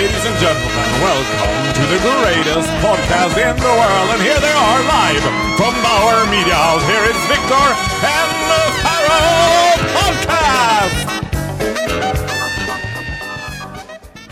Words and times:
Ladies 0.00 0.24
and 0.24 0.38
gentlemen, 0.38 0.90
welcome 1.04 1.74
to 1.74 1.82
the 1.92 1.98
greatest 2.00 2.70
podcast 2.80 3.36
in 3.36 3.54
the 3.56 3.74
world. 3.80 4.10
And 4.14 4.22
here 4.22 4.40
they 4.40 4.52
are 4.52 4.82
live 4.88 5.22
from 5.58 5.74
Bauer 5.82 6.24
Media 6.30 6.54
House. 6.54 6.82
Here 6.86 7.04
is 7.04 7.16
Victor 7.28 7.66
and 8.08 8.30
the 8.50 8.62
Pharaoh 8.80 9.76
Podcast! 10.00 10.96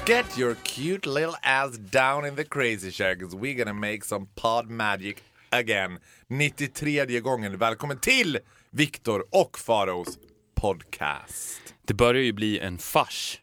Get 0.06 0.38
your 0.38 0.54
cute 0.64 1.06
little 1.06 1.36
ass 1.42 1.76
down 1.76 2.24
in 2.24 2.34
the 2.34 2.44
crazy 2.44 2.90
chair 2.90 3.14
because 3.14 3.34
we're 3.34 3.64
gonna 3.64 3.74
make 3.74 4.04
some 4.04 4.28
pod 4.36 4.70
magic 4.70 5.22
again. 5.52 5.98
93 6.28 7.20
gången. 7.20 7.58
Välkommen 7.58 7.98
till 8.00 8.38
Victor 8.70 9.24
och 9.30 9.58
Faraos 9.58 10.18
podcast. 10.54 11.74
Det 11.84 11.94
börjar 11.94 12.22
ju 12.22 12.32
bli 12.32 12.58
en 12.58 12.78
fars. 12.78 13.40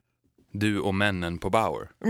Du 0.60 0.80
och 0.80 0.96
männen 0.96 1.38
på 1.38 1.50
Bauer. 1.50 1.90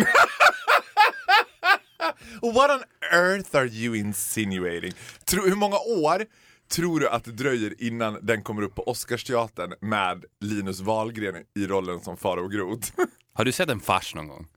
What 2.42 2.72
on 2.72 2.84
earth 3.12 3.56
are 3.56 3.68
you 3.68 3.98
insinuating? 3.98 4.94
Tro, 5.26 5.44
hur 5.44 5.56
många 5.56 5.78
år 5.78 6.26
tror 6.70 7.00
du 7.00 7.10
att 7.10 7.24
det 7.24 7.32
dröjer 7.32 7.74
innan 7.78 8.20
den 8.22 8.44
kommer 8.44 8.62
upp 8.62 8.76
på 8.76 8.84
Oscarsteatern 8.84 9.74
med 9.82 10.26
Linus 10.40 10.80
Wahlgren 10.80 11.36
i 11.56 11.68
rollen 11.68 12.00
som 12.00 12.18
Farao 12.18 12.48
Groth? 12.48 12.92
Har 13.34 13.46
du 13.46 13.52
sett 13.52 13.70
en 13.70 13.80
fars 13.80 14.16
någon 14.16 14.28
gång? 14.28 14.48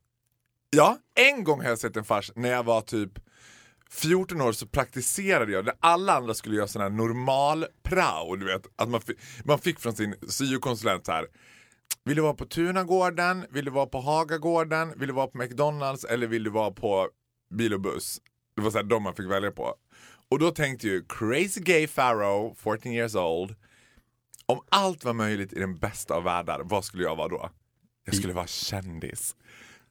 ja, 0.71 0.99
en 1.15 1.45
gång 1.45 1.61
har 1.61 1.69
jag 1.69 1.79
sett 1.79 1.97
en 1.97 2.05
fars 2.05 2.33
när 2.35 2.49
jag 2.49 2.63
var 2.63 2.81
typ 2.81 3.13
14 3.91 4.41
år 4.41 4.53
så 4.53 4.67
praktiserade 4.67 5.53
jag, 5.53 5.65
när 5.65 5.75
alla 5.81 6.17
andra 6.17 6.35
skulle 6.35 6.57
göra 6.57 6.69
sån 6.69 6.83
här 6.83 6.91
normal 6.91 7.67
prao, 7.83 8.37
du 8.37 8.47
vet. 8.47 8.67
Att 8.77 8.89
man, 8.89 9.01
fick, 9.01 9.19
man 9.45 9.59
fick 9.59 9.81
från 9.81 9.97
sin 9.97 10.15
syokonsulent 10.29 11.07
så 11.07 11.13
här. 11.13 11.27
Vill 12.05 12.17
du 12.17 12.23
vara 12.23 12.35
på 12.35 12.47
Tunagården? 12.47 13.47
Vill 13.51 13.65
du 13.65 13.71
vara 13.71 13.87
på 13.87 14.01
Hagagården? 14.01 14.93
Vill 14.97 15.09
du 15.09 15.15
vara 15.15 15.27
på 15.27 15.39
McDonalds? 15.39 16.05
Eller 16.05 16.27
vill 16.27 16.45
du 16.45 16.51
vara 16.51 16.71
på 16.71 17.09
bil 17.51 17.75
och 17.75 17.81
buss? 17.81 18.21
Det 18.57 18.63
var 18.63 18.71
så 18.71 18.79
här 18.79 18.85
de 18.85 19.03
man 19.03 19.15
fick 19.15 19.31
välja 19.31 19.51
på. 19.51 19.75
Och 20.31 20.39
då 20.39 20.51
tänkte 20.51 20.87
ju 20.87 21.05
crazy 21.09 21.61
gay 21.61 21.87
pharaoh, 21.87 22.55
14 22.55 22.93
years 22.93 23.15
old. 23.15 23.55
Om 24.47 24.61
allt 24.69 25.05
var 25.05 25.13
möjligt 25.13 25.53
i 25.53 25.61
den 25.61 25.79
bästa 25.79 26.15
av 26.15 26.23
världar, 26.23 26.61
vad 26.65 26.85
skulle 26.85 27.03
jag 27.03 27.17
vara 27.17 27.29
då? 27.29 27.51
Jag 28.05 28.15
skulle 28.15 28.33
vara 28.33 28.47
kändis. 28.47 29.37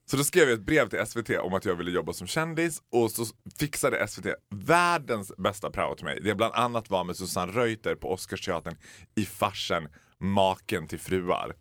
Så 0.05 0.17
då 0.17 0.23
skrev 0.23 0.49
jag 0.49 0.59
ett 0.59 0.65
brev 0.65 0.89
till 0.89 1.05
SVT 1.05 1.29
om 1.29 1.53
att 1.53 1.65
jag 1.65 1.75
ville 1.75 1.91
jobba 1.91 2.13
som 2.13 2.27
kändis 2.27 2.81
och 2.91 3.11
så 3.11 3.25
fixade 3.59 4.07
SVT 4.07 4.25
världens 4.49 5.31
bästa 5.37 5.69
prao 5.69 5.95
till 5.95 6.05
mig. 6.05 6.19
Det 6.23 6.35
bland 6.35 6.53
annat 6.53 6.89
var 6.89 7.03
med 7.03 7.17
Susanne 7.17 7.51
Reuter 7.51 7.95
på 7.95 8.11
Oscarsteatern 8.11 8.75
i 9.15 9.25
farsen 9.25 9.87
Maken 10.19 10.87
till 10.87 10.99
fruar. 10.99 11.55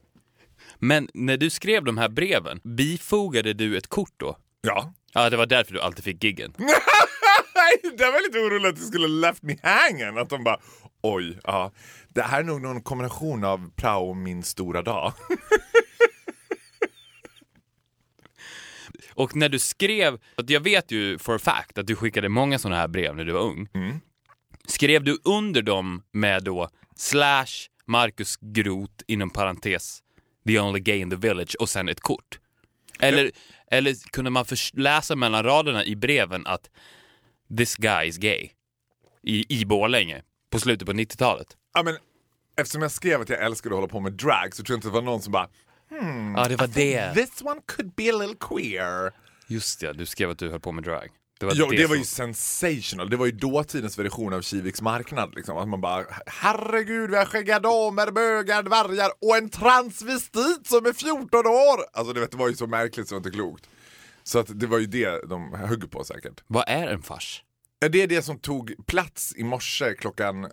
Men 0.78 1.08
när 1.14 1.36
du 1.36 1.50
skrev 1.50 1.84
de 1.84 1.98
här 1.98 2.08
breven, 2.08 2.60
bifogade 2.64 3.52
du 3.52 3.76
ett 3.76 3.86
kort 3.86 4.14
då? 4.16 4.36
Ja. 4.60 4.92
Ja, 5.12 5.30
det 5.30 5.36
var 5.36 5.46
därför 5.46 5.72
du 5.74 5.80
alltid 5.80 6.04
fick 6.04 6.24
giggen. 6.24 6.54
Nej, 6.58 7.92
det 7.98 8.04
var 8.04 8.26
lite 8.26 8.38
oroligt 8.38 8.68
att 8.68 8.76
det 8.76 8.82
skulle 8.86 9.08
left 9.08 9.42
me 9.42 9.56
hanging. 9.62 10.18
Att 10.18 10.28
de 10.30 10.44
bara, 10.44 10.60
oj, 11.02 11.38
ja. 11.44 11.72
Det 12.08 12.22
här 12.22 12.40
är 12.40 12.44
nog 12.44 12.60
någon 12.62 12.82
kombination 12.82 13.44
av 13.44 13.70
prao 13.76 14.08
och 14.08 14.16
min 14.16 14.42
stora 14.42 14.82
dag. 14.82 15.12
Och 19.14 19.36
när 19.36 19.48
du 19.48 19.58
skrev, 19.58 20.18
jag 20.46 20.60
vet 20.60 20.90
ju 20.90 21.18
for 21.18 21.34
a 21.34 21.38
fact 21.38 21.78
att 21.78 21.86
du 21.86 21.96
skickade 21.96 22.28
många 22.28 22.58
sådana 22.58 22.76
här 22.80 22.88
brev 22.88 23.16
när 23.16 23.24
du 23.24 23.32
var 23.32 23.40
ung. 23.40 23.68
Skrev 24.66 25.04
du 25.04 25.18
under 25.24 25.62
dem 25.62 26.02
med 26.12 26.44
då 26.44 26.68
slash 26.96 27.46
Marcus 27.86 28.36
Groth 28.40 28.94
inom 29.06 29.30
parentes 29.30 30.02
the 30.46 30.60
only 30.60 30.80
gay 30.80 30.98
in 30.98 31.10
the 31.10 31.16
village 31.16 31.56
och 31.60 31.68
sen 31.68 31.88
ett 31.88 32.00
kort? 32.00 32.38
Eller, 32.98 33.30
eller 33.70 34.10
kunde 34.10 34.30
man 34.30 34.44
läsa 34.72 35.16
mellan 35.16 35.42
raderna 35.42 35.84
i 35.84 35.96
breven 35.96 36.46
att 36.46 36.70
this 37.56 37.76
guy 37.76 38.08
is 38.08 38.16
gay 38.16 38.50
i, 39.22 39.60
i 39.60 39.64
Borlänge 39.64 40.22
på 40.50 40.60
slutet 40.60 40.86
på 40.86 40.92
90-talet? 40.92 41.56
ja, 41.74 41.82
men, 41.82 41.96
eftersom 42.56 42.82
jag 42.82 42.90
skrev 42.90 43.20
att 43.20 43.28
jag 43.28 43.44
älskade 43.44 43.74
att 43.74 43.76
hålla 43.76 43.88
på 43.88 44.00
med 44.00 44.12
drag 44.12 44.54
så 44.54 44.62
tror 44.62 44.74
jag 44.74 44.78
inte 44.78 44.88
det 44.88 44.92
var 44.92 45.02
någon 45.02 45.22
som 45.22 45.32
bara 45.32 45.48
Ja, 46.36 46.46
det 46.48 46.56
var 46.56 46.66
det. 46.66 47.14
This 47.14 47.42
one 47.42 47.60
could 47.66 47.94
be 47.94 48.10
a 48.10 48.16
little 48.18 48.36
queer. 48.40 49.12
Just 49.46 49.80
det, 49.80 49.92
du 49.92 50.06
skrev 50.06 50.30
att 50.30 50.38
du 50.38 50.50
höll 50.50 50.60
på 50.60 50.72
med 50.72 50.84
drag. 50.84 51.08
Det 51.38 51.46
var 51.46 51.52
Ja, 51.56 51.68
det, 51.70 51.86
var 51.86 51.96
ju 51.96 52.04
sensational. 52.04 53.10
Det 53.10 53.16
var 53.16 53.26
ju 53.26 53.32
dåtidens 53.32 53.98
version 53.98 54.32
av 54.32 54.42
Kiviks 54.42 54.82
marknad. 54.82 55.34
Liksom. 55.34 55.56
Att 55.56 55.68
man 55.68 55.80
bara, 55.80 56.04
herregud 56.26 57.10
vi 57.10 57.16
har 57.16 57.24
skäggiga 57.24 57.60
damer, 57.60 58.10
bögar, 58.10 58.62
dvärgar 58.62 59.10
och 59.20 59.36
en 59.36 59.50
transvestit 59.50 60.66
som 60.66 60.86
är 60.86 60.92
14 60.92 61.46
år! 61.46 61.84
Alltså 61.92 62.12
det, 62.12 62.20
vet, 62.20 62.30
det 62.30 62.36
var 62.36 62.48
ju 62.48 62.54
så 62.54 62.66
märkligt 62.66 63.08
så 63.08 63.14
det 63.14 63.20
var 63.20 63.26
inte 63.26 63.36
klokt. 63.36 63.68
Så 64.22 64.38
att 64.38 64.60
det 64.60 64.66
var 64.66 64.78
ju 64.78 64.86
det 64.86 65.28
de 65.28 65.54
högg 65.54 65.90
på 65.90 66.04
säkert. 66.04 66.42
Vad 66.46 66.64
är 66.66 66.88
en 66.88 67.02
fars? 67.02 67.42
Ja, 67.78 67.88
Det 67.88 68.02
är 68.02 68.06
det 68.06 68.22
som 68.22 68.38
tog 68.38 68.86
plats 68.86 69.34
i 69.36 69.44
morse 69.44 69.94
klockan 69.94 70.50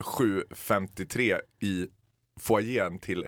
07.53 0.00 1.40
i 1.60 1.86
foajén 2.40 2.98
till 2.98 3.26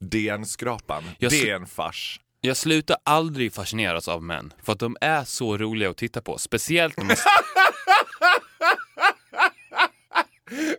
DN-skrapan. 0.00 1.04
Det 1.18 1.50
är 1.50 1.56
en 1.56 1.66
fars. 1.66 2.20
Jag 2.42 2.56
slutar 2.56 2.96
aldrig 3.04 3.52
fascineras 3.52 4.08
av 4.08 4.22
män, 4.22 4.52
för 4.62 4.72
att 4.72 4.78
de 4.78 4.96
är 5.00 5.24
så 5.24 5.58
roliga 5.58 5.90
att 5.90 5.96
titta 5.96 6.20
på. 6.20 6.38
Speciellt 6.38 6.96
när 6.96 7.04
man... 7.04 7.16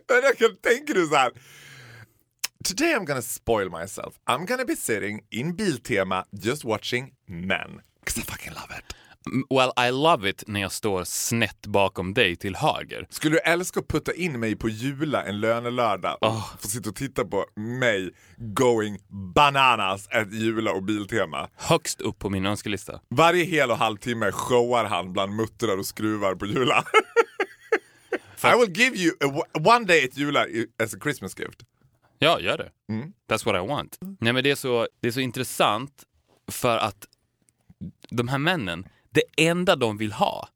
Men 0.08 0.22
jag 0.22 0.38
kan 0.38 0.56
tänka 0.56 0.94
dig 0.94 1.06
så 1.06 1.14
här. 1.14 1.32
Today 2.64 2.94
I'm 2.94 3.04
gonna 3.04 3.22
spoil 3.22 3.70
myself. 3.70 4.14
I'm 4.26 4.46
gonna 4.46 4.64
be 4.64 4.76
sitting 4.76 5.20
in 5.30 5.56
Biltema 5.56 6.24
just 6.30 6.64
watching 6.64 7.12
men. 7.26 7.80
Cause 8.04 8.20
I 8.20 8.22
fucking 8.22 8.52
love 8.52 8.78
it. 8.78 8.96
Well, 9.50 9.88
I 9.88 9.90
love 9.90 10.30
it 10.30 10.44
när 10.46 10.60
jag 10.60 10.72
står 10.72 11.04
snett 11.04 11.66
bakom 11.66 12.14
dig 12.14 12.36
till 12.36 12.56
höger. 12.56 13.06
Skulle 13.10 13.36
du 13.36 13.40
älska 13.40 13.80
att 13.80 13.88
putta 13.88 14.14
in 14.14 14.40
mig 14.40 14.56
på 14.56 14.68
Jula 14.68 15.22
en 15.22 15.40
lönelördag 15.40 16.18
och 16.20 16.60
få 16.60 16.68
sitta 16.68 16.90
och 16.90 16.96
titta 16.96 17.24
på 17.24 17.46
mig 17.56 18.10
going 18.36 18.98
bananas 19.34 20.08
at 20.08 20.32
Jula 20.32 20.72
och 20.72 20.82
Biltema? 20.82 21.48
Högst 21.56 22.00
upp 22.00 22.18
på 22.18 22.30
min 22.30 22.46
önskelista. 22.46 23.00
Varje 23.08 23.44
hel 23.44 23.70
och 23.70 23.78
halvtimme 23.78 24.32
showar 24.32 24.84
han 24.84 25.12
bland 25.12 25.34
muttrar 25.34 25.78
och 25.78 25.86
skruvar 25.86 26.34
på 26.34 26.46
Jula. 26.46 26.84
I 28.44 28.56
will 28.58 28.76
give 28.76 28.96
you 28.96 29.12
a, 29.20 29.44
one 29.64 29.84
day 29.84 30.04
at 30.04 30.16
Jula 30.16 30.46
as 30.82 30.94
a 30.94 30.98
Christmas 31.02 31.38
gift. 31.38 31.62
Ja, 32.18 32.40
gör 32.40 32.58
det. 32.58 32.70
That's 33.30 33.46
what 33.46 33.64
I 33.64 33.68
want. 33.68 33.98
Nej, 34.20 34.32
men 34.32 34.44
det 34.44 34.50
är, 34.50 34.54
så, 34.54 34.88
det 35.00 35.08
är 35.08 35.12
så 35.12 35.20
intressant 35.20 36.04
för 36.48 36.78
att 36.78 37.06
de 38.10 38.28
här 38.28 38.38
männen, 38.38 38.88
det 39.14 39.22
enda 39.36 39.76
de 39.76 39.96
vill 39.96 40.12
ha 40.12 40.48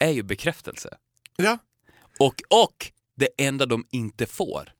är 0.00 0.10
ju 0.10 0.22
bekräftelse. 0.22 0.96
Ja. 1.36 1.58
Och, 2.18 2.34
och 2.50 2.92
det 3.16 3.28
enda 3.38 3.66
de 3.66 3.86
inte 3.90 4.26
får 4.26 4.72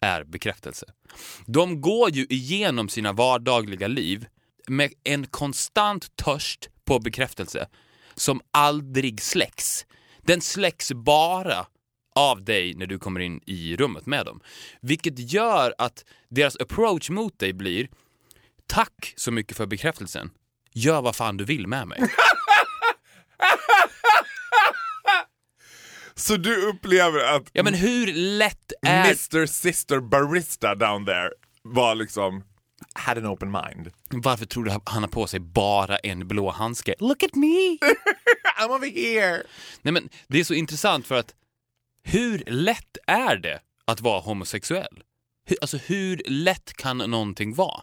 är 0.00 0.24
bekräftelse. 0.24 0.86
De 1.46 1.80
går 1.80 2.10
ju 2.10 2.26
igenom 2.28 2.88
sina 2.88 3.12
vardagliga 3.12 3.88
liv 3.88 4.26
med 4.68 4.92
en 5.04 5.26
konstant 5.26 6.16
törst 6.16 6.68
på 6.84 6.98
bekräftelse 6.98 7.68
som 8.14 8.40
aldrig 8.50 9.22
släcks. 9.22 9.86
Den 10.22 10.40
släcks 10.40 10.92
bara 10.92 11.66
av 12.14 12.44
dig 12.44 12.74
när 12.74 12.86
du 12.86 12.98
kommer 12.98 13.20
in 13.20 13.40
i 13.46 13.76
rummet 13.76 14.06
med 14.06 14.26
dem. 14.26 14.40
Vilket 14.80 15.32
gör 15.32 15.74
att 15.78 16.04
deras 16.28 16.56
approach 16.56 17.10
mot 17.10 17.38
dig 17.38 17.52
blir 17.52 17.88
Tack 18.66 19.14
så 19.16 19.30
mycket 19.30 19.56
för 19.56 19.66
bekräftelsen. 19.66 20.30
Gör 20.72 21.02
vad 21.02 21.16
fan 21.16 21.36
du 21.36 21.44
vill 21.44 21.66
med 21.66 21.88
mig. 21.88 21.98
Så 26.14 26.36
du 26.36 26.66
upplever 26.66 27.36
att 27.36 27.42
Ja 27.52 27.62
men 27.62 27.74
hur 27.74 28.12
lätt 28.14 28.72
är... 28.82 29.04
Mr 29.04 29.46
Sister 29.46 30.00
Barista 30.00 30.74
down 30.74 31.06
there 31.06 31.30
var 31.62 31.94
liksom 31.94 32.44
had 32.94 33.18
an 33.18 33.26
open 33.26 33.50
mind. 33.50 33.90
Varför 34.10 34.46
tror 34.46 34.64
du 34.64 34.70
han 34.84 35.02
har 35.02 35.08
på 35.08 35.26
sig 35.26 35.40
bara 35.40 35.96
en 35.96 36.28
blå 36.28 36.50
handske? 36.50 36.94
Look 36.98 37.22
at 37.22 37.34
me! 37.34 37.78
I'm 38.60 38.70
over 38.76 38.90
here! 38.90 39.42
Nej 39.82 39.92
men 39.92 40.08
det 40.28 40.40
är 40.40 40.44
så 40.44 40.54
intressant 40.54 41.06
för 41.06 41.14
att 41.18 41.34
hur 42.02 42.44
lätt 42.46 42.96
är 43.06 43.36
det 43.36 43.60
att 43.84 44.00
vara 44.00 44.20
homosexuell? 44.20 45.02
Hur, 45.46 45.56
alltså 45.60 45.76
hur 45.76 46.22
lätt 46.26 46.72
kan 46.76 46.98
någonting 46.98 47.54
vara? 47.54 47.82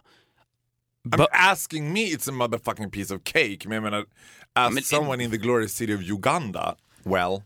I'm 1.12 1.26
asking 1.32 1.92
me 1.92 2.00
it's 2.00 2.28
a 2.28 2.32
motherfucking 2.32 2.90
piece 2.90 3.14
of 3.14 3.24
cake. 3.24 3.58
Men 3.64 3.72
jag 3.74 3.82
menar, 3.82 4.04
as 4.54 4.74
Men- 4.74 4.82
someone 4.82 5.24
in 5.24 5.30
the 5.30 5.36
glorious 5.38 5.72
city 5.74 5.94
of 5.94 6.02
Uganda, 6.02 6.76
well, 7.04 7.42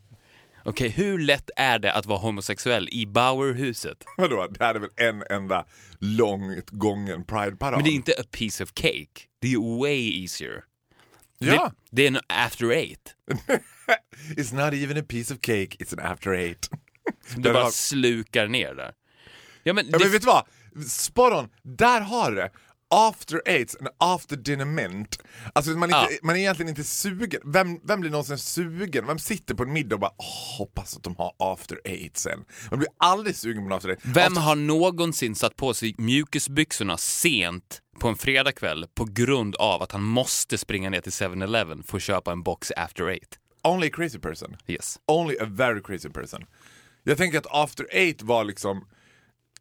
Okej, 0.65 0.89
hur 0.89 1.19
lätt 1.19 1.51
är 1.57 1.79
det 1.79 1.93
att 1.93 2.07
vara 2.07 2.19
homosexuell 2.19 2.89
i 2.93 3.07
Bauerhuset? 3.07 4.05
Vadå, 4.17 4.47
det 4.51 4.65
här 4.65 4.75
är 4.75 4.79
väl 4.79 4.91
en 4.97 5.23
enda 5.31 5.65
långt 5.99 6.71
gången 6.71 7.25
Pride-parad? 7.25 7.75
Men 7.77 7.85
det 7.85 7.91
är 7.91 7.95
inte 7.95 8.15
a 8.19 8.25
piece 8.31 8.65
of 8.65 8.71
cake. 8.75 9.23
Det 9.41 9.53
är 9.53 9.79
way 9.81 10.23
easier. 10.23 10.65
Ja! 11.39 11.73
Det, 11.91 11.97
det 11.97 12.03
är 12.03 12.07
en 12.09 12.21
after 12.29 12.71
eight. 12.71 13.15
It's 14.37 14.55
not 14.65 14.75
even 14.75 14.97
a 14.99 15.03
piece 15.09 15.35
of 15.35 15.41
cake, 15.41 15.77
it's 15.79 15.93
an 16.01 16.13
after 16.13 16.33
eight. 16.35 16.69
Du 17.37 17.53
bara 17.53 17.63
har- 17.63 17.71
slukar 17.71 18.47
ner 18.49 18.75
där. 18.75 18.93
Ja, 19.63 19.73
men, 19.73 19.87
Ja 19.91 19.99
det, 19.99 20.05
men 20.05 20.13
vet 20.13 20.23
du 20.23 20.27
vad? 20.27 20.47
Spot 20.89 21.33
on, 21.33 21.49
där 21.63 22.01
har 22.01 22.31
du 22.31 22.37
det. 22.37 22.51
After 22.95 23.43
eight, 23.47 23.75
en 23.81 23.89
after 23.99 24.37
dinner 24.37 24.65
mint. 24.65 25.19
Alltså 25.53 25.71
man 25.71 25.93
är, 25.93 26.03
inte, 26.03 26.13
Ja. 26.15 26.19
man 26.23 26.37
är 26.37 26.41
egentligen 26.41 26.69
inte 26.69 26.85
sugen. 26.85 27.41
Vem, 27.45 27.81
vem 27.85 28.01
blir 28.01 28.11
någonsin 28.11 28.39
sugen? 28.39 29.07
Vem 29.07 29.19
sitter 29.19 29.55
på 29.55 29.63
en 29.63 29.73
middag 29.73 29.95
och 29.97 30.01
bara 30.01 30.13
hoppas 30.59 30.97
att 30.97 31.03
de 31.03 31.17
har 31.17 31.33
after 31.39 31.81
eight 31.85 32.17
sen. 32.17 32.45
Man 32.71 32.79
blir 32.79 32.89
aldrig 32.99 33.37
sugen 33.37 33.63
på 33.63 33.67
en 33.67 33.73
after 33.73 33.89
eight. 33.89 34.01
Vem 34.03 34.33
after... 34.33 34.41
har 34.41 34.57
någonsin 34.57 35.35
satt 35.35 35.57
på 35.57 35.75
sig 35.75 35.95
mjukisbyxorna 35.99 36.97
sent 36.97 37.81
på 38.01 38.09
en 38.09 38.17
fredagkväll 38.17 38.87
på 38.95 39.05
grund 39.05 39.57
av 39.57 39.83
att 39.83 39.93
han 39.93 40.03
måste 40.03 40.59
springa 40.59 40.91
ner 40.91 41.01
till 41.01 41.13
7-Eleven 41.13 41.83
för 41.83 41.97
att 41.97 42.03
köpa 42.03 42.33
en 42.33 42.43
box 42.43 42.73
after 42.77 43.09
eight? 43.09 43.39
Only 43.65 43.87
a 43.87 43.91
crazy 43.93 44.19
person. 44.19 44.57
Yes. 44.67 44.99
Only 45.07 45.37
a 45.41 45.45
very 45.49 45.83
crazy 45.83 46.09
person. 46.09 46.45
Jag 47.05 47.17
tänker 47.19 47.39
att 47.39 47.47
after 47.51 47.87
eight 47.91 48.23
var 48.23 48.45
liksom 48.45 48.87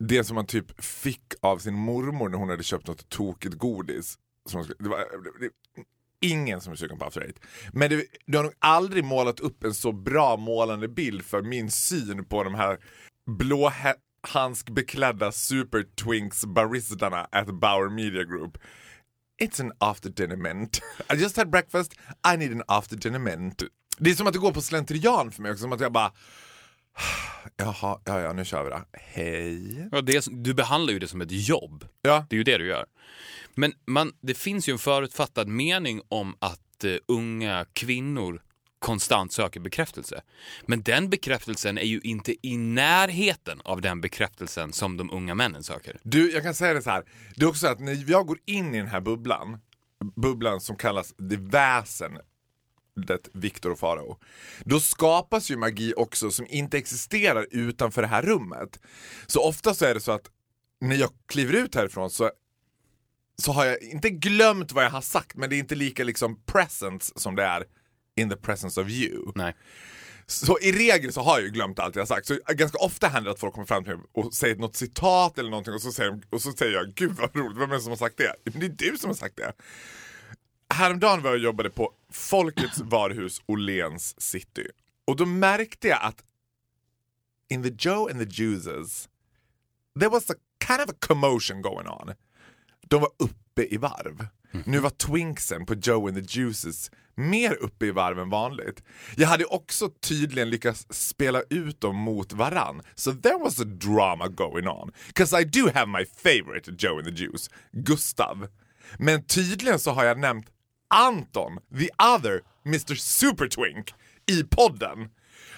det 0.07 0.24
som 0.24 0.36
man 0.36 0.45
typ 0.45 0.83
fick 0.83 1.33
av 1.42 1.57
sin 1.57 1.75
mormor 1.75 2.30
när 2.30 2.38
hon 2.38 2.50
hade 2.50 2.63
köpt 2.63 2.88
något 2.88 3.09
tokigt 3.09 3.56
godis. 3.56 4.18
Som 4.50 4.63
skulle, 4.63 4.77
det 4.80 4.89
var, 4.89 4.98
det, 4.98 5.39
det, 5.39 5.51
ingen 6.21 6.62
som 6.62 6.74
är 6.74 6.77
sugen 6.77 6.98
på 6.98 7.06
after 7.06 7.21
eight. 7.21 7.39
Men 7.74 7.89
det, 7.89 8.06
du 8.25 8.38
har 8.38 8.44
nog 8.44 8.53
aldrig 8.59 9.03
målat 9.03 9.39
upp 9.39 9.63
en 9.63 9.74
så 9.74 9.92
bra 9.92 10.38
målande 10.38 10.88
bild 10.88 11.25
för 11.25 11.42
min 11.42 11.71
syn 11.71 12.25
på 12.25 12.44
de 12.44 12.56
här 12.56 12.77
blåhandskbeklädda 13.31 15.31
super 15.31 15.86
twinks 16.03 16.45
baristarna 16.45 17.27
at 17.31 17.48
Bauer 17.48 17.89
Media 17.89 18.24
Group. 18.24 18.57
It's 19.42 19.62
an 19.62 19.71
after 19.80 20.09
dinner 20.09 20.36
mint. 20.36 20.81
I 21.13 21.15
just 21.15 21.38
had 21.38 21.50
breakfast, 21.50 21.94
I 22.33 22.38
need 22.38 22.51
an 22.51 22.63
after 22.68 22.95
dinner 22.95 23.19
mint. 23.19 23.63
Det 23.98 24.09
är 24.09 24.15
som 24.15 24.27
att 24.27 24.33
det 24.33 24.39
går 24.39 24.51
på 24.51 24.62
slentrian 24.62 25.31
för 25.31 25.42
mig 25.42 25.51
också, 25.51 25.62
som 25.62 25.74
att 25.74 25.80
jag 25.80 25.92
bara 25.92 26.12
Jaha, 27.58 28.00
ja, 28.06 28.20
ja, 28.22 28.34
nu 28.34 28.46
kör 28.46 28.64
vi 28.64 28.70
då. 28.70 28.84
Hej. 28.94 29.88
Ja, 29.92 30.02
det 30.02 30.26
du 30.32 30.54
behandlar 30.54 30.94
ju 30.94 31.00
det 31.00 31.08
som 31.08 31.22
ett 31.22 31.48
jobb. 31.48 31.86
Ja. 32.02 32.26
Det 32.30 32.36
är 32.36 32.38
ju 32.38 32.44
det 32.44 32.58
du 32.58 32.68
gör. 32.68 32.86
Men 33.56 33.74
man, 33.86 34.14
det 34.22 34.34
finns 34.34 34.70
ju 34.70 34.74
en 34.74 34.80
förutfattad 34.80 35.48
mening 35.48 36.02
om 36.08 36.36
att 36.40 36.84
eh, 36.84 36.96
unga 37.08 37.66
kvinnor 37.74 38.42
konstant 38.80 39.32
söker 39.34 39.60
bekräftelse. 39.60 40.22
Men 40.66 40.82
den 40.82 41.10
bekräftelsen 41.10 41.78
är 41.78 41.86
ju 41.86 42.00
inte 42.00 42.48
i 42.48 42.58
närheten 42.58 43.62
av 43.64 43.82
den 43.82 44.02
bekräftelsen 44.02 44.74
som 44.74 44.98
de 44.98 45.12
unga 45.12 45.36
männen 45.36 45.64
söker. 45.64 46.00
Du, 46.04 46.32
jag 46.32 46.44
kan 46.44 46.54
säga 46.54 46.74
det 46.74 46.82
så 46.82 46.90
här. 46.90 47.04
Det 47.36 47.44
är 47.46 47.50
också 47.50 47.60
så 47.60 47.68
att 47.68 47.80
när 47.80 48.04
jag 48.12 48.28
går 48.28 48.38
in 48.46 48.76
i 48.76 48.78
den 48.78 48.88
här 48.88 49.02
bubblan, 49.02 49.60
bubblan 50.16 50.62
som 50.62 50.76
kallas 50.76 51.14
det 51.18 51.38
väsen, 51.38 52.18
det 52.96 53.30
Viktor 53.34 53.72
och 53.72 53.80
Farao, 53.80 54.18
då 54.60 54.80
skapas 54.80 55.52
ju 55.52 55.58
magi 55.58 55.94
också 55.98 56.32
som 56.32 56.46
inte 56.50 56.78
existerar 56.78 57.48
utanför 57.52 58.02
det 58.02 58.08
här 58.08 58.22
rummet. 58.22 58.80
Så 59.28 59.48
ofta 59.48 59.74
så 59.74 59.86
är 59.86 59.94
det 59.94 60.02
så 60.02 60.12
att 60.12 60.30
när 60.82 60.96
jag 60.96 61.10
kliver 61.26 61.54
ut 61.54 61.76
härifrån 61.76 62.10
så 62.10 62.32
så 63.38 63.52
har 63.52 63.66
jag 63.66 63.82
inte 63.84 64.10
glömt 64.10 64.72
vad 64.72 64.86
jag 64.86 64.90
har 64.90 65.02
sagt 65.02 65.36
men 65.36 65.50
det 65.50 65.56
är 65.56 65.58
inte 65.58 65.76
lika 65.76 66.04
liksom 66.04 66.44
presence 66.46 67.14
som 67.16 67.36
det 67.36 67.44
är 67.44 67.64
in 68.16 68.30
the 68.30 68.36
presence 68.36 68.82
of 68.82 68.90
you. 68.90 69.32
Nej. 69.36 69.56
Så 70.26 70.60
i 70.60 70.72
regel 70.72 71.14
så 71.14 71.22
har 71.22 71.38
jag 71.38 71.46
ju 71.46 71.52
glömt 71.52 71.80
allt 71.80 71.96
jag 71.96 72.02
har 72.02 72.08
sagt. 72.08 72.28
Så 72.28 72.38
ganska 72.48 72.78
ofta 72.78 73.08
händer 73.08 73.30
det 73.30 73.34
att 73.34 73.40
folk 73.40 73.54
kommer 73.54 73.68
fram 73.68 73.84
till 73.84 73.98
mig 73.98 74.06
och 74.12 74.34
säger 74.34 74.56
något 74.56 74.76
citat 74.76 75.40
eller 75.40 75.50
någonting 75.50 75.74
och 75.74 75.82
så 75.82 75.92
säger, 75.92 76.22
och 76.30 76.42
så 76.42 76.52
säger 76.52 76.74
jag 76.74 76.94
gud 76.94 77.12
vad 77.12 77.36
roligt, 77.36 77.58
vem 77.58 77.72
är 77.72 77.76
det 77.76 77.82
som 77.82 77.92
har 77.92 77.98
sagt 77.98 78.18
det? 78.18 78.36
Men 78.44 78.60
det 78.60 78.66
är 78.66 78.92
du 78.92 78.98
som 78.98 79.10
har 79.10 79.16
sagt 79.16 79.36
det. 79.36 79.54
Häromdagen 80.72 81.22
var 81.22 81.30
jag 81.30 81.38
och 81.38 81.44
jobbade 81.44 81.70
på 81.70 81.94
Folkets 82.10 82.78
varuhus 82.84 83.42
Åhléns 83.46 84.22
city. 84.22 84.68
Och 85.08 85.16
då 85.16 85.26
märkte 85.26 85.88
jag 85.88 86.00
att 86.02 86.24
in 87.50 87.64
the 87.64 87.90
Joe 87.90 88.10
and 88.10 88.20
the 88.20 88.44
Juices 88.44 89.10
there 90.00 90.10
was 90.10 90.30
a 90.30 90.34
kind 90.68 90.82
of 90.82 90.90
a 90.90 90.98
commotion 91.00 91.62
going 91.62 91.88
on. 91.88 92.14
De 92.88 93.02
var 93.02 93.10
uppe 93.20 93.74
i 93.74 93.78
varv. 93.78 94.28
Nu 94.66 94.80
var 94.80 94.90
twinksen 94.90 95.66
på 95.66 95.76
Joe 95.76 96.08
and 96.08 96.18
the 96.18 96.40
Juices 96.40 96.92
mer 97.16 97.58
uppe 97.62 97.86
i 97.86 97.92
varv 97.92 98.20
än 98.20 98.30
vanligt. 98.30 98.84
Jag 99.16 99.28
hade 99.28 99.46
också 99.46 99.90
tydligen 99.90 100.50
lyckats 100.50 100.86
spela 100.90 101.42
ut 101.50 101.82
dem 101.82 101.96
mot 101.96 102.34
varann. 102.34 102.82
So 102.96 103.14
there 103.14 103.38
was 103.38 103.60
a 103.60 103.64
drama 103.64 104.28
going 104.28 104.68
on. 104.68 104.92
Cause 105.14 105.42
I 105.42 105.44
do 105.44 105.70
have 105.74 105.86
my 105.86 106.06
favorite 106.06 106.72
Joe 106.72 106.98
and 106.98 107.06
the 107.06 107.24
Juice, 107.24 107.50
Gustav. 107.72 108.48
Men 108.98 109.24
tydligen 109.24 109.80
så 109.80 109.92
har 109.92 110.04
jag 110.06 110.20
nämnt 110.20 110.46
Anton, 110.92 111.60
the 111.80 111.90
other 112.16 112.42
Mr 112.66 112.96
Supertwink, 112.96 113.94
i 114.32 114.44
podden. 114.44 115.10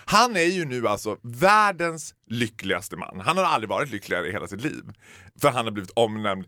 Han 0.05 0.35
är 0.35 0.45
ju 0.45 0.65
nu 0.65 0.87
alltså 0.87 1.17
världens 1.21 2.13
lyckligaste 2.27 2.95
man. 2.95 3.19
Han 3.19 3.37
har 3.37 3.43
aldrig 3.43 3.69
varit 3.69 3.91
lyckligare 3.91 4.27
i 4.27 4.31
hela 4.31 4.47
sitt 4.47 4.61
liv. 4.61 4.83
För 5.41 5.49
han 5.49 5.65
har 5.65 5.71
blivit 5.71 5.91
omnämnd 5.95 6.45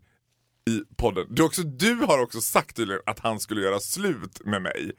i 0.69 0.95
podden. 0.97 1.27
Du, 1.29 1.43
också, 1.43 1.63
du 1.63 1.95
har 1.95 2.19
också 2.19 2.41
sagt 2.41 2.75
tydligen 2.75 3.01
att 3.05 3.19
han 3.19 3.39
skulle 3.39 3.61
göra 3.61 3.79
slut 3.79 4.45
med 4.45 4.61
mig. 4.61 4.91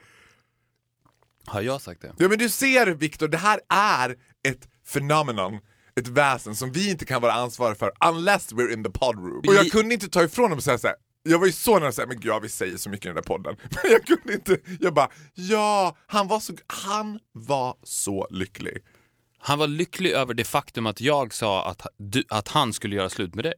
Har 1.46 1.60
jag 1.60 1.80
sagt 1.80 2.02
det? 2.02 2.14
Ja 2.18 2.28
men 2.28 2.38
du 2.38 2.48
ser 2.48 2.86
Viktor, 2.86 3.28
det 3.28 3.38
här 3.38 3.60
är 3.68 4.16
ett 4.48 4.68
phenomenon, 4.92 5.58
ett 6.00 6.08
väsen 6.08 6.56
som 6.56 6.72
vi 6.72 6.90
inte 6.90 7.04
kan 7.04 7.22
vara 7.22 7.32
ansvariga 7.32 7.74
för 7.74 7.92
unless 8.08 8.52
we're 8.52 8.72
in 8.72 8.84
the 8.84 8.90
pod 8.90 9.16
room. 9.16 9.42
Och 9.48 9.54
jag 9.54 9.70
kunde 9.70 9.94
inte 9.94 10.08
ta 10.08 10.24
ifrån 10.24 10.44
honom 10.44 10.58
och 10.58 10.64
säga 10.64 10.78
såhär, 10.78 10.96
jag 11.26 11.38
var 11.38 11.46
ju 11.46 11.52
så 11.52 11.78
nära 11.78 11.88
att 11.88 11.94
säga, 11.94 12.06
men 12.06 12.20
gud 12.20 12.32
ja, 12.32 12.38
vi 12.38 12.48
säger 12.48 12.76
så 12.76 12.90
mycket 12.90 13.06
i 13.06 13.08
den 13.08 13.16
där 13.16 13.22
podden. 13.22 13.56
Men 13.82 13.92
jag 13.92 14.06
kunde 14.06 14.34
inte, 14.34 14.58
jag 14.80 14.94
bara, 14.94 15.08
ja, 15.34 15.96
han 16.06 16.28
var 16.28 16.40
så, 16.40 16.52
han 16.66 17.18
var 17.32 17.76
så 17.82 18.26
lycklig. 18.30 18.78
Han 19.38 19.58
var 19.58 19.66
lycklig 19.66 20.10
över 20.10 20.34
det 20.34 20.44
faktum 20.44 20.86
att 20.86 21.00
jag 21.00 21.34
sa 21.34 21.70
att, 21.70 21.86
du, 21.98 22.24
att 22.28 22.48
han 22.48 22.72
skulle 22.72 22.96
göra 22.96 23.08
slut 23.08 23.34
med 23.34 23.44
dig. 23.44 23.54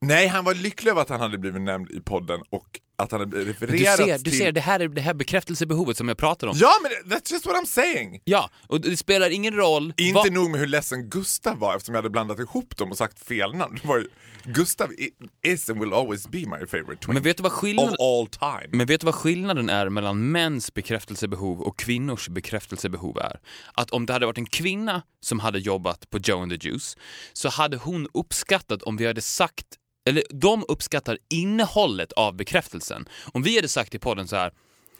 Nej, 0.00 0.26
han 0.26 0.44
var 0.44 0.54
lycklig 0.54 0.90
över 0.90 1.02
att 1.02 1.08
han 1.08 1.20
hade 1.20 1.38
blivit 1.38 1.62
nämnd 1.62 1.90
i 1.90 2.00
podden 2.00 2.42
och 2.50 2.80
att 2.98 3.12
han 3.12 3.30
blivit 3.30 3.60
Du 3.60 3.66
ser, 3.78 4.18
du 4.18 4.22
till... 4.30 4.38
ser 4.38 4.52
det, 4.52 4.60
här 4.60 4.80
är 4.80 4.88
det 4.88 5.00
här 5.00 5.14
bekräftelsebehovet 5.14 5.96
som 5.96 6.08
jag 6.08 6.16
pratar 6.18 6.46
om. 6.46 6.54
Ja, 6.56 6.72
men 6.82 7.12
that's 7.16 7.32
just 7.32 7.46
what 7.46 7.56
I'm 7.56 7.66
saying! 7.66 8.20
Ja, 8.24 8.50
och 8.66 8.80
det 8.80 8.96
spelar 8.96 9.30
ingen 9.30 9.54
roll. 9.54 9.92
Inte 9.96 10.14
vad- 10.14 10.32
nog 10.32 10.50
med 10.50 10.60
hur 10.60 10.66
ledsen 10.66 11.08
Gustav 11.10 11.58
var 11.58 11.76
eftersom 11.76 11.94
jag 11.94 12.02
hade 12.02 12.10
blandat 12.10 12.38
ihop 12.38 12.76
dem 12.76 12.90
och 12.90 12.96
sagt 12.98 13.18
fel 13.26 13.54
namn. 13.54 13.78
Det 13.82 13.88
var 13.88 13.98
ju, 13.98 14.08
Gustav 14.44 14.90
is 15.46 15.70
and 15.70 15.80
will 15.80 15.92
always 15.92 16.28
be 16.28 16.38
my 16.38 16.66
favorite 16.66 16.96
twin 17.06 17.14
Men 17.14 17.22
vet 17.22 17.36
du 17.36 17.42
vad 17.42 17.52
of 17.52 17.58
skillnaden... 17.58 17.96
all 18.00 18.26
time. 18.26 18.68
Men 18.76 18.86
vet 18.86 19.00
du 19.00 19.04
vad 19.04 19.14
skillnaden 19.14 19.68
är 19.70 19.88
mellan 19.88 20.30
mäns 20.30 20.74
bekräftelsebehov 20.74 21.60
och 21.60 21.78
kvinnors 21.78 22.28
bekräftelsebehov 22.28 23.18
är? 23.18 23.40
Att 23.74 23.90
om 23.90 24.06
det 24.06 24.12
hade 24.12 24.26
varit 24.26 24.38
en 24.38 24.46
kvinna 24.46 25.02
som 25.20 25.40
hade 25.40 25.58
jobbat 25.58 26.10
på 26.10 26.18
Joe 26.18 26.42
and 26.42 26.60
the 26.60 26.68
Juice 26.68 26.96
så 27.32 27.48
hade 27.48 27.76
hon 27.76 28.08
uppskattat 28.14 28.82
om 28.82 28.96
vi 28.96 29.06
hade 29.06 29.20
sagt, 29.22 29.66
eller 30.06 30.22
de 30.30 30.64
uppskattar 30.68 31.18
innehållet 31.30 32.12
av 32.12 32.36
bekräftelsen. 32.36 33.08
Om 33.32 33.42
vi 33.42 33.56
hade 33.56 33.68
sagt 33.68 33.94
i 33.94 33.98
podden 33.98 34.28
så 34.28 34.36
här, 34.36 34.52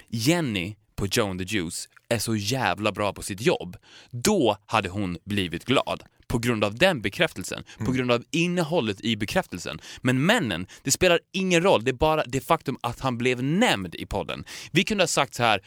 Jenny 0.08 0.76
på 0.96 1.06
Joe 1.06 1.30
and 1.30 1.40
the 1.40 1.56
Juice 1.56 1.88
är 2.08 2.18
så 2.18 2.36
jävla 2.36 2.92
bra 2.92 3.12
på 3.12 3.22
sitt 3.22 3.40
jobb. 3.40 3.76
Då 4.10 4.56
hade 4.66 4.88
hon 4.88 5.18
blivit 5.24 5.64
glad. 5.64 6.02
På 6.28 6.38
grund 6.38 6.64
av 6.64 6.74
den 6.74 7.02
bekräftelsen, 7.02 7.64
på 7.78 7.92
grund 7.92 8.12
av 8.12 8.24
innehållet 8.30 9.00
i 9.00 9.16
bekräftelsen. 9.16 9.80
Men 10.00 10.26
männen, 10.26 10.66
det 10.82 10.90
spelar 10.90 11.20
ingen 11.32 11.62
roll, 11.62 11.84
det 11.84 11.90
är 11.90 11.92
bara 11.92 12.24
det 12.24 12.40
faktum 12.40 12.78
att 12.80 13.00
han 13.00 13.18
blev 13.18 13.42
nämnd 13.42 13.94
i 13.94 14.06
podden. 14.06 14.44
Vi 14.72 14.84
kunde 14.84 15.02
ha 15.02 15.08
sagt 15.08 15.34
så 15.34 15.42
här, 15.42 15.60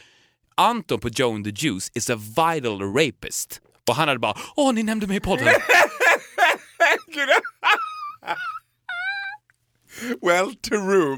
Anton 0.54 1.00
på 1.00 1.08
Joe 1.08 1.34
and 1.34 1.44
the 1.44 1.66
Juice 1.66 1.90
is 1.94 2.10
a 2.10 2.16
vital 2.16 2.80
rapist. 2.80 3.60
Och 3.88 3.94
han 3.94 4.08
hade 4.08 4.20
bara, 4.20 4.36
åh 4.56 4.72
ni 4.72 4.82
nämnde 4.82 5.06
mig 5.06 5.16
i 5.16 5.20
podden. 5.20 5.48
well, 10.22 10.46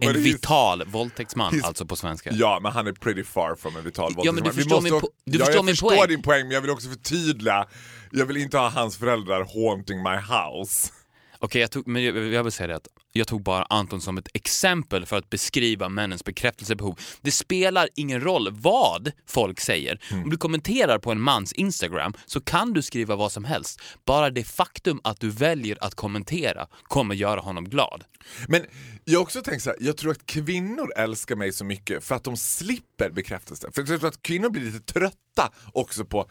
but 0.00 0.16
En 0.16 0.22
vital 0.22 0.84
våldtäktsman, 0.86 1.60
alltså 1.64 1.86
på 1.86 1.96
svenska. 1.96 2.30
Ja, 2.32 2.58
men 2.62 2.72
han 2.72 2.86
är 2.86 2.92
pretty 2.92 3.24
far 3.24 3.54
from 3.56 3.76
en 3.76 3.84
vital 3.84 4.12
Ja, 4.16 4.32
du 4.32 4.40
våldtäktsman. 4.40 4.56
Vi 4.56 4.62
förstår 4.62 4.80
min 4.80 4.92
po- 4.92 5.08
du 5.24 5.38
ja, 5.38 5.44
förstår 5.44 5.56
jag 5.58 5.64
min 5.64 5.72
förstår 5.72 5.88
poäng. 5.96 6.08
din 6.08 6.22
poäng, 6.22 6.42
men 6.42 6.50
jag 6.50 6.60
vill 6.60 6.70
också 6.70 6.88
förtydliga. 6.88 7.66
Jag 8.10 8.26
vill 8.26 8.36
inte 8.36 8.58
ha 8.58 8.68
hans 8.68 8.96
föräldrar 8.96 9.38
haunting 9.54 10.02
my 10.02 10.16
house. 10.16 10.92
Okej, 11.38 11.60
jag, 11.60 11.70
tog- 11.70 11.86
men 11.88 12.04
jag, 12.04 12.16
jag 12.16 12.42
vill 12.44 12.52
säga 12.52 12.66
det 12.66 12.76
att 12.76 12.88
Jag 13.12 13.26
tog 13.26 13.42
bara 13.42 13.62
Anton 13.62 14.00
som 14.00 14.18
ett 14.18 14.28
exempel 14.34 15.06
för 15.06 15.16
att 15.16 15.30
beskriva 15.30 15.88
männens 15.88 16.24
bekräftelsebehov. 16.24 16.98
Det 17.20 17.30
spelar 17.30 17.88
ingen 17.94 18.20
roll 18.20 18.48
vad 18.50 19.12
folk 19.26 19.60
säger. 19.60 20.00
Om 20.12 20.30
du 20.30 20.36
kommenterar 20.36 20.98
på 20.98 21.12
en 21.12 21.20
mans 21.20 21.52
Instagram 21.52 22.14
så 22.26 22.40
kan 22.40 22.72
du 22.72 22.82
skriva 22.82 23.16
vad 23.16 23.32
som 23.32 23.44
helst. 23.44 23.80
Bara 24.04 24.30
det 24.30 24.44
faktum 24.44 25.00
att 25.04 25.20
du 25.20 25.30
väljer 25.30 25.78
att 25.84 25.94
kommentera 25.94 26.66
kommer 26.82 27.14
göra 27.14 27.40
honom 27.40 27.64
glad. 27.68 28.04
Men 28.48 28.64
jag 29.04 29.18
har 29.18 29.22
också 29.22 29.42
tänkt 29.42 29.62
så 29.62 29.70
här, 29.70 29.78
jag 29.80 29.96
tror 29.96 30.10
att 30.10 30.26
kvinnor 30.26 30.92
älskar 30.96 31.36
mig 31.36 31.52
så 31.52 31.64
mycket 31.64 32.04
för 32.04 32.14
att 32.14 32.24
de 32.24 32.36
slipper 32.36 33.10
bekräftelse. 33.10 33.68
För 33.72 33.82
jag 33.82 34.00
tror 34.00 34.08
att 34.08 34.22
kvinnor 34.22 34.50
blir 34.50 34.62
lite 34.62 34.92
trötta 34.92 35.52
också 35.72 36.04
på... 36.04 36.30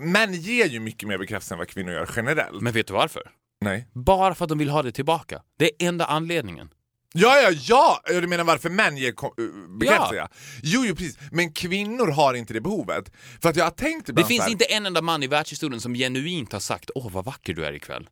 Män 0.00 0.34
ger 0.34 0.66
ju 0.66 0.80
mycket 0.80 1.08
mer 1.08 1.18
bekräftelse 1.18 1.54
än 1.54 1.58
vad 1.58 1.68
kvinnor 1.68 1.92
gör 1.92 2.10
generellt. 2.16 2.62
Men 2.62 2.72
vet 2.72 2.86
du 2.86 2.92
varför? 2.92 3.22
Nej. 3.64 3.88
Bara 3.92 4.34
för 4.34 4.44
att 4.44 4.48
de 4.48 4.58
vill 4.58 4.68
ha 4.68 4.82
det 4.82 4.92
tillbaka. 4.92 5.42
Det 5.58 5.64
är 5.64 5.88
enda 5.88 6.04
anledningen. 6.04 6.68
Ja, 7.16 7.40
ja, 7.40 7.50
ja! 7.50 8.20
Du 8.20 8.26
menar 8.26 8.44
varför 8.44 8.70
män 8.70 8.96
ger 8.96 9.08
uh, 9.08 9.78
bekräftelse? 9.78 10.14
Ja. 10.14 10.28
Jo, 10.62 10.84
jo, 10.84 10.96
precis. 10.96 11.18
Men 11.32 11.52
kvinnor 11.52 12.10
har 12.10 12.34
inte 12.34 12.52
det 12.52 12.60
behovet. 12.60 13.12
För 13.42 13.48
att 13.48 13.56
jag 13.56 13.64
har 13.64 13.70
tänkt 13.70 14.10
Det 14.12 14.24
finns 14.24 14.42
här, 14.42 14.50
inte 14.50 14.64
en 14.64 14.86
enda 14.86 15.02
man 15.02 15.22
i 15.22 15.26
världshistorien 15.26 15.80
som 15.80 15.94
genuint 15.94 16.52
har 16.52 16.60
sagt 16.60 16.90
åh 16.94 17.10
vad 17.10 17.24
vacker 17.24 17.54
du 17.54 17.64
är 17.64 17.72
ikväll. 17.72 18.08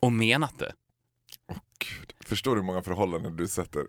Och 0.00 0.12
menat 0.12 0.58
det. 0.58 0.72
Gud, 1.78 2.12
förstår 2.24 2.54
du 2.54 2.60
hur 2.60 2.66
många 2.66 2.82
förhållanden 2.82 3.36
du 3.36 3.48
sätter 3.48 3.82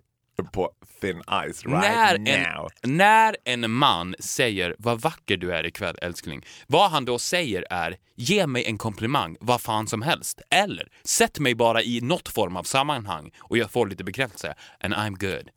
på 0.44 0.72
thin 1.02 1.22
ice 1.22 1.66
right 1.66 1.82
när, 1.82 2.18
now? 2.18 2.70
en, 2.82 2.98
när 2.98 3.38
en 3.46 3.72
man 3.72 4.16
säger 4.20 4.76
vad 4.80 5.02
vacker 5.02 5.38
du 5.38 5.52
är 5.52 5.66
ikväll 5.66 5.98
älskling, 6.02 6.46
vad 6.68 6.92
han 6.92 7.06
då 7.06 7.20
säger 7.20 7.66
är 7.70 7.98
ge 8.16 8.48
mig 8.48 8.66
en 8.66 8.78
komplimang, 8.78 9.38
vad 9.40 9.62
fan 9.62 9.88
som 9.88 10.02
helst. 10.02 10.42
Eller 10.50 10.88
sätt 11.04 11.40
mig 11.40 11.56
bara 11.56 11.82
i 11.82 12.02
något 12.02 12.30
form 12.30 12.58
av 12.58 12.64
sammanhang 12.64 13.32
och 13.40 13.58
jag 13.58 13.72
får 13.72 13.88
lite 13.88 14.04
bekräftelse. 14.04 14.56
And 14.80 14.94
I'm 14.94 15.18
good. 15.20 15.50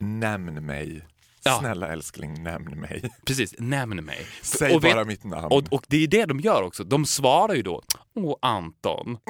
Nämn 0.00 0.66
mig. 0.66 1.06
Ja. 1.42 1.58
Snälla 1.58 1.88
älskling, 1.88 2.42
nämn 2.42 2.80
mig. 2.80 3.10
Precis, 3.26 3.54
nämn 3.58 4.04
mig. 4.04 4.26
Säg 4.42 4.80
bara 4.80 5.04
mitt 5.04 5.24
namn. 5.24 5.44
Och, 5.44 5.62
och 5.70 5.84
det 5.88 5.96
är 5.96 6.08
det 6.08 6.24
de 6.26 6.40
gör 6.40 6.62
också. 6.62 6.84
De 6.84 7.06
svarar 7.06 7.54
ju 7.54 7.62
då, 7.62 7.82
åh 8.14 8.36
Anton. 8.42 9.18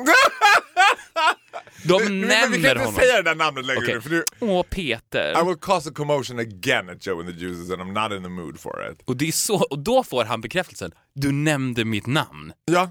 De 1.88 2.04
Men- 2.04 2.20
nämner 2.20 2.48
vi 2.56 2.62
kan 2.62 2.70
inte 2.70 2.78
honom. 2.78 2.94
säga 2.94 3.16
det 3.16 3.22
där 3.22 3.34
namnet 3.34 3.66
längre 3.66 3.78
Okej. 3.82 3.94
nu, 3.94 4.00
för 4.00 4.10
du, 4.10 4.24
Åh 4.40 4.62
Peter. 4.62 5.42
I 5.42 5.46
will 5.46 5.56
cause 5.56 5.88
a 5.90 5.92
commotion 5.96 6.38
again 6.38 6.88
at 6.90 7.06
Joe 7.06 7.20
and 7.20 7.28
the 7.28 7.34
Juices 7.34 7.70
and 7.70 7.82
I'm 7.82 8.02
not 8.08 8.16
in 8.16 8.22
the 8.22 8.28
mood 8.28 8.60
for 8.60 8.90
it. 8.92 9.02
Och, 9.04 9.16
det 9.16 9.28
är 9.28 9.32
så, 9.32 9.56
och 9.64 9.78
då 9.78 10.04
får 10.04 10.24
han 10.24 10.40
bekräftelsen, 10.40 10.92
du 11.14 11.32
nämnde 11.32 11.84
mitt 11.84 12.06
namn. 12.06 12.52
Ja, 12.64 12.90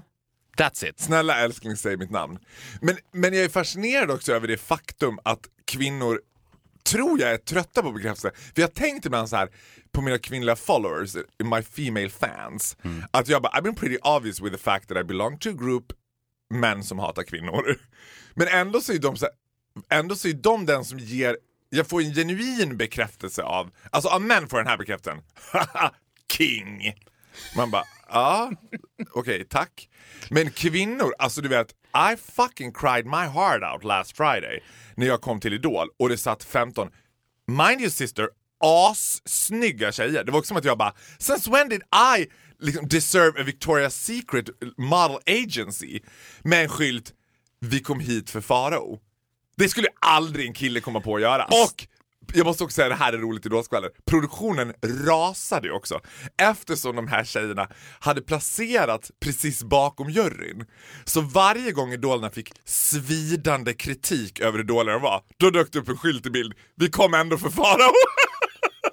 That's 0.58 0.88
it. 0.88 1.00
snälla 1.00 1.38
älskling 1.38 1.76
säg 1.76 1.96
mitt 1.96 2.10
namn. 2.10 2.38
Men, 2.80 2.96
men 3.12 3.34
jag 3.34 3.44
är 3.44 3.48
fascinerad 3.48 4.10
också 4.10 4.32
över 4.32 4.48
det 4.48 4.56
faktum 4.56 5.18
att 5.22 5.40
kvinnor 5.66 6.20
tror 6.92 7.20
jag 7.20 7.30
är 7.30 7.36
trötta 7.36 7.82
på 7.82 7.92
bekräftelse. 7.92 8.30
För 8.54 8.62
jag 8.62 8.68
har 8.68 8.72
tänkt 8.72 9.06
ibland 9.06 9.28
så 9.28 9.36
här 9.36 9.48
på 9.92 10.02
mina 10.02 10.18
kvinnliga 10.18 10.56
followers, 10.56 11.16
my 11.44 11.62
female 11.62 12.08
fans, 12.10 12.76
att 13.10 13.28
jag 13.28 13.42
bara 13.42 13.52
I've 13.52 13.62
been 13.62 13.74
pretty 13.74 13.96
obvious 14.02 14.40
with 14.40 14.56
the 14.56 14.62
fact 14.62 14.88
that 14.88 14.96
I 14.98 15.04
belong 15.04 15.38
to 15.38 15.48
a 15.48 15.52
group 15.52 15.84
män 16.50 16.84
som 16.84 16.98
hatar 16.98 17.22
kvinnor. 17.22 17.76
Men 18.34 18.48
ändå 18.48 18.80
så 18.80 18.92
är 18.92 18.98
de 18.98 19.16
så 19.16 19.26
här, 19.26 19.34
ändå 19.98 20.16
så 20.16 20.28
är 20.28 20.32
de 20.32 20.66
den 20.66 20.84
som 20.84 20.98
ger, 20.98 21.36
jag 21.70 21.86
får 21.86 22.00
en 22.00 22.14
genuin 22.14 22.76
bekräftelse 22.76 23.42
av, 23.42 23.70
alltså 23.90 24.08
av 24.08 24.22
män 24.22 24.48
får 24.48 24.58
den 24.58 24.66
här 24.66 24.76
bekräftelsen. 24.76 25.22
King! 26.32 26.94
Man 27.56 27.70
bara, 27.70 27.84
ja, 28.08 28.52
okej, 29.12 29.44
tack. 29.44 29.88
Men 30.30 30.50
kvinnor, 30.50 31.12
alltså 31.18 31.40
du 31.40 31.48
vet, 31.48 31.70
I 32.12 32.16
fucking 32.16 32.72
cried 32.72 33.06
my 33.06 33.26
heart 33.26 33.62
out 33.74 33.84
last 33.84 34.16
Friday 34.16 34.62
när 34.94 35.06
jag 35.06 35.20
kom 35.20 35.40
till 35.40 35.52
Idol 35.52 35.88
och 35.98 36.08
det 36.08 36.18
satt 36.18 36.44
15, 36.44 36.90
mind 37.46 37.80
you 37.80 37.90
sister, 37.90 38.28
assnygga 38.64 39.92
tjejer. 39.92 40.24
Det 40.24 40.32
var 40.32 40.38
också 40.38 40.48
som 40.48 40.56
att 40.56 40.64
jag 40.64 40.78
bara, 40.78 40.94
since 41.18 41.50
when 41.50 41.68
did 41.68 41.82
I 42.16 42.26
liksom 42.60 42.88
deserve 42.88 43.40
a 43.40 43.44
Victoria's 43.44 43.90
Secret 43.90 44.50
model 44.76 45.18
agency 45.26 46.00
med 46.44 46.62
en 46.62 46.68
skylt, 46.68 47.12
vi 47.60 47.80
kom 47.80 48.00
hit 48.00 48.30
för 48.30 48.40
Farao. 48.40 48.98
Det 49.56 49.68
skulle 49.68 49.88
aldrig 50.00 50.46
en 50.46 50.54
kille 50.54 50.80
komma 50.80 51.00
på 51.00 51.16
att 51.16 51.22
göra. 51.22 51.44
Och 51.44 51.86
jag 52.34 52.46
måste 52.46 52.64
också 52.64 52.74
säga, 52.74 52.88
det 52.88 52.94
här 52.94 53.12
är 53.12 53.18
roligt 53.18 53.46
i 53.46 53.48
Idolskvaller. 53.48 53.90
Produktionen 54.10 54.72
rasade 55.06 55.70
också 55.70 56.00
eftersom 56.42 56.96
de 56.96 57.08
här 57.08 57.24
tjejerna 57.24 57.68
hade 58.00 58.22
placerat 58.22 59.10
precis 59.20 59.62
bakom 59.62 60.10
juryn. 60.10 60.66
Så 61.04 61.20
varje 61.20 61.72
gång 61.72 61.92
idolerna 61.92 62.30
fick 62.30 62.52
svidande 62.64 63.72
kritik 63.74 64.40
över 64.40 64.58
hur 64.58 64.64
dåliga 64.64 64.94
de 64.94 65.02
var, 65.02 65.22
då 65.36 65.50
dök 65.50 65.72
det 65.72 65.78
upp 65.78 65.88
en 65.88 65.98
skylt 65.98 66.26
i 66.26 66.30
bild. 66.30 66.54
Vi 66.74 66.90
kom 66.90 67.14
ändå 67.14 67.38
för 67.38 67.50
Farao. 67.50 67.92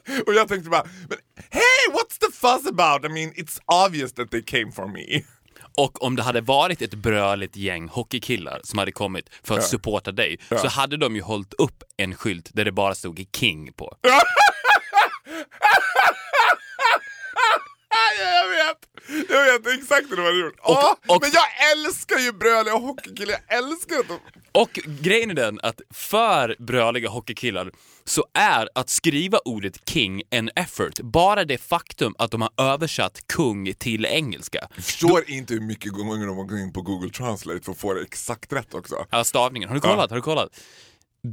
Och 0.27 0.33
jag 0.33 0.47
tänkte 0.47 0.69
bara, 0.69 0.83
men 1.09 1.17
hey 1.50 1.93
what's 1.93 2.19
the 2.19 2.31
fuss 2.31 2.67
about? 2.67 3.05
I 3.05 3.13
mean 3.13 3.33
it's 3.33 3.59
obvious 3.65 4.13
that 4.13 4.31
they 4.31 4.41
came 4.41 4.71
for 4.71 4.88
me. 4.88 5.23
Och 5.77 6.03
om 6.03 6.15
det 6.15 6.23
hade 6.23 6.41
varit 6.41 6.81
ett 6.81 6.93
bröligt 6.93 7.55
gäng 7.55 7.88
hockeykillar 7.88 8.62
som 8.63 8.79
hade 8.79 8.91
kommit 8.91 9.29
för 9.43 9.55
att 9.57 9.63
supporta 9.63 10.12
dig 10.12 10.39
så 10.62 10.67
hade 10.67 10.97
de 10.97 11.15
ju 11.15 11.21
hållit 11.21 11.53
upp 11.53 11.83
en 11.97 12.15
skylt 12.15 12.50
där 12.53 12.65
det 12.65 12.71
bara 12.71 12.95
stod 12.95 13.25
King 13.35 13.73
på. 13.73 13.97
jag 18.19 18.50
vet! 18.50 18.82
Jag 19.29 19.63
vet 19.63 19.79
exakt 19.79 20.12
hur 20.12 20.15
de 20.17 20.22
hade 20.24 20.39
gjort. 20.39 20.53
Åh, 20.63 20.91
och- 21.08 21.22
men 21.22 21.32
jag 21.34 21.72
älskar 21.72 22.17
ju 22.20 22.32
bröliga 22.32 22.74
hockeykillar, 22.75 23.36
jag 23.48 23.58
älskar 23.58 24.00
att 24.00 24.08
de... 24.08 24.20
Och 24.51 24.70
grejen 25.01 25.29
är 25.32 25.34
den 25.36 25.60
att 25.63 25.82
för 25.93 26.55
bröliga 26.60 27.10
hockeykillar 27.10 27.72
så 28.05 28.25
är 28.34 28.70
att 28.75 28.89
skriva 28.89 29.38
ordet 29.46 29.89
king 29.89 30.22
en 30.29 30.50
effort. 30.55 31.00
Bara 31.00 31.46
det 31.46 31.58
faktum 31.58 32.15
att 32.17 32.32
de 32.32 32.41
har 32.41 32.51
översatt 32.58 33.27
kung 33.27 33.74
till 33.74 34.05
engelska. 34.05 34.67
Jag 34.75 34.84
förstår 34.86 35.29
inte 35.29 35.53
hur 35.53 35.62
mycket 35.62 35.91
gånger 35.91 36.27
de 36.27 36.38
har 36.38 36.43
gått 36.43 36.60
in 36.60 36.74
på 36.74 36.82
Google 36.82 37.10
Translate 37.10 37.60
för 37.63 37.72
att 37.72 37.77
få 37.77 37.93
det 37.93 38.01
exakt 38.01 38.53
rätt 38.53 38.74
också. 38.74 39.05
Ja, 39.10 39.24
stavningen. 39.24 39.70
Har 39.70 39.75
du 39.75 39.82
kollat? 39.82 40.10
Har 40.10 40.17
du 40.17 40.22
kollat? 40.24 40.50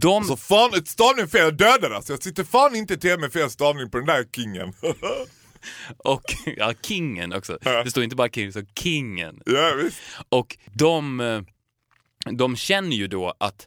De... 0.01 0.25
Så 0.25 0.37
fan, 0.37 0.75
ett 0.75 0.89
stavning 0.89 1.29
fel, 1.29 1.57
dödar 1.57 1.91
alltså. 1.91 2.13
Jag 2.13 2.23
sitter 2.23 2.45
fan 2.45 2.75
inte 2.77 2.97
till 2.97 3.19
med 3.19 3.33
fel 3.33 3.51
stavning 3.51 3.91
på 3.91 3.97
den 3.99 4.07
där 4.07 4.25
kingen. 4.37 4.73
Och, 5.99 6.23
ja, 6.57 6.73
kingen 6.83 7.33
också. 7.33 7.59
Det 7.63 7.91
står 7.91 8.05
inte 8.05 8.17
bara 8.17 8.29
king, 8.29 8.47
det 8.47 8.53
står 8.53 8.67
kingen. 8.83 9.43
ja, 9.47 9.75
visst. 9.83 10.01
Och 10.29 10.59
de, 10.73 11.21
eh, 11.21 11.41
de 12.33 12.57
känner 12.57 12.97
ju 12.97 13.07
då 13.07 13.35
att 13.41 13.67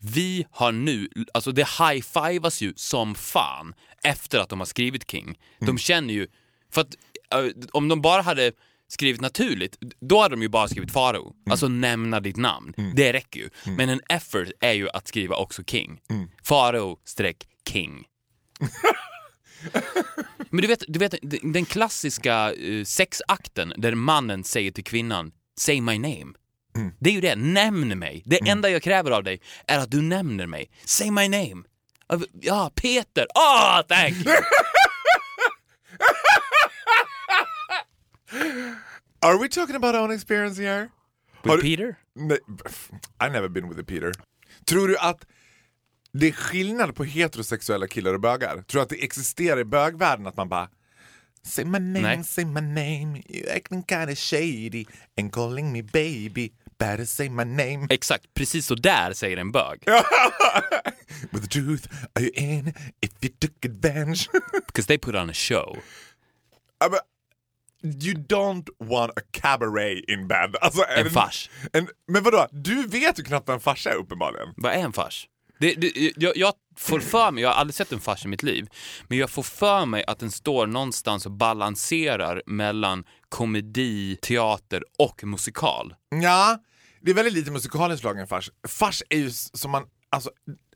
vi 0.00 0.46
har 0.50 0.72
nu, 0.72 1.08
alltså 1.34 1.52
det 1.52 1.68
high-fivas 1.78 2.60
ju 2.62 2.72
som 2.76 3.14
fan 3.14 3.74
efter 4.02 4.38
att 4.38 4.48
de 4.48 4.58
har 4.60 4.66
skrivit 4.66 5.10
King. 5.10 5.38
De 5.60 5.78
känner 5.78 6.14
ju, 6.14 6.26
för 6.72 6.80
att 6.80 6.94
eh, 7.34 7.50
om 7.72 7.88
de 7.88 8.02
bara 8.02 8.22
hade 8.22 8.52
skrivit 8.88 9.20
naturligt, 9.20 9.78
då 10.00 10.20
hade 10.20 10.34
de 10.34 10.42
ju 10.42 10.48
bara 10.48 10.68
skrivit 10.68 10.92
Farao. 10.92 11.34
Alltså 11.50 11.68
nämna 11.68 12.20
ditt 12.20 12.36
namn. 12.36 12.74
Det 12.94 13.12
räcker 13.12 13.40
ju. 13.40 13.48
Men 13.64 13.88
en 13.88 14.00
effort 14.08 14.48
är 14.60 14.72
ju 14.72 14.88
att 14.90 15.08
skriva 15.08 15.36
också 15.36 15.64
King. 15.64 16.00
Farao 16.42 16.98
streck 17.04 17.46
King. 17.68 18.04
Men 20.50 20.62
du 20.62 20.66
vet, 20.68 20.82
du 20.88 20.98
vet 20.98 21.14
den 21.42 21.64
klassiska 21.64 22.52
eh, 22.54 22.84
sexakten 22.84 23.72
där 23.76 23.94
mannen 23.94 24.44
säger 24.44 24.70
till 24.70 24.84
kvinnan 24.84 25.32
“Say 25.58 25.80
my 25.80 25.98
name”. 25.98 26.32
Det 27.00 27.10
är 27.10 27.14
ju 27.14 27.20
det, 27.20 27.36
nämn 27.36 27.98
mig. 27.98 28.22
Det 28.26 28.48
enda 28.48 28.70
jag 28.70 28.82
kräver 28.82 29.10
av 29.10 29.24
dig 29.24 29.40
är 29.66 29.78
att 29.78 29.90
du 29.90 30.02
nämner 30.02 30.46
mig. 30.46 30.70
Say 30.84 31.10
my 31.10 31.28
name. 31.28 31.62
Ja, 32.40 32.72
Peter. 32.74 33.26
Ah, 33.34 33.82
thank 33.82 34.26
you. 34.26 34.34
Are 39.22 39.38
we 39.38 39.48
talking 39.48 39.76
about 39.76 39.94
own 39.94 40.10
experience 40.10 40.58
here? 40.62 40.88
Har 41.44 41.56
With 41.56 41.56
du- 41.56 41.76
Peter? 41.76 41.96
Nej, 42.14 42.38
pff, 42.64 42.90
I've 43.20 43.32
never 43.32 43.48
been 43.48 43.68
with 43.68 43.80
a 43.80 43.84
Peter. 43.86 44.12
Tror 44.64 44.88
du 44.88 44.98
att 44.98 45.26
det 46.14 46.28
är 46.28 46.32
skillnad 46.32 46.94
på 46.94 47.04
heterosexuella 47.04 47.86
killar 47.86 48.14
och 48.14 48.20
bögar? 48.20 48.54
Tror 48.62 48.78
du 48.78 48.80
att 48.80 48.88
det 48.88 49.04
existerar 49.04 49.60
i 49.60 49.64
bögvärlden 49.64 50.26
att 50.26 50.36
man 50.36 50.48
bara 50.48 50.68
Say 51.46 51.64
my 51.64 51.78
name, 51.78 52.00
Nej. 52.00 52.24
say 52.24 52.44
my 52.44 52.60
name, 52.60 53.22
you 53.28 53.50
acting 53.56 53.82
kinda 53.82 54.14
shady 54.14 54.84
and 55.20 55.32
calling 55.32 55.72
me 55.72 55.82
baby, 55.82 56.50
better 56.78 57.04
say 57.04 57.28
my 57.28 57.44
name. 57.44 57.86
Exakt, 57.90 58.34
precis 58.34 58.66
så 58.66 58.74
där 58.74 59.12
säger 59.12 59.36
en 59.36 59.52
bög. 59.52 59.82
With 61.30 61.42
the 61.42 61.48
truth, 61.60 61.88
are 62.14 62.22
you 62.24 62.30
in 62.34 62.68
if 63.00 63.10
you 63.22 63.32
took 63.40 63.64
advantage? 63.64 64.28
Because 64.66 64.86
they 64.86 64.98
put 64.98 65.14
on 65.14 65.30
a 65.30 65.34
show. 65.34 65.78
Ja, 66.80 66.88
men, 66.90 67.00
you 68.02 68.14
don't 68.14 68.68
want 68.78 69.10
a 69.18 69.22
cabaret 69.30 70.04
in 70.08 70.28
bed. 70.28 70.56
Alltså, 70.60 70.82
är 70.82 70.96
En 70.98 71.04
det- 71.04 71.10
fars. 71.10 71.50
En, 71.72 71.88
men 72.08 72.22
vadå, 72.22 72.48
du 72.52 72.86
vet 72.86 73.18
ju 73.18 73.22
knappt 73.24 73.48
vad 73.48 73.54
en 73.54 73.60
farsa 73.60 73.90
är 73.90 73.94
uppenbarligen. 73.96 74.48
Vad 74.56 74.72
är 74.72 74.78
en 74.78 74.92
fars? 74.92 75.28
Det, 75.64 75.74
det, 75.74 76.12
jag, 76.16 76.36
jag 76.36 76.52
får 76.76 77.00
för 77.00 77.30
mig, 77.30 77.42
jag 77.42 77.50
har 77.50 77.56
aldrig 77.56 77.74
sett 77.74 77.92
en 77.92 78.00
fars 78.00 78.24
i 78.24 78.28
mitt 78.28 78.42
liv, 78.42 78.66
men 79.08 79.18
jag 79.18 79.30
får 79.30 79.42
för 79.42 79.86
mig 79.86 80.04
att 80.06 80.18
den 80.18 80.30
står 80.30 80.66
någonstans 80.66 81.26
och 81.26 81.32
balanserar 81.32 82.42
mellan 82.46 83.04
komedi, 83.28 84.16
teater 84.22 84.82
och 84.98 85.24
musikal. 85.24 85.94
Ja, 86.22 86.58
det 87.00 87.10
är 87.10 87.14
väldigt 87.14 87.34
lite 87.34 87.50
musikalinslag 87.50 88.16
i 88.18 88.20
en 88.20 88.26
fars. 88.26 88.50
Fars 88.68 89.02
är 89.08 89.18
ju 89.18 89.30
som 89.30 89.70
man, 89.70 89.84
alltså 90.10 90.30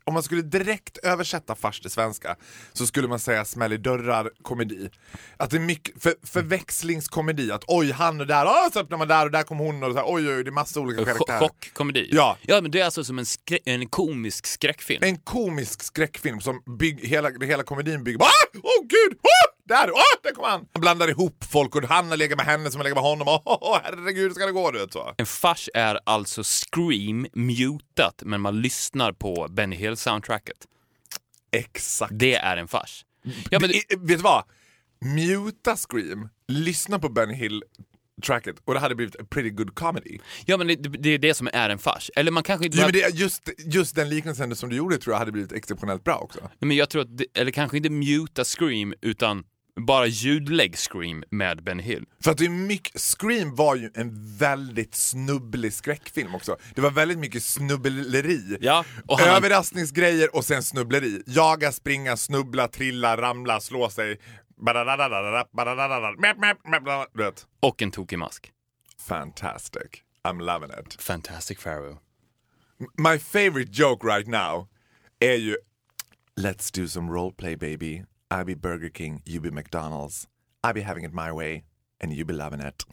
om 0.09 0.13
man 0.13 0.23
skulle 0.23 0.41
direkt 0.41 0.97
översätta 0.97 1.55
fars 1.55 1.79
till 1.79 1.91
svenska 1.91 2.35
så 2.73 2.87
skulle 2.87 3.07
man 3.07 3.19
säga 3.19 3.45
smäll 3.45 3.73
i 3.73 3.77
dörrar 3.77 4.31
komedi. 4.41 4.89
Att 5.37 5.49
det 5.49 5.57
är 5.57 5.61
mycket 5.61 6.03
för, 6.03 6.13
förväxlingskomedi, 6.23 7.51
att 7.51 7.63
oj 7.67 7.91
han 7.91 8.21
och 8.21 8.27
där, 8.27 8.45
oh, 8.45 8.71
så 8.73 8.79
öppnar 8.79 8.97
man 8.97 9.07
där 9.07 9.25
och 9.25 9.31
där 9.31 9.43
kom 9.43 9.57
hon 9.57 9.83
och 9.83 9.91
så 9.91 9.97
här, 9.97 10.05
oj 10.07 10.29
oj 10.29 10.43
det 10.43 10.49
är 10.49 10.51
massa 10.51 10.79
olika 10.79 11.05
karaktärer. 11.05 11.39
Chockkomedi. 11.39 12.09
Ja. 12.11 12.37
ja, 12.41 12.61
men 12.61 12.71
det 12.71 12.79
är 12.79 12.85
alltså 12.85 13.03
som 13.03 13.19
en, 13.19 13.25
en 13.65 13.87
komisk 13.87 14.47
skräckfilm. 14.47 15.03
En 15.03 15.17
komisk 15.17 15.83
skräckfilm 15.83 16.41
som 16.41 16.63
bygg, 16.79 16.99
hela, 17.05 17.29
hela 17.41 17.63
komedin 17.63 18.03
bygger 18.03 18.19
på 18.19 18.25
ah! 18.25 18.47
Åh 18.53 18.85
gud! 18.87 19.17
Ah! 19.21 19.58
Där! 19.69 19.89
Ah! 19.89 20.19
Där 20.23 20.31
kom 20.31 20.43
han! 20.43 20.67
Han 20.73 20.81
blandar 20.81 21.07
ihop 21.07 21.43
folk 21.51 21.75
och 21.75 21.83
han 21.83 22.09
legat 22.09 22.37
med 22.37 22.45
henne 22.45 22.71
som 22.71 22.81
legat 22.81 22.95
med 22.95 23.03
honom. 23.03 23.27
Åh, 23.27 23.41
oh, 23.45 23.79
herregud, 23.83 24.23
hur 24.23 24.29
ska 24.29 24.45
det 24.45 24.51
gå? 24.51 24.71
Du 24.71 24.79
vet, 24.79 24.93
så. 24.93 25.13
En 25.17 25.25
fars 25.25 25.69
är 25.73 25.99
alltså 26.03 26.43
Scream 26.43 27.27
mutat, 27.33 28.21
men 28.25 28.41
man 28.41 28.61
lyssnar 28.61 29.11
på 29.11 29.47
Benny 29.49 29.75
Hill-soundtracket. 29.75 30.57
Exakt. 31.51 32.11
Det 32.15 32.35
är 32.35 32.57
en 32.57 32.67
fars. 32.67 33.05
Ja, 33.49 33.59
men, 33.59 33.69
Det 33.69 33.95
vet 33.97 34.07
du 34.07 34.15
vad? 34.15 34.43
Muta 35.01 35.75
Scream, 35.75 36.29
lyssna 36.47 36.99
på 36.99 37.09
Benny 37.09 37.33
Hill 37.33 37.63
tracket 38.23 38.55
och 38.65 38.73
det 38.73 38.79
hade 38.79 38.95
blivit 38.95 39.15
a 39.15 39.23
pretty 39.29 39.49
good 39.49 39.75
comedy. 39.75 40.19
ja, 40.45 40.57
men 40.57 40.67
det, 40.67 40.75
det 40.75 41.09
är 41.09 41.17
det 41.17 41.33
som 41.33 41.49
är 41.53 41.69
en 41.69 41.79
fars. 41.79 42.11
Eller 42.15 42.31
man 42.31 42.43
kanske 42.43 42.65
inte... 42.65 42.77
Jo, 42.77 42.83
men 42.83 42.93
det, 42.93 43.15
just, 43.15 43.49
just 43.57 43.95
den 43.95 44.09
liknelsen 44.09 44.55
som 44.55 44.69
du 44.69 44.75
gjorde 44.75 44.97
tror 44.97 45.13
jag 45.13 45.19
hade 45.19 45.31
blivit 45.31 45.51
exceptionellt 45.51 46.03
bra 46.03 46.15
också. 46.15 46.39
Men 46.59 46.77
jag 46.77 46.89
tror 46.89 47.01
att, 47.01 47.17
det, 47.17 47.25
eller 47.33 47.51
kanske 47.51 47.77
inte 47.77 47.89
muta 47.89 48.43
Scream, 48.43 48.93
utan 49.01 49.43
bara 49.75 50.05
ljudlägg 50.07 50.75
Scream 50.77 51.23
med 51.29 51.63
Ben 51.63 51.79
Hill. 51.79 52.05
För 52.23 52.31
att 52.31 52.37
det 52.37 52.45
är 52.45 52.49
mycket, 52.49 53.01
Scream 53.01 53.55
var 53.55 53.75
ju 53.75 53.89
en 53.95 54.37
väldigt 54.37 54.95
snubblig 54.95 55.73
skräckfilm 55.73 56.35
också. 56.35 56.57
Det 56.75 56.81
var 56.81 56.91
väldigt 56.91 57.19
mycket 57.19 57.43
snubbleri. 57.43 58.57
Ja, 58.61 58.85
och 59.07 59.19
han- 59.19 59.29
Överraskningsgrejer 59.37 60.35
och 60.35 60.45
sen 60.45 60.63
snubbleri. 60.63 61.23
Jaga, 61.25 61.71
springa, 61.71 62.17
snubbla, 62.17 62.67
trilla, 62.67 63.17
ramla, 63.17 63.59
slå 63.59 63.89
sig. 63.89 64.19
Och 67.61 67.81
en 67.81 67.91
tokig 67.91 68.19
mask. 68.19 68.51
Fantastic. 69.07 69.83
I'm 70.23 70.39
loving 70.41 70.69
it. 70.79 71.01
Fantastic 71.01 71.63
Pharaoh. 71.63 71.97
My 72.97 73.17
favorite 73.19 73.71
joke 73.71 74.07
right 74.07 74.27
now 74.27 74.67
är 75.19 75.35
ju 75.35 75.57
Let's 76.39 76.71
do 76.81 76.87
some 76.87 77.11
roleplay 77.11 77.55
baby. 77.57 78.03
I 78.31 78.43
be 78.43 78.55
Burger 78.55 78.89
King, 78.93 79.21
you 79.25 79.41
be 79.41 79.51
McDonalds. 79.51 80.27
I 80.69 80.73
be 80.73 80.81
having 80.81 81.05
it 81.05 81.13
my 81.13 81.31
way 81.31 81.63
and 82.03 82.13
you 82.13 82.25
be 82.25 82.33
loving 82.33 82.59
it. 82.67 82.85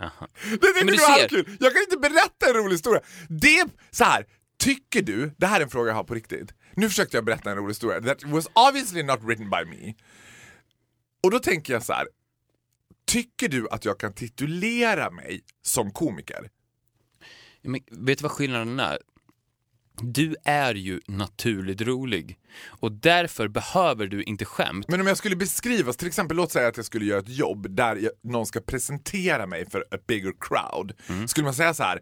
Aha. 0.00 0.28
Det 0.50 0.56
tycker 0.56 0.74
Men 0.74 0.86
du 0.86 0.92
du 0.92 0.98
ser- 0.98 1.28
kul. 1.28 1.56
Jag 1.60 1.72
kan 1.72 1.82
inte 1.82 1.96
berätta 1.98 2.46
en 2.48 2.54
rolig 2.54 2.72
historia. 2.74 3.02
Det, 3.28 3.66
så 3.90 4.04
här, 4.04 4.26
tycker 4.58 5.02
du, 5.02 5.34
det 5.38 5.46
här 5.46 5.60
är 5.60 5.64
en 5.64 5.70
fråga 5.70 5.88
jag 5.90 5.94
har 5.96 6.04
på 6.04 6.14
riktigt. 6.14 6.54
Nu 6.76 6.88
försökte 6.88 7.16
jag 7.16 7.24
berätta 7.24 7.50
en 7.50 7.56
rolig 7.56 7.68
historia 7.70 8.00
that 8.00 8.24
was 8.24 8.46
obviously 8.54 9.02
not 9.02 9.20
written 9.22 9.50
by 9.50 9.64
me. 9.64 9.94
Och 11.22 11.30
då 11.30 11.38
tänker 11.38 11.72
jag 11.72 11.82
så 11.82 11.92
här. 11.92 12.06
Tycker 13.06 13.48
du 13.48 13.68
att 13.68 13.84
jag 13.84 14.00
kan 14.00 14.12
titulera 14.12 15.10
mig 15.10 15.40
som 15.62 15.90
komiker? 15.90 16.50
Men 17.62 17.80
vet 17.90 18.18
du 18.18 18.22
vad 18.22 18.30
skillnaden 18.32 18.80
är? 18.80 18.98
Du 20.02 20.36
är 20.44 20.74
ju 20.74 21.00
naturligt 21.06 21.80
rolig 21.80 22.38
och 22.66 22.92
därför 22.92 23.48
behöver 23.48 24.06
du 24.06 24.22
inte 24.22 24.44
skämt. 24.44 24.86
Men 24.88 25.00
om 25.00 25.06
jag 25.06 25.16
skulle 25.16 25.36
beskrivas, 25.36 25.96
till 25.96 26.08
exempel 26.08 26.36
låt 26.36 26.52
säga 26.52 26.68
att 26.68 26.76
jag 26.76 26.86
skulle 26.86 27.04
göra 27.04 27.18
ett 27.20 27.28
jobb 27.28 27.70
där 27.70 27.96
jag, 27.96 28.12
någon 28.22 28.46
ska 28.46 28.60
presentera 28.60 29.46
mig 29.46 29.70
för 29.70 29.80
a 29.80 29.96
bigger 30.08 30.32
crowd. 30.40 30.92
Skulle 31.28 31.44
man 31.44 31.54
säga 31.54 31.74
så 31.74 31.82
här. 31.82 32.00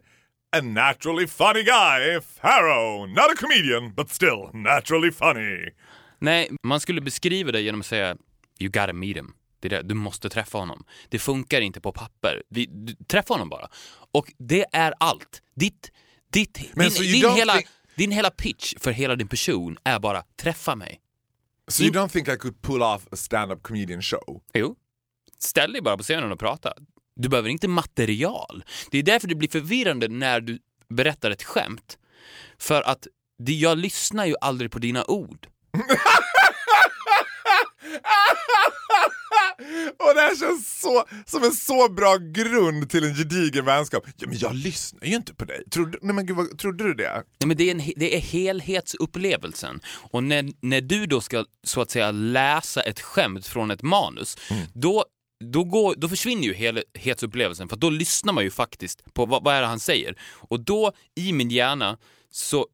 A 0.57 0.61
naturally 0.61 1.27
funny 1.27 1.63
guy, 1.63 2.19
Pharaoh, 2.41 3.07
not 3.07 3.17
a 3.17 3.35
comedian 3.39 3.93
but 3.95 4.09
still 4.09 4.49
naturally 4.53 5.11
funny. 5.11 5.69
Nej, 6.19 6.49
man 6.63 6.79
skulle 6.79 7.01
beskriva 7.01 7.51
det 7.51 7.61
genom 7.61 7.79
att 7.79 7.85
säga 7.85 8.17
You 8.59 8.71
gotta 8.71 8.93
meet 8.93 9.17
him. 9.17 9.33
Det 9.59 9.67
är 9.67 9.69
det. 9.69 9.81
Du 9.81 9.93
måste 9.95 10.29
träffa 10.29 10.57
honom. 10.57 10.83
Det 11.09 11.19
funkar 11.19 11.61
inte 11.61 11.81
på 11.81 11.91
papper. 11.91 12.43
Vi, 12.49 12.65
du, 12.65 12.93
träffa 12.93 13.33
honom 13.33 13.49
bara. 13.49 13.67
Och 14.11 14.31
det 14.37 14.65
är 14.71 14.93
allt. 14.99 15.41
Ditt, 15.55 15.91
ditt, 16.33 16.59
Men 16.73 16.89
din, 16.89 17.11
din, 17.21 17.31
hela, 17.31 17.53
think- 17.55 17.67
din 17.99 18.11
hela 18.11 18.29
pitch 18.29 18.73
för 18.77 18.91
hela 18.91 19.15
din 19.15 19.27
person 19.27 19.77
är 19.83 19.99
bara 19.99 20.23
träffa 20.41 20.75
mig. 20.75 20.99
So 21.67 21.83
you 21.83 21.91
don't 21.91 22.09
think 22.09 22.27
I 22.27 22.37
could 22.37 22.61
pull 22.61 22.81
off 22.81 23.07
a 23.11 23.15
stand-up 23.15 23.63
comedian 23.63 24.01
show? 24.01 24.41
Jo. 24.53 24.75
Ställ 25.39 25.73
dig 25.73 25.81
bara 25.81 25.97
på 25.97 26.03
scenen 26.03 26.31
och 26.31 26.39
prata. 26.39 26.73
Du 27.15 27.29
behöver 27.29 27.49
inte 27.49 27.67
material. 27.67 28.63
Det 28.91 28.97
är 28.97 29.03
därför 29.03 29.27
det 29.27 29.35
blir 29.35 29.49
förvirrande 29.49 30.07
när 30.07 30.41
du 30.41 30.59
berättar 30.89 31.31
ett 31.31 31.43
skämt. 31.43 31.97
För 32.57 32.81
att 32.81 33.07
det, 33.39 33.53
jag 33.53 33.77
lyssnar 33.77 34.25
ju 34.25 34.35
aldrig 34.41 34.71
på 34.71 34.79
dina 34.79 35.05
ord. 35.05 35.47
Och 39.97 40.15
det 40.15 40.21
här 40.21 40.35
känns 40.35 40.81
så, 40.81 41.05
som 41.25 41.43
en 41.43 41.51
så 41.51 41.89
bra 41.89 42.17
grund 42.17 42.89
till 42.89 43.03
en 43.03 43.15
gedigen 43.15 43.65
vänskap. 43.65 44.03
Ja, 44.17 44.27
men 44.27 44.37
jag 44.37 44.55
lyssnar 44.55 45.05
ju 45.07 45.15
inte 45.15 45.33
på 45.33 45.45
dig. 45.45 45.63
Trodde, 45.69 45.97
nej, 46.01 46.15
men 46.15 46.25
gud, 46.25 46.37
vad, 46.37 46.59
trodde 46.59 46.83
du 46.83 46.93
det? 46.93 47.23
Nej, 47.39 47.47
men 47.47 47.57
det, 47.57 47.63
är 47.63 47.71
en, 47.71 47.93
det 47.95 48.15
är 48.15 48.19
helhetsupplevelsen. 48.19 49.79
Och 50.11 50.23
när, 50.23 50.51
när 50.61 50.81
du 50.81 51.05
då 51.05 51.21
ska 51.21 51.45
så 51.63 51.81
att 51.81 51.91
säga 51.91 52.11
läsa 52.11 52.81
ett 52.81 52.99
skämt 52.99 53.47
från 53.47 53.71
ett 53.71 53.81
manus, 53.81 54.37
då, 54.73 55.05
då, 55.43 55.63
går, 55.63 55.95
då 55.97 56.09
försvinner 56.09 56.43
ju 56.43 56.53
helhetsupplevelsen 56.53 57.69
för 57.69 57.75
då 57.75 57.89
lyssnar 57.89 58.33
man 58.33 58.43
ju 58.43 58.51
faktiskt 58.51 59.13
på 59.13 59.25
vad, 59.25 59.43
vad 59.43 59.55
är 59.55 59.61
det 59.61 59.67
han 59.67 59.79
säger. 59.79 60.15
Och 60.21 60.59
då 60.59 60.91
i 61.15 61.33
min 61.33 61.49
hjärna 61.49 61.97
så 62.31 62.67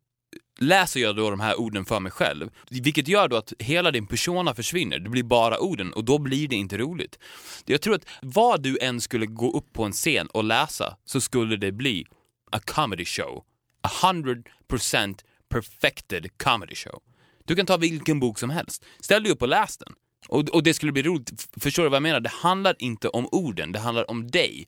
läser 0.59 0.99
jag 0.99 1.15
då 1.15 1.29
de 1.29 1.39
här 1.39 1.59
orden 1.59 1.85
för 1.85 1.99
mig 1.99 2.11
själv, 2.11 2.49
vilket 2.69 3.07
gör 3.07 3.27
då 3.27 3.35
att 3.35 3.53
hela 3.59 3.91
din 3.91 4.07
persona 4.07 4.53
försvinner. 4.55 4.99
Det 4.99 5.09
blir 5.09 5.23
bara 5.23 5.59
orden 5.59 5.93
och 5.93 6.05
då 6.05 6.17
blir 6.17 6.47
det 6.47 6.55
inte 6.55 6.77
roligt. 6.77 7.19
Jag 7.65 7.81
tror 7.81 7.95
att 7.95 8.07
vad 8.21 8.61
du 8.63 8.77
än 8.81 9.01
skulle 9.01 9.25
gå 9.25 9.51
upp 9.57 9.73
på 9.73 9.83
en 9.83 9.91
scen 9.91 10.27
och 10.27 10.43
läsa 10.43 10.97
så 11.05 11.21
skulle 11.21 11.55
det 11.55 11.71
bli 11.71 12.05
a 12.51 12.59
comedy 12.65 13.05
show. 13.05 13.43
A 13.81 13.89
hundred 14.03 14.49
percent 14.67 15.23
perfected 15.49 16.37
comedy 16.37 16.75
show. 16.75 17.01
Du 17.45 17.55
kan 17.55 17.65
ta 17.65 17.77
vilken 17.77 18.19
bok 18.19 18.39
som 18.39 18.49
helst. 18.49 18.85
Ställ 18.99 19.23
dig 19.23 19.31
upp 19.31 19.41
och 19.41 19.47
läs 19.47 19.77
den. 19.77 19.93
Och, 20.27 20.49
och 20.49 20.63
det 20.63 20.73
skulle 20.73 20.91
bli 20.91 21.03
roligt. 21.03 21.47
Förstår 21.57 21.83
du 21.83 21.89
vad 21.89 21.95
jag 21.95 22.03
menar? 22.03 22.19
Det 22.19 22.29
handlar 22.29 22.75
inte 22.79 23.09
om 23.09 23.29
orden, 23.31 23.71
det 23.71 23.79
handlar 23.79 24.11
om 24.11 24.31
dig. 24.31 24.67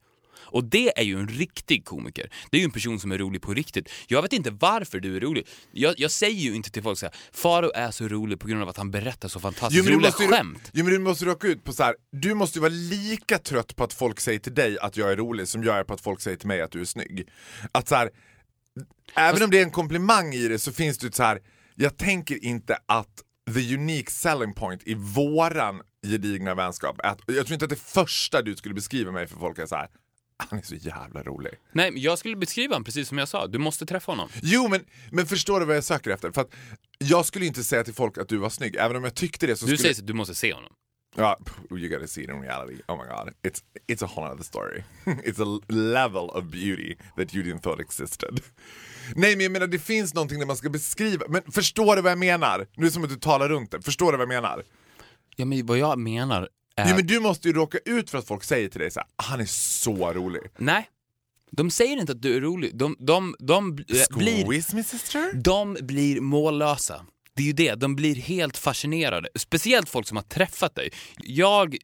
Och 0.52 0.64
det 0.64 1.00
är 1.00 1.04
ju 1.04 1.20
en 1.20 1.28
riktig 1.28 1.86
komiker. 1.86 2.30
Det 2.52 2.58
är 2.58 2.62
ju 2.62 2.66
en 2.66 2.72
person 2.72 3.00
som 3.00 3.12
är 3.12 3.18
rolig 3.18 3.42
på 3.42 3.54
riktigt. 3.54 3.90
Jag 4.08 4.22
vet 4.22 4.34
inte 4.34 4.52
varför 4.52 5.00
du 5.00 5.16
är 5.16 5.20
rolig. 5.20 5.48
Jag, 5.72 5.94
jag 5.98 6.12
säger 6.12 6.42
ju 6.42 6.56
inte 6.56 6.70
till 6.72 6.84
folk 6.84 7.00
så 7.00 7.06
här, 7.06 7.16
Faro 7.32 7.72
är 7.76 7.92
så 7.92 8.08
rolig 8.08 8.40
på 8.40 8.48
grund 8.48 8.64
av 8.64 8.70
att 8.70 8.78
han 8.78 8.92
berättar 8.92 9.28
så 9.30 9.40
fantastiskt 9.40 9.86
du 9.86 9.94
roliga 9.94 10.08
måste 10.08 10.24
ju- 10.24 10.30
skämt. 10.30 10.70
Jo 10.74 10.84
men 10.84 10.94
du 10.94 11.00
måste 11.00 11.26
råka 11.26 11.48
ut 11.48 11.64
på 11.64 11.74
så 11.74 11.84
här. 11.84 11.96
du 12.12 12.34
måste 12.34 12.58
ju 12.58 12.62
vara 12.62 12.74
lika 12.74 13.38
trött 13.38 13.76
på 13.76 13.84
att 13.84 13.94
folk 13.94 14.20
säger 14.20 14.40
till 14.40 14.54
dig 14.54 14.80
att 14.80 14.98
jag 14.98 15.12
är 15.12 15.16
rolig 15.16 15.48
som 15.48 15.64
jag 15.64 15.78
är 15.78 15.84
på 15.84 15.94
att 15.94 16.02
folk 16.02 16.22
säger 16.22 16.38
till 16.38 16.48
mig 16.48 16.62
att 16.62 16.72
du 16.72 16.82
är 16.82 16.86
snygg. 16.86 17.28
Att 17.72 17.88
så 17.88 17.96
här, 17.96 18.10
även 19.16 19.44
om 19.44 19.50
det 19.50 19.60
är 19.60 19.64
en 19.64 19.72
komplimang 19.72 20.34
i 20.34 20.48
det 20.48 20.60
så 20.60 20.72
finns 20.72 20.98
det 20.98 21.08
ett 21.08 21.16
så 21.16 21.24
här. 21.24 21.40
jag 21.76 21.98
tänker 21.98 22.44
inte 22.46 22.78
att 22.86 23.24
the 23.56 23.76
unique 23.76 24.12
selling 24.12 24.54
point 24.54 24.82
i 24.86 24.94
våran 24.94 25.82
gedigna 26.08 26.56
vänskap, 26.56 27.00
att, 27.04 27.20
jag 27.28 27.46
tror 27.46 27.54
inte 27.54 27.66
att 27.66 27.70
det 27.70 27.80
första 27.82 28.42
du 28.42 28.56
skulle 28.56 28.74
beskriva 28.76 29.12
mig 29.12 29.28
för 29.28 29.38
folk 29.38 29.58
är 29.60 29.66
så 29.66 29.76
här. 29.76 29.88
han 30.50 30.60
är 30.60 30.64
så 30.64 30.76
jävla 30.76 31.24
rolig. 31.24 31.52
Nej, 31.72 31.92
men 31.92 32.02
jag 32.02 32.20
skulle 32.20 32.36
beskriva 32.36 32.76
honom 32.76 32.84
precis 32.84 33.08
som 33.08 33.18
jag 33.18 33.28
sa. 33.28 33.48
Du 33.48 33.58
måste 33.58 33.86
träffa 33.86 34.12
honom. 34.12 34.30
Jo 34.42 34.68
men, 34.68 34.86
men 35.12 35.26
förstår 35.26 35.60
du 35.60 35.66
vad 35.66 35.76
jag 35.76 35.84
söker 35.84 36.12
efter? 36.12 36.32
För 36.32 36.42
att 36.42 36.52
jag 36.98 37.26
skulle 37.26 37.46
inte 37.46 37.64
säga 37.64 37.84
till 37.84 37.94
folk 37.94 38.18
att 38.18 38.30
du 38.30 38.38
var 38.38 38.50
snygg, 38.50 38.76
även 38.76 38.98
om 38.98 39.04
jag 39.04 39.16
tyckte 39.16 39.48
det 39.48 39.56
så 39.56 39.66
Du 39.66 39.70
skulle 39.70 39.78
säger 39.78 39.94
så, 39.94 40.02
du 40.02 40.14
måste 40.14 40.36
se 40.36 40.54
honom. 40.54 40.72
Ja, 41.16 41.40
you 41.72 41.90
gotta 41.90 42.08
see 42.08 42.24
it 42.24 42.30
in 42.30 42.42
reality. 42.42 42.82
Oh 42.88 42.98
my 42.98 43.04
god. 43.10 43.34
It's, 43.44 43.64
it's 43.88 44.06
a 44.06 44.10
whole 44.16 44.28
other 44.34 44.44
story. 44.44 44.84
it's 45.06 45.40
a 45.40 45.62
level 45.68 46.30
of 46.30 46.44
beauty 46.52 46.96
that 47.18 47.34
you 47.34 47.44
didn't 47.44 47.62
thought 47.62 47.80
existed. 47.80 48.42
Nej 49.16 49.36
men 49.36 49.44
jag 49.44 49.52
menar 49.52 49.68
det 49.68 49.80
finns 49.80 50.14
någonting 50.14 50.40
där 50.40 50.46
man 50.46 50.58
ska 50.58 50.70
beskriva, 50.70 51.26
men 51.30 51.42
förstår 51.52 51.96
du 51.96 52.02
vad 52.02 52.12
jag 52.12 52.20
menar? 52.20 52.68
Nu 52.76 52.84
är 52.84 52.86
det 52.86 52.92
som 52.92 53.04
att 53.04 53.10
du 53.10 53.16
talar 53.16 53.50
runt 53.50 53.72
det, 53.72 53.82
förstår 53.82 54.12
du 54.12 54.18
vad 54.18 54.22
jag 54.22 54.42
menar? 54.44 54.64
Ja, 55.36 55.46
men 55.46 55.66
vad 55.66 55.78
jag 55.78 56.00
menar 56.00 56.50
är... 56.78 56.90
Jo 56.90 56.96
men 56.96 57.08
du 57.08 57.20
måste 57.20 57.48
ju 57.48 57.54
råka 57.54 57.78
ut 57.86 58.10
för 58.10 58.18
att 58.18 58.28
folk 58.28 58.44
säger 58.44 58.70
till 58.70 58.80
dig 58.82 58.92
så 58.92 59.00
här, 59.00 59.10
han 59.16 59.40
är 59.40 59.46
så 59.46 60.14
rolig. 60.14 60.42
Nej. 60.58 60.90
De 61.52 61.72
säger 61.72 61.98
inte 61.98 62.12
att 62.12 62.22
du 62.22 62.36
är 62.36 62.42
rolig. 62.42 62.78
De, 62.78 62.96
de, 63.00 63.36
de 63.40 63.80
bl- 63.80 64.18
blir... 64.18 64.46
Squeeze 64.46 64.76
me 64.76 64.84
sister? 64.84 65.34
De 65.34 65.78
blir 65.82 66.22
mållösa. 66.22 67.06
Det 67.36 67.42
är 67.42 67.48
ju 67.48 67.54
det, 67.54 67.76
de 67.76 67.96
blir 67.96 68.16
helt 68.16 68.58
fascinerade. 68.58 69.30
Speciellt 69.36 69.90
folk 69.90 70.08
som 70.08 70.18
har 70.18 70.24
träffat 70.24 70.76
dig. 70.76 70.90
Jag 71.18 71.78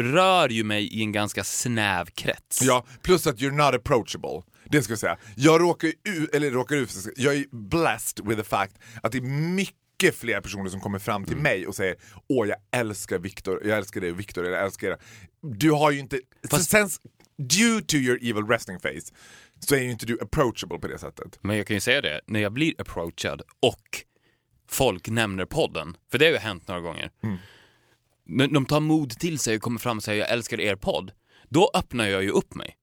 rör 0.00 0.48
ju 0.48 0.64
mig 0.64 0.84
i 0.86 1.00
en 1.00 1.12
ganska 1.12 1.44
snäv 1.44 2.06
krets. 2.06 2.62
Ja, 2.62 2.86
plus 3.02 3.26
att 3.26 3.36
you're 3.36 3.66
not 3.66 3.74
approachable. 3.74 4.42
Det 4.64 4.82
ska 4.82 4.92
jag 4.92 4.98
säga. 4.98 5.18
Jag 5.36 5.60
råkar 5.60 5.92
ut, 6.04 6.34
eller 6.34 6.50
råkar 6.50 6.76
ut, 6.76 6.96
jag 7.16 7.34
är 7.34 7.44
blessed 7.68 8.26
with 8.26 8.40
the 8.42 8.48
fact 8.48 8.76
att 9.02 9.12
det 9.12 9.18
är 9.18 9.22
mycket 9.54 9.83
fler 10.12 10.40
personer 10.40 10.70
som 10.70 10.80
kommer 10.80 10.98
fram 10.98 11.24
till 11.24 11.36
mig 11.36 11.66
och 11.66 11.74
säger 11.74 11.96
Åh 12.28 12.48
jag 12.48 12.56
älskar 12.70 13.18
Viktor, 13.18 13.66
jag 13.66 13.78
älskar 13.78 14.00
dig 14.00 14.12
Viktor, 14.12 14.46
jag 14.46 14.64
älskar 14.64 14.88
dig. 14.90 14.98
Du 15.42 15.70
har 15.70 15.90
ju 15.90 15.98
inte, 15.98 16.20
Fast- 16.50 16.70
sen, 16.70 16.88
due 17.36 17.82
to 17.82 17.96
your 17.96 18.18
evil 18.22 18.46
resting 18.46 18.78
face 18.80 19.14
så 19.60 19.74
är 19.74 19.80
ju 19.80 19.90
inte 19.90 20.06
du 20.06 20.18
approachable 20.20 20.78
på 20.78 20.88
det 20.88 20.98
sättet. 20.98 21.38
Men 21.42 21.56
jag 21.56 21.66
kan 21.66 21.76
ju 21.76 21.80
säga 21.80 22.00
det, 22.00 22.20
när 22.26 22.40
jag 22.40 22.52
blir 22.52 22.80
approachad 22.80 23.42
och 23.60 24.04
folk 24.70 25.08
nämner 25.08 25.44
podden, 25.44 25.96
för 26.10 26.18
det 26.18 26.24
har 26.24 26.32
ju 26.32 26.38
hänt 26.38 26.68
några 26.68 26.80
gånger. 26.80 27.10
Mm. 27.22 28.52
De 28.52 28.66
tar 28.66 28.80
mod 28.80 29.10
till 29.10 29.38
sig 29.38 29.56
och 29.56 29.62
kommer 29.62 29.78
fram 29.78 29.96
och 29.96 30.02
säger 30.04 30.20
jag 30.20 30.30
älskar 30.30 30.60
er 30.60 30.76
podd. 30.76 31.12
Då 31.48 31.70
öppnar 31.74 32.06
jag 32.06 32.22
ju 32.22 32.30
upp 32.30 32.54
mig. 32.54 32.76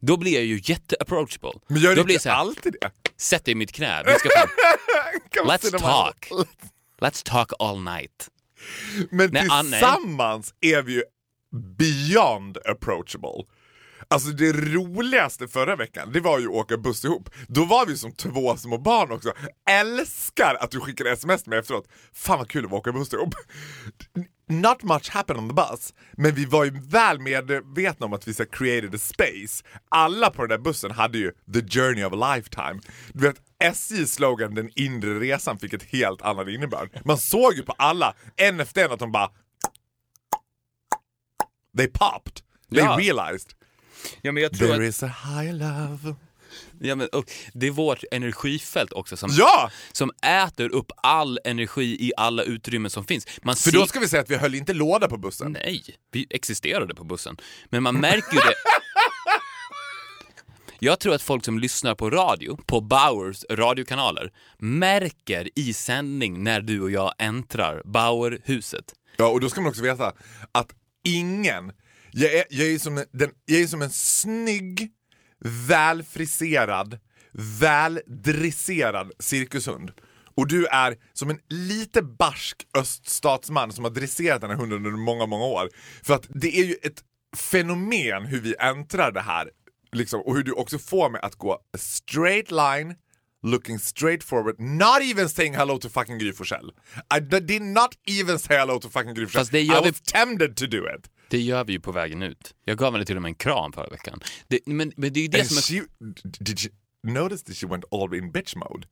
Då 0.00 0.16
blir 0.16 0.34
jag 0.34 0.44
ju 0.44 0.60
jätte-approachable. 0.64 1.52
Men 1.68 1.78
gör 1.80 1.90
Då 1.90 2.00
du 2.00 2.04
blir 2.04 2.14
inte 2.14 2.22
så 2.22 2.28
här, 2.28 2.36
alltid 2.36 2.76
det? 2.80 3.01
Sätt 3.22 3.44
dig 3.44 3.52
i 3.52 3.54
mitt 3.54 3.72
knä, 3.72 4.02
vi 4.06 4.14
ska 4.14 4.28
fan, 4.28 4.48
let's 5.48 5.78
talk. 5.78 6.28
Let's 7.00 7.22
talk 7.24 7.52
all 7.58 7.80
night. 7.80 8.28
Men 9.10 9.30
Nej, 9.32 9.46
ah, 9.50 9.62
nej. 9.62 9.70
tillsammans 9.80 10.54
är 10.60 10.82
vi 10.82 10.92
ju 10.92 11.02
beyond 11.78 12.58
approachable. 12.64 13.44
Alltså 14.08 14.30
det 14.30 14.52
roligaste 14.52 15.48
förra 15.48 15.76
veckan, 15.76 16.12
det 16.12 16.20
var 16.20 16.38
ju 16.38 16.46
att 16.46 16.52
åka 16.52 16.76
buss 16.76 17.04
ihop. 17.04 17.30
Då 17.48 17.64
var 17.64 17.86
vi 17.86 17.96
som 17.96 18.12
två 18.12 18.56
små 18.56 18.78
barn 18.78 19.12
också. 19.12 19.32
Älskar 19.70 20.56
att 20.60 20.70
du 20.70 20.80
skickade 20.80 21.10
sms 21.10 21.42
till 21.42 21.50
mig 21.50 21.58
efteråt. 21.58 21.88
Fan 22.14 22.38
vad 22.38 22.48
kul 22.48 22.64
att 22.64 22.72
åka 22.72 22.92
buss 22.92 23.12
ihop. 23.12 23.34
Not 24.48 24.82
much 24.82 25.08
happened 25.10 25.38
on 25.40 25.48
the 25.48 25.54
bus, 25.54 25.94
men 26.12 26.34
vi 26.34 26.44
var 26.44 26.64
ju 26.64 26.70
väl 26.80 27.20
medvetna 27.20 28.06
om 28.06 28.12
att 28.12 28.28
vi 28.28 28.34
så 28.34 28.44
created 28.46 28.94
a 28.94 28.98
space. 28.98 29.64
Alla 29.88 30.30
på 30.30 30.42
den 30.42 30.48
där 30.48 30.58
bussen 30.64 30.90
hade 30.90 31.18
ju 31.18 31.32
the 31.54 31.78
journey 31.78 32.04
of 32.04 32.12
a 32.12 32.34
lifetime. 32.34 32.80
Du 33.12 33.20
vet, 33.28 33.36
SJs 33.58 34.12
slogan 34.12 34.54
den 34.54 34.70
inre 34.74 35.20
resan 35.20 35.58
fick 35.58 35.72
ett 35.72 35.82
helt 35.82 36.22
annat 36.22 36.48
innebörd. 36.48 37.00
Man 37.04 37.18
såg 37.18 37.54
ju 37.54 37.62
på 37.62 37.72
alla, 37.72 38.14
en 38.36 38.60
efter 38.60 38.84
en, 38.84 38.92
att 38.92 38.98
de 38.98 39.12
bara 39.12 39.30
They 41.76 41.86
popped. 41.88 42.34
They 42.70 42.78
Ja. 42.84 42.96
realized. 43.00 43.52
Ja, 44.22 44.32
men 44.32 44.42
jag 44.42 44.52
tror 44.58 44.68
There 44.68 44.76
att, 44.76 44.88
is 44.88 45.02
a 45.02 45.06
high 45.24 45.52
love. 45.54 46.14
Ja, 46.80 46.94
men, 46.94 47.08
och 47.12 47.30
det 47.52 47.66
är 47.66 47.70
vårt 47.70 48.04
energifält 48.10 48.92
också 48.92 49.16
som, 49.16 49.30
Ja! 49.32 49.70
som 49.92 50.10
äter 50.46 50.68
upp 50.74 50.92
all 50.96 51.38
energi 51.44 51.96
i 52.06 52.12
alla 52.16 52.42
utrymmen 52.42 52.90
som 52.90 53.04
finns. 53.04 53.26
Man 53.42 53.56
För 53.56 53.70
ser- 53.70 53.78
då 53.78 53.86
ska 53.86 54.00
vi 54.00 54.08
säga 54.08 54.22
att 54.22 54.30
vi 54.30 54.36
höll 54.36 54.54
inte 54.54 54.72
låda 54.74 55.08
på 55.08 55.16
bussen. 55.16 55.52
Nej, 55.52 55.82
vi 56.12 56.26
existerade 56.30 56.94
på 56.94 57.04
bussen. 57.04 57.36
Men 57.70 57.82
man 57.82 58.00
märker 58.00 58.32
ju 58.34 58.40
det. 58.40 58.54
Jag 60.78 61.00
tror 61.00 61.14
att 61.14 61.22
folk 61.22 61.44
som 61.44 61.58
lyssnar 61.58 61.94
på 61.94 62.10
radio, 62.10 62.56
på 62.66 62.80
Bauers 62.80 63.44
radiokanaler, 63.50 64.32
märker 64.58 65.48
i 65.54 65.72
sändning 65.72 66.42
när 66.44 66.60
du 66.60 66.80
och 66.80 66.90
jag 66.90 67.14
äntrar 67.18 67.82
Bauerhuset. 67.84 68.84
Ja, 69.16 69.26
och 69.28 69.40
då 69.40 69.48
ska 69.48 69.60
man 69.60 69.70
också 69.70 69.82
veta 69.82 70.12
att 70.52 70.68
ingen, 71.04 71.72
jag 72.10 72.32
är, 72.34 72.44
jag 72.50 72.66
är, 72.68 72.78
som, 72.78 72.98
en, 72.98 73.04
den, 73.12 73.30
jag 73.44 73.60
är 73.60 73.66
som 73.66 73.82
en 73.82 73.90
snygg, 73.90 74.90
välfriserad, 75.44 76.98
väldresserad 77.32 79.12
cirkushund. 79.18 79.92
Och 80.34 80.48
du 80.48 80.66
är 80.66 80.96
som 81.12 81.30
en 81.30 81.38
lite 81.48 82.02
barsk 82.02 82.66
öststatsman 82.78 83.72
som 83.72 83.84
har 83.84 83.90
dresserat 83.90 84.40
den 84.40 84.50
här 84.50 84.56
hunden 84.56 84.78
under 84.78 84.90
många, 84.90 85.26
många 85.26 85.44
år. 85.44 85.68
För 86.02 86.14
att 86.14 86.26
det 86.28 86.58
är 86.60 86.64
ju 86.64 86.74
ett 86.82 87.04
fenomen 87.36 88.26
hur 88.26 88.40
vi 88.40 88.54
äntrar 88.58 89.12
det 89.12 89.20
här. 89.20 89.50
Liksom, 89.92 90.20
och 90.20 90.36
hur 90.36 90.42
du 90.42 90.52
också 90.52 90.78
får 90.78 91.10
mig 91.10 91.20
att 91.20 91.34
gå 91.34 91.52
a 91.52 91.78
straight 91.78 92.50
line, 92.50 92.94
looking 93.42 93.78
straight 93.78 94.22
forward, 94.24 94.56
not 94.58 95.02
even 95.02 95.28
saying 95.28 95.54
hello 95.54 95.78
to 95.78 95.88
fucking 95.88 96.18
Gry 96.18 96.32
Forssell. 96.32 96.70
I 97.16 97.20
did 97.20 97.62
not 97.62 97.94
even 98.06 98.38
say 98.38 98.56
hello 98.56 98.78
to 98.78 98.88
fucking 98.88 99.14
Gry 99.14 99.26
Forssell. 99.26 99.56
I 99.56 99.66
vi- 99.66 99.90
was 99.90 100.00
tempted 100.00 100.56
to 100.56 100.66
do 100.66 100.84
it. 100.96 101.10
Det 101.28 101.40
gör 101.40 101.64
vi 101.64 101.72
ju 101.72 101.80
på 101.80 101.92
vägen 101.92 102.22
ut. 102.22 102.54
Jag 102.64 102.78
gav 102.78 102.92
henne 102.92 103.04
till 103.04 103.16
och 103.16 103.22
med 103.22 103.28
en 103.28 103.34
kram 103.34 103.72
förra 103.72 103.88
veckan. 103.90 104.20
Det, 104.48 104.60
men, 104.66 104.92
men 104.96 105.12
det 105.12 105.20
är 105.20 105.22
ju 105.22 105.28
det 105.28 105.40
And 105.40 105.48
som 105.50 105.62
she, 105.62 105.84
did 106.40 106.60
you 106.64 106.72
notice 107.14 107.42
that 107.42 107.56
she 107.56 107.66
went 107.66 107.84
all 107.92 108.14
in 108.14 108.32
bitch 108.32 108.54
mode? 108.56 108.86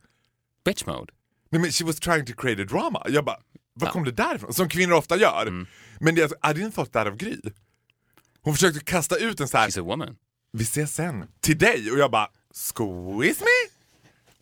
bitch 0.65 0.87
mode. 0.87 1.13
Nej 1.51 1.61
men 1.61 1.73
she 1.73 1.85
was 1.85 2.01
trying 2.01 2.27
to 2.27 2.33
create 2.37 2.63
a 2.63 2.65
drama. 2.65 3.03
Jag 3.09 3.25
bara, 3.25 3.37
var 3.75 3.89
kom 3.91 4.05
det 4.05 4.13
där 4.13 4.35
ifrån? 4.37 4.55
Som 4.55 4.69
kvinnor 4.69 4.95
ofta 4.95 5.17
gör. 5.17 5.43
Mm. 5.47 5.67
Men 6.01 6.15
det, 6.15 6.21
är 6.21 6.23
alltså, 6.23 6.39
I 6.45 6.65
didn't 6.65 6.73
thought 6.73 6.93
that 6.93 7.07
of 7.09 7.15
Gry. 7.15 7.37
Hon 8.43 8.55
försökte 8.55 8.81
kasta 8.81 9.17
ut 9.17 9.41
en 9.41 9.49
så 9.49 9.59
här, 9.59 9.69
She's 9.69 9.81
a 9.81 9.83
woman. 9.83 10.17
vi 10.53 10.65
ses 10.65 10.95
sen, 10.95 11.25
till 11.41 11.59
dig. 11.59 11.91
Och 11.93 11.99
jag 11.99 12.11
bara, 12.11 12.29
squeeze 12.55 13.41
me? 13.41 13.71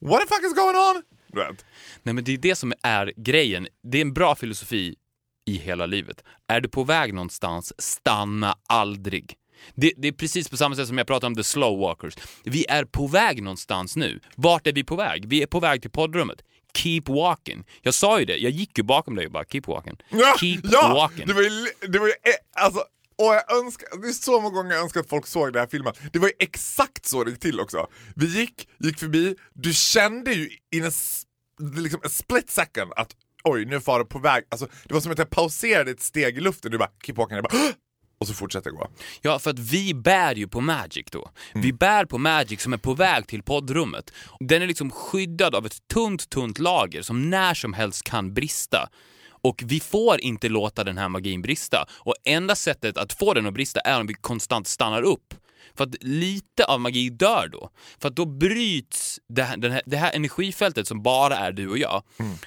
What 0.01 0.21
the 0.21 0.27
fuck 0.35 0.45
is 0.45 0.55
going 0.55 0.77
on? 0.77 1.03
Vet. 1.33 1.65
Nej 2.03 2.15
men 2.15 2.25
det 2.25 2.33
är 2.33 2.39
det 2.39 2.55
som 2.55 2.73
är 2.83 3.13
grejen. 3.17 3.69
Det 3.83 3.99
är 3.99 4.03
en 4.03 4.15
bra 4.15 4.35
filosofi 4.35 4.95
i 5.47 5.57
hela 5.57 5.87
livet. 5.87 6.25
Är 6.49 6.61
du 6.61 6.69
på 6.69 6.85
väg 6.85 7.15
någonstans, 7.15 7.73
stanna 7.79 8.55
aldrig. 8.69 9.35
Det, 9.75 9.93
det 9.97 10.09
är 10.09 10.13
precis 10.13 10.49
på 10.49 10.57
samma 10.57 10.77
sätt 10.77 10.89
som 10.89 10.99
jag 10.99 11.07
pratade 11.07 11.27
om 11.27 11.35
the 11.35 11.45
slow 11.45 11.79
walkers. 11.81 12.15
Vi 12.45 12.67
är 12.69 12.85
på 12.85 13.07
väg 13.07 13.43
någonstans 13.43 13.97
nu. 13.97 14.21
Vart 14.37 14.67
är 14.67 14.73
vi 14.73 14.85
på 14.85 14.97
väg? 14.97 15.29
Vi 15.29 15.43
är 15.43 15.47
på 15.47 15.61
väg 15.61 15.83
till 15.83 15.91
poddrummet. 15.91 16.43
Keep 16.75 17.03
walking. 17.07 17.65
Jag 17.83 17.95
sa 17.95 18.19
ju 18.19 18.25
det, 18.25 18.37
jag 18.37 18.53
gick 18.53 18.79
ju 18.79 18.85
bakom 18.85 19.15
dig 19.15 19.27
och 19.27 19.33
bara 19.33 19.45
keep 19.45 19.63
walking. 19.67 19.97
Ja, 20.11 20.35
Keep 20.41 20.61
ja, 20.63 20.95
walking. 20.95 21.27
Det 21.27 21.33
var 21.33 21.43
ju, 21.43 21.51
det 21.89 21.99
var 21.99 22.07
ju 22.07 22.13
eh, 22.13 22.65
alltså, 22.65 22.81
och 23.19 23.35
jag 23.35 23.53
önskar, 23.59 23.89
det 24.03 24.09
är 24.09 24.13
så 24.13 24.41
många 24.41 24.55
gånger 24.55 24.73
jag 24.75 24.83
önskar 24.83 25.01
att 25.01 25.09
folk 25.09 25.27
såg 25.27 25.53
det 25.53 25.61
här 25.61 25.67
filmen. 25.67 25.93
Det 26.13 26.19
var 26.19 26.29
ju 26.29 26.35
exakt 26.39 27.07
så 27.07 27.25
det 27.25 27.31
gick 27.31 27.41
till 27.41 27.61
också. 27.61 27.87
Vi 28.17 28.27
gick, 28.41 28.69
gick 28.79 28.99
förbi, 28.99 29.37
du 29.55 29.73
kände 29.73 30.33
ju 30.33 30.51
in 30.73 30.85
s- 30.85 31.23
liksom 31.77 32.01
a 32.05 32.09
split 32.09 32.51
second 32.51 32.93
att 32.97 33.09
oj, 33.45 33.65
nu 33.65 33.77
är 33.77 33.81
fara 33.81 34.05
på 34.05 34.19
väg. 34.19 34.45
Alltså, 34.51 34.69
det 34.85 34.95
var 34.95 35.01
som 35.01 35.13
att 35.13 35.19
jag 35.19 35.31
pauserade 35.31 35.91
ett 35.91 36.03
steg 36.03 36.37
i 36.39 36.41
luften, 36.41 36.71
du 36.71 36.79
bara 36.79 36.91
keep 37.07 37.15
walking, 37.17 37.35
jag 37.37 37.45
bara 37.45 37.73
och 38.21 38.27
så 38.29 38.35
fortsätter 38.35 38.71
jag 38.71 38.77
gå. 38.79 38.89
Ja, 39.23 39.39
för 39.39 39.51
att 39.51 39.59
vi 39.59 39.95
bär 39.95 40.35
ju 40.35 40.49
på 40.49 40.61
Magic 40.61 41.07
då. 41.11 41.31
Vi 41.55 41.73
bär 41.73 42.05
på 42.05 42.19
Magic 42.19 42.61
som 42.63 42.73
är 42.73 42.77
på 42.77 42.95
väg 42.95 43.27
till 43.27 43.43
poddrummet. 43.43 44.13
Den 44.41 44.63
är 44.63 44.67
liksom 44.67 44.91
skyddad 44.91 45.55
av 45.55 45.67
ett 45.67 45.89
tunt, 45.93 46.29
tunt 46.31 46.59
lager 46.59 47.03
som 47.03 47.31
när 47.31 47.55
som 47.55 47.73
helst 47.73 48.03
kan 48.05 48.35
brista. 48.35 48.89
Och 49.43 49.63
vi 49.67 49.81
får 49.81 50.21
inte 50.21 50.49
låta 50.49 50.85
den 50.85 50.99
här 50.99 51.09
magin 51.09 51.43
brista. 51.43 51.87
Och 51.91 52.15
enda 52.25 52.55
sättet 52.55 52.99
att 52.99 53.13
få 53.13 53.35
den 53.35 53.47
att 53.47 53.55
brista 53.55 53.81
är 53.81 54.01
om 54.01 54.07
vi 54.07 54.15
konstant 54.15 54.67
stannar 54.67 55.03
upp. 55.03 55.35
För 55.79 55.85
att 55.85 55.97
lite 56.01 56.65
av 56.65 56.81
magi 56.81 57.11
dör 57.11 57.49
då. 57.53 57.71
För 57.99 58.09
att 58.09 58.17
då 58.17 58.25
bryts 58.25 59.21
det 59.29 59.43
här, 59.43 59.57
den 59.57 59.73
här, 59.73 59.83
det 59.87 59.97
här 59.97 60.13
energifältet 60.13 60.89
som 60.89 61.03
bara 61.03 61.37
är 61.37 61.53
du 61.53 61.69
och 61.69 61.79
jag. 61.79 62.03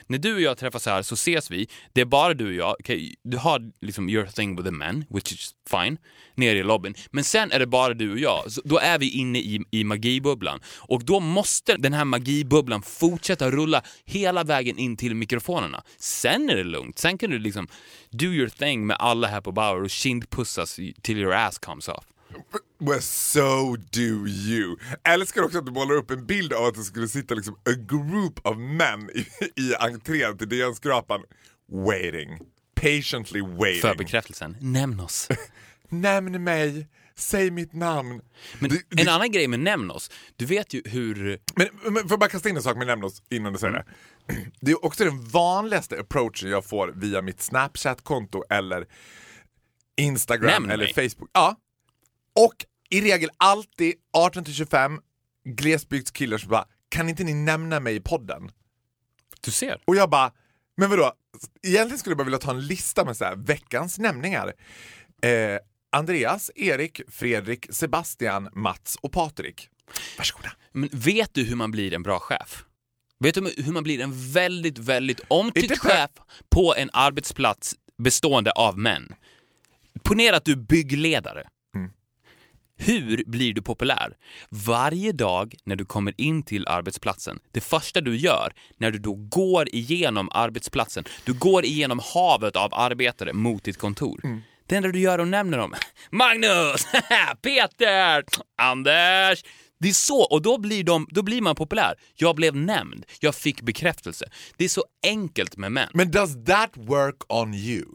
När 0.07 0.17
du 0.17 0.33
och 0.35 0.41
jag 0.41 0.57
träffas 0.57 0.85
här 0.85 1.01
så 1.01 1.13
ses 1.13 1.51
vi, 1.51 1.67
det 1.93 2.01
är 2.01 2.05
bara 2.05 2.33
du 2.33 2.47
och 2.47 2.53
jag. 2.53 2.75
Okay, 2.79 3.15
du 3.23 3.37
har 3.37 3.71
liksom 3.81 4.09
your 4.09 4.25
thing 4.25 4.55
with 4.55 4.65
the 4.65 4.71
men, 4.71 5.05
which 5.09 5.31
is 5.31 5.51
fine, 5.69 5.97
nere 6.35 6.57
i 6.57 6.63
lobbyn. 6.63 6.95
Men 7.11 7.23
sen 7.23 7.51
är 7.51 7.59
det 7.59 7.67
bara 7.67 7.93
du 7.93 8.11
och 8.11 8.19
jag. 8.19 8.51
Så 8.51 8.61
då 8.63 8.77
är 8.77 8.99
vi 8.99 9.09
inne 9.09 9.39
i, 9.39 9.61
i 9.71 9.83
magibubblan. 9.83 10.59
Och 10.79 11.05
då 11.05 11.19
måste 11.19 11.77
den 11.77 11.93
här 11.93 12.05
magibubblan 12.05 12.81
fortsätta 12.81 13.51
rulla 13.51 13.83
hela 14.05 14.43
vägen 14.43 14.77
in 14.77 14.97
till 14.97 15.15
mikrofonerna. 15.15 15.83
Sen 15.97 16.49
är 16.49 16.55
det 16.55 16.63
lugnt. 16.63 16.99
Sen 16.99 17.17
kan 17.17 17.29
du 17.29 17.39
liksom 17.39 17.67
do 18.09 18.25
your 18.25 18.49
thing 18.49 18.87
med 18.87 18.97
alla 18.99 19.27
här 19.27 19.41
på 19.41 19.51
Bauer 19.51 19.83
och 19.83 19.89
kindpussas 19.89 20.79
till 21.01 21.17
your 21.17 21.33
ass 21.33 21.59
comes 21.59 21.87
off. 21.87 22.05
Well, 22.89 23.01
so 23.01 23.75
do 23.75 24.27
you. 24.27 24.75
Älskar 25.03 25.41
också 25.43 25.57
att 25.57 25.65
du 25.65 25.71
målar 25.71 25.95
upp 25.95 26.11
en 26.11 26.25
bild 26.25 26.53
av 26.53 26.65
att 26.65 26.75
det 26.75 26.83
skulle 26.83 27.07
sitta 27.07 27.35
liksom 27.35 27.53
a 27.55 27.71
group 27.87 28.39
of 28.47 28.57
men 28.57 29.09
i, 29.09 29.25
i 29.61 29.75
entrén 29.79 30.37
till 30.37 30.49
DN-skrapan 30.49 31.21
waiting. 31.71 32.39
Patiently 32.75 33.41
waiting. 33.41 33.81
För 33.81 33.95
bekräftelsen, 33.95 34.57
nämn 34.61 34.99
oss. 34.99 35.27
Nämn 35.89 36.43
mig, 36.43 36.87
säg 37.15 37.51
mitt 37.51 37.73
namn. 37.73 38.21
Men 38.59 38.69
det- 38.69 39.01
en 39.01 39.09
annan 39.09 39.31
grej 39.31 39.47
med 39.47 39.59
nämn 39.59 39.91
oss, 39.91 40.11
du 40.35 40.45
vet 40.45 40.73
ju 40.73 40.81
hur... 40.85 41.39
Men, 41.55 41.67
men 41.83 41.93
får 42.03 42.09
jag 42.11 42.19
bara 42.19 42.29
kasta 42.29 42.49
in 42.49 42.57
en 42.57 42.63
sak 42.63 42.77
med 42.77 42.87
nämn 42.87 43.03
oss 43.03 43.21
innan 43.29 43.53
du 43.53 43.59
säger 43.59 43.73
Mm. 43.73 43.85
det. 43.85 44.51
Det 44.61 44.71
är 44.71 44.85
också 44.85 45.05
den 45.05 45.21
vanligaste 45.29 45.99
approachen 45.99 46.49
jag 46.49 46.65
får 46.65 46.93
via 46.95 47.21
mitt 47.21 47.41
Snapchat-konto 47.41 48.43
eller 48.49 48.85
Instagram 49.97 50.45
Nämn 50.63 50.71
eller 50.71 50.93
mig. 50.95 51.09
Facebook. 51.09 51.29
Ja. 51.33 51.55
Och 52.39 52.53
i 52.91 53.01
regel 53.01 53.29
alltid 53.37 53.93
18-25 54.17 54.99
glesbygdskillar 55.45 56.37
som 56.37 56.49
bara 56.49 56.65
kan 56.89 57.09
inte 57.09 57.23
ni 57.23 57.33
nämna 57.33 57.79
mig 57.79 57.95
i 57.95 57.99
podden? 57.99 58.51
Du 59.41 59.51
ser. 59.51 59.81
Och 59.85 59.95
jag 59.95 60.09
bara, 60.09 60.31
men 60.77 60.89
vadå? 60.89 61.13
Egentligen 61.63 61.97
skulle 61.97 62.11
jag 62.11 62.17
bara 62.17 62.23
vilja 62.23 62.39
ta 62.39 62.51
en 62.51 62.67
lista 62.67 63.05
med 63.05 63.17
så 63.17 63.25
här, 63.25 63.35
veckans 63.35 63.99
nämningar. 63.99 64.53
Eh, 65.23 65.57
Andreas, 65.91 66.51
Erik, 66.55 67.01
Fredrik, 67.07 67.65
Sebastian, 67.69 68.49
Mats 68.53 68.97
och 69.01 69.11
Patrik. 69.11 69.69
Varsågoda. 70.17 70.51
Men 70.71 70.89
vet 70.91 71.33
du 71.33 71.43
hur 71.43 71.55
man 71.55 71.71
blir 71.71 71.93
en 71.93 72.03
bra 72.03 72.19
chef? 72.19 72.65
Vet 73.19 73.35
du 73.35 73.53
hur 73.57 73.71
man 73.71 73.83
blir 73.83 74.01
en 74.01 74.31
väldigt, 74.31 74.77
väldigt 74.77 75.19
omtyckt 75.27 75.79
chef 75.79 76.09
på 76.49 76.75
en 76.77 76.89
arbetsplats 76.93 77.75
bestående 77.97 78.51
av 78.51 78.77
män? 78.77 79.15
Ponera 80.03 80.37
att 80.37 80.45
du 80.45 80.51
är 80.51 80.55
byggledare. 80.55 81.47
Hur 82.85 83.23
blir 83.25 83.53
du 83.53 83.61
populär? 83.61 84.13
Varje 84.49 85.11
dag 85.11 85.55
när 85.63 85.75
du 85.75 85.85
kommer 85.85 86.13
in 86.21 86.43
till 86.43 86.67
arbetsplatsen, 86.67 87.39
det 87.51 87.61
första 87.61 88.01
du 88.01 88.17
gör 88.17 88.53
när 88.77 88.91
du 88.91 88.99
då 88.99 89.13
går 89.13 89.75
igenom 89.75 90.29
arbetsplatsen, 90.31 91.03
du 91.23 91.33
går 91.33 91.65
igenom 91.65 91.99
havet 92.13 92.55
av 92.55 92.73
arbetare 92.73 93.33
mot 93.33 93.63
ditt 93.63 93.77
kontor. 93.77 94.21
Det 94.65 94.75
enda 94.75 94.89
du 94.89 94.99
gör 94.99 95.19
att 95.19 95.27
nämna 95.27 95.57
dem. 95.57 95.73
Magnus! 96.11 96.85
Peter! 97.41 98.23
Anders! 98.57 99.43
Det 99.79 99.89
är 99.89 99.93
så, 99.93 100.21
och 100.21 100.41
då 100.41 100.57
blir, 100.57 100.83
de, 100.83 101.07
då 101.11 101.21
blir 101.23 101.41
man 101.41 101.55
populär. 101.55 101.93
Jag 102.15 102.35
blev 102.35 102.55
nämnd, 102.55 103.05
jag 103.19 103.35
fick 103.35 103.61
bekräftelse. 103.61 104.29
Det 104.57 104.63
är 104.63 104.69
så 104.69 104.83
enkelt 105.07 105.57
med 105.57 105.71
män. 105.71 105.89
Men 105.93 106.11
does 106.11 106.45
that 106.45 106.71
work 106.75 107.33
on 107.33 107.53
you? 107.53 107.85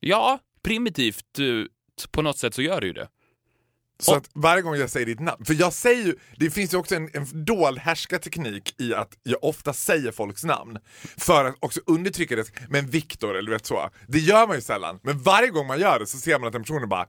Ja, 0.00 0.38
primitivt 0.62 1.38
eh, 1.38 1.44
på 2.10 2.22
något 2.22 2.38
sätt 2.38 2.54
så 2.54 2.62
gör 2.62 2.80
det 2.80 2.86
ju 2.86 2.92
det. 2.92 3.08
Så 3.98 4.10
Och- 4.12 4.16
att 4.18 4.30
varje 4.34 4.62
gång 4.62 4.74
jag 4.76 4.90
säger 4.90 5.06
ditt 5.06 5.20
namn, 5.20 5.44
för 5.44 5.54
jag 5.54 5.72
säger 5.72 6.04
ju, 6.06 6.16
det 6.36 6.50
finns 6.50 6.74
ju 6.74 6.78
också 6.78 6.94
en, 6.94 7.10
en 7.12 7.44
dold 7.44 7.78
härskarteknik 7.78 8.80
i 8.80 8.94
att 8.94 9.12
jag 9.22 9.44
ofta 9.44 9.72
säger 9.72 10.12
folks 10.12 10.44
namn 10.44 10.78
för 11.16 11.44
att 11.44 11.54
också 11.60 11.80
undertrycka 11.86 12.36
det. 12.36 12.50
Men 12.68 12.86
Viktor, 12.86 13.36
eller 13.36 13.46
du 13.50 13.52
vet 13.56 13.66
så, 13.66 13.90
det 14.08 14.18
gör 14.18 14.46
man 14.46 14.56
ju 14.56 14.62
sällan. 14.62 14.98
Men 15.02 15.18
varje 15.22 15.48
gång 15.48 15.66
man 15.66 15.80
gör 15.80 15.98
det 15.98 16.06
så 16.06 16.18
ser 16.18 16.38
man 16.38 16.46
att 16.46 16.52
den 16.52 16.62
personen 16.62 16.88
bara 16.88 17.06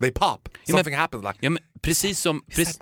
They 0.00 0.10
pop, 0.12 0.48
men- 0.66 0.76
something 0.76 0.94
happens 0.96 1.22
like 1.24 1.38
Ja, 1.40 1.50
men 1.50 1.62
precis 1.84 2.20
som, 2.20 2.42
precis, 2.50 2.78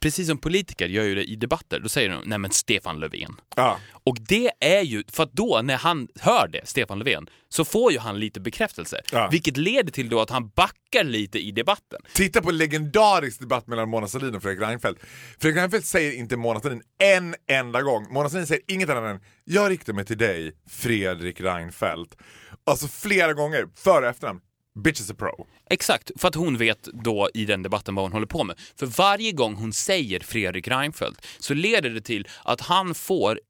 precis 0.00 0.28
som 0.28 0.38
politiker 0.38 0.88
gör 0.88 1.04
ju 1.04 1.14
det 1.14 1.24
i 1.24 1.36
debatter, 1.36 1.80
då 1.80 1.88
säger 1.88 2.08
de 2.08 2.22
nej 2.26 2.38
men 2.38 2.50
Stefan 2.50 3.00
Löfven. 3.00 3.36
Ja. 3.56 3.78
Och 4.04 4.16
det 4.20 4.50
är 4.60 4.82
ju, 4.82 5.04
för 5.12 5.22
att 5.22 5.32
då 5.32 5.60
när 5.64 5.76
han 5.76 6.08
hör 6.20 6.48
det, 6.48 6.68
Stefan 6.68 6.98
Löfven, 6.98 7.28
så 7.48 7.64
får 7.64 7.92
ju 7.92 7.98
han 7.98 8.20
lite 8.20 8.40
bekräftelse. 8.40 9.00
Ja. 9.12 9.28
Vilket 9.32 9.56
leder 9.56 9.92
till 9.92 10.08
då 10.08 10.20
att 10.20 10.30
han 10.30 10.48
backar 10.48 11.04
lite 11.04 11.38
i 11.38 11.50
debatten. 11.50 12.00
Titta 12.12 12.42
på 12.42 12.50
legendarisk 12.50 13.40
debatt 13.40 13.66
mellan 13.66 13.88
Mona 13.88 14.06
Sahlin 14.06 14.34
och 14.34 14.42
Fredrik 14.42 14.68
Reinfeldt. 14.68 15.00
Fredrik 15.38 15.58
Reinfeldt 15.58 15.86
säger 15.86 16.12
inte 16.12 16.36
Mona 16.36 16.60
Sahlin 16.60 16.82
en 16.98 17.34
enda 17.50 17.82
gång. 17.82 18.06
Mona 18.10 18.28
Sahlin 18.28 18.46
säger 18.46 18.62
inget 18.68 18.90
annat 18.90 19.14
än 19.14 19.20
“Jag 19.44 19.70
riktar 19.70 19.92
mig 19.92 20.04
till 20.04 20.18
dig, 20.18 20.52
Fredrik 20.68 21.40
Reinfeldt”. 21.40 22.16
Alltså 22.66 22.88
flera 22.88 23.32
gånger, 23.32 23.68
före 23.76 24.04
och 24.04 24.10
efternamn. 24.10 24.40
Bitch 24.84 25.00
is 25.00 25.10
a 25.10 25.14
pro. 25.18 25.46
Exakt, 25.70 26.10
för 26.16 26.28
att 26.28 26.34
hon 26.34 26.56
vet 26.56 26.88
då 27.04 27.30
i 27.34 27.44
den 27.44 27.62
debatten 27.62 27.94
vad 27.94 28.04
hon 28.04 28.12
håller 28.12 28.26
på 28.26 28.44
med. 28.44 28.56
För 28.78 28.86
varje 28.86 29.32
gång 29.32 29.54
hon 29.54 29.72
säger 29.72 30.20
Fredrik 30.20 30.68
Reinfeldt 30.68 31.26
så 31.38 31.54
leder 31.54 31.90
det 31.90 32.00
till 32.00 32.28
att 32.44 32.60
han 32.60 32.94
får 32.94 33.40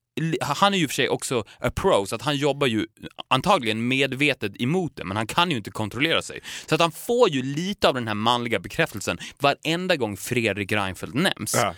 han 0.41 0.75
är 0.75 0.79
ju 0.79 0.88
för 0.88 0.95
sig 0.95 1.09
också 1.09 1.45
a 1.61 1.71
pro, 1.71 2.07
så 2.07 2.14
att 2.14 2.23
han 2.23 2.37
jobbar 2.37 2.67
ju 2.67 2.87
antagligen 3.29 3.88
medvetet 3.88 4.61
emot 4.61 4.97
det, 4.97 5.05
men 5.05 5.17
han 5.17 5.27
kan 5.27 5.51
ju 5.51 5.57
inte 5.57 5.71
kontrollera 5.71 6.23
sig. 6.23 6.41
Så 6.67 6.75
att 6.75 6.81
han 6.81 6.93
får 6.93 7.31
ju 7.31 7.43
lite 7.43 7.88
av 7.88 7.95
den 7.95 8.09
här 8.09 8.14
manliga 8.14 8.59
bekräftelsen 8.59 9.19
varenda 9.38 9.97
gång 9.97 10.17
Fredrik 10.17 10.73
Reinfeldt 10.73 11.14
nämns. 11.14 11.55
Ja. 11.55 11.75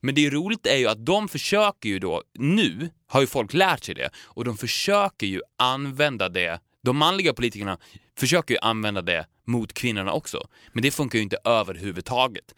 Men 0.00 0.14
det 0.14 0.30
roligt 0.30 0.66
är 0.66 0.76
ju 0.76 0.88
att 0.88 1.06
de 1.06 1.28
försöker 1.28 1.88
ju 1.88 1.98
då, 1.98 2.22
nu 2.38 2.90
har 3.06 3.20
ju 3.20 3.26
folk 3.26 3.52
lärt 3.54 3.84
sig 3.84 3.94
det, 3.94 4.10
och 4.24 4.44
de 4.44 4.56
försöker 4.56 5.26
ju 5.26 5.40
använda 5.58 6.28
det, 6.28 6.60
de 6.84 6.96
manliga 6.96 7.32
politikerna 7.34 7.78
försöker 8.18 8.54
ju 8.54 8.60
använda 8.62 9.02
det 9.02 9.26
mot 9.46 9.72
kvinnorna 9.72 10.12
också. 10.12 10.48
Men 10.72 10.82
det 10.82 10.90
funkar 10.90 11.18
ju 11.18 11.22
inte 11.22 11.38
överhuvudtaget. 11.44 12.54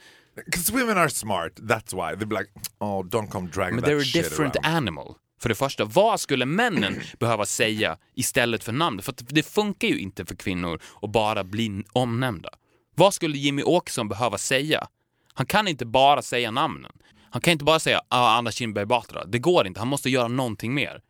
Because 0.46 0.72
women 0.72 0.98
are 0.98 1.10
smart, 1.10 1.52
that's 1.56 1.92
why. 1.94 2.16
They'll 2.16 2.26
be 2.28 2.38
like, 2.38 2.50
oh 2.78 3.04
don't 3.04 3.28
come 3.30 3.48
dragging 3.50 3.74
Men 3.74 3.84
that 3.84 3.90
they're 3.90 4.00
a 4.00 4.04
shit 4.04 4.24
different 4.24 4.56
around. 4.56 4.76
animal. 4.76 5.14
För 5.40 5.48
det 5.48 5.54
första, 5.54 5.84
vad 5.84 6.20
skulle 6.20 6.46
männen 6.46 7.00
behöva 7.18 7.46
säga 7.46 7.96
istället 8.14 8.64
för 8.64 8.72
namn? 8.72 9.02
För 9.02 9.14
det 9.18 9.42
funkar 9.42 9.88
ju 9.88 9.98
inte 9.98 10.24
för 10.24 10.34
kvinnor 10.34 10.80
att 11.02 11.12
bara 11.12 11.44
bli 11.44 11.84
omnämnda. 11.92 12.48
Vad 12.94 13.14
skulle 13.14 13.38
Jimmy 13.38 13.62
Åkesson 13.62 14.08
behöva 14.08 14.38
säga? 14.38 14.86
Han 15.34 15.46
kan 15.46 15.68
inte 15.68 15.86
bara 15.86 16.22
säga 16.22 16.50
namnen. 16.50 16.92
Han 17.30 17.40
kan 17.42 17.52
inte 17.52 17.64
bara 17.64 17.78
säga 17.80 18.00
ah, 18.08 18.36
Anna 18.38 18.50
Kinberg 18.50 18.86
Batra. 18.86 19.24
Det 19.24 19.38
går 19.38 19.66
inte, 19.66 19.80
han 19.80 19.88
måste 19.88 20.10
göra 20.10 20.28
någonting 20.28 20.74
mer. 20.74 21.00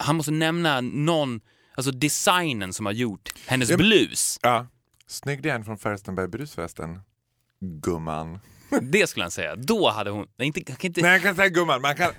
Han 0.00 0.16
måste 0.16 0.32
nämna 0.32 0.80
någon, 0.80 1.40
alltså 1.88 1.98
designen 1.98 2.72
som 2.72 2.86
har 2.86 2.92
gjort 2.92 3.28
hennes 3.46 3.70
Ja, 3.70 3.76
men- 3.76 3.86
blus. 3.86 4.38
Ja. 4.42 4.66
Snygg 5.06 5.46
igen 5.46 5.64
från 5.64 5.78
Färstenberg 5.78 6.28
brusfesten. 6.28 7.00
Gumman. 7.60 8.38
Det 8.82 9.06
skulle 9.06 9.24
han 9.24 9.30
säga. 9.30 9.56
Då 9.56 9.90
hade 9.90 10.10
hon... 10.10 10.26
Nej, 10.36 10.46
inte, 10.46 10.62
han 10.68 10.76
kan 10.76 10.88
inte, 10.88 11.02
Nej 11.02 11.12
jag 11.12 11.22
kan 11.22 11.36
säga 11.36 11.48
gumman, 11.48 11.80
man, 11.82 11.96
kan, 11.96 12.12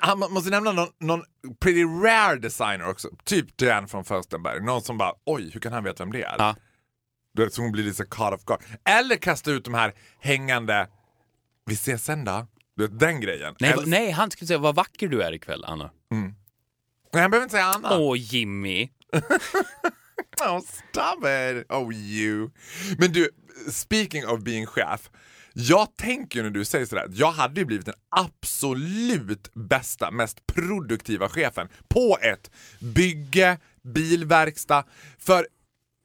han 0.00 0.18
måste 0.18 0.50
nämna 0.50 0.72
någon, 0.72 0.88
någon 1.00 1.22
pretty 1.60 1.84
rare 1.84 2.36
designer 2.36 2.88
också. 2.88 3.08
Typ 3.24 3.56
Diane 3.56 3.88
från 3.88 4.04
Färstenberg. 4.04 4.60
Någon 4.60 4.82
som 4.82 4.98
bara, 4.98 5.12
oj 5.26 5.50
hur 5.52 5.60
kan 5.60 5.72
han 5.72 5.84
veta 5.84 6.04
vem 6.04 6.12
det 6.12 6.22
är? 6.22 6.34
Ja. 6.38 6.56
Så 7.50 7.62
hon 7.62 7.72
blir 7.72 7.84
lite 7.84 8.04
caught 8.04 8.34
off 8.34 8.44
guard. 8.44 8.60
Eller 8.84 9.16
kasta 9.16 9.50
ut 9.50 9.64
de 9.64 9.74
här 9.74 9.92
hängande, 10.20 10.88
vi 11.66 11.74
ses 11.74 12.04
sen 12.04 12.24
då. 12.24 12.46
Du 12.76 12.86
vet, 12.86 12.98
den 12.98 13.20
grejen. 13.20 13.54
nej, 13.60 13.72
Eller- 13.72 13.86
nej, 13.86 14.10
han 14.10 14.30
skulle 14.30 14.46
säga 14.46 14.58
vad 14.58 14.74
vacker 14.74 15.08
du 15.08 15.22
är 15.22 15.32
ikväll, 15.32 15.64
Anna. 15.64 15.90
Nej, 16.10 17.22
jag 17.22 17.30
behöver 17.30 17.42
inte 17.44 17.52
säga 17.52 17.64
Anna. 17.64 17.98
Åh, 17.98 18.18
Jimmy. 18.18 18.88
Oh, 20.40 20.60
stop 20.60 21.24
it! 21.24 21.66
Oh 21.68 21.92
you. 21.92 22.50
Men 22.98 23.12
du, 23.12 23.28
speaking 23.70 24.26
of 24.26 24.40
being 24.40 24.66
chef. 24.66 25.10
Jag 25.52 25.96
tänker 25.96 26.38
ju 26.38 26.42
när 26.42 26.50
du 26.50 26.64
säger 26.64 26.86
sådär, 26.86 27.08
jag 27.10 27.30
hade 27.32 27.60
ju 27.60 27.66
blivit 27.66 27.86
den 27.86 27.94
absolut 28.08 29.50
bästa, 29.54 30.10
mest 30.10 30.46
produktiva 30.46 31.28
chefen 31.28 31.68
på 31.88 32.18
ett 32.22 32.50
bygge, 32.80 33.58
bilverkstad. 33.82 34.84
För 35.18 35.46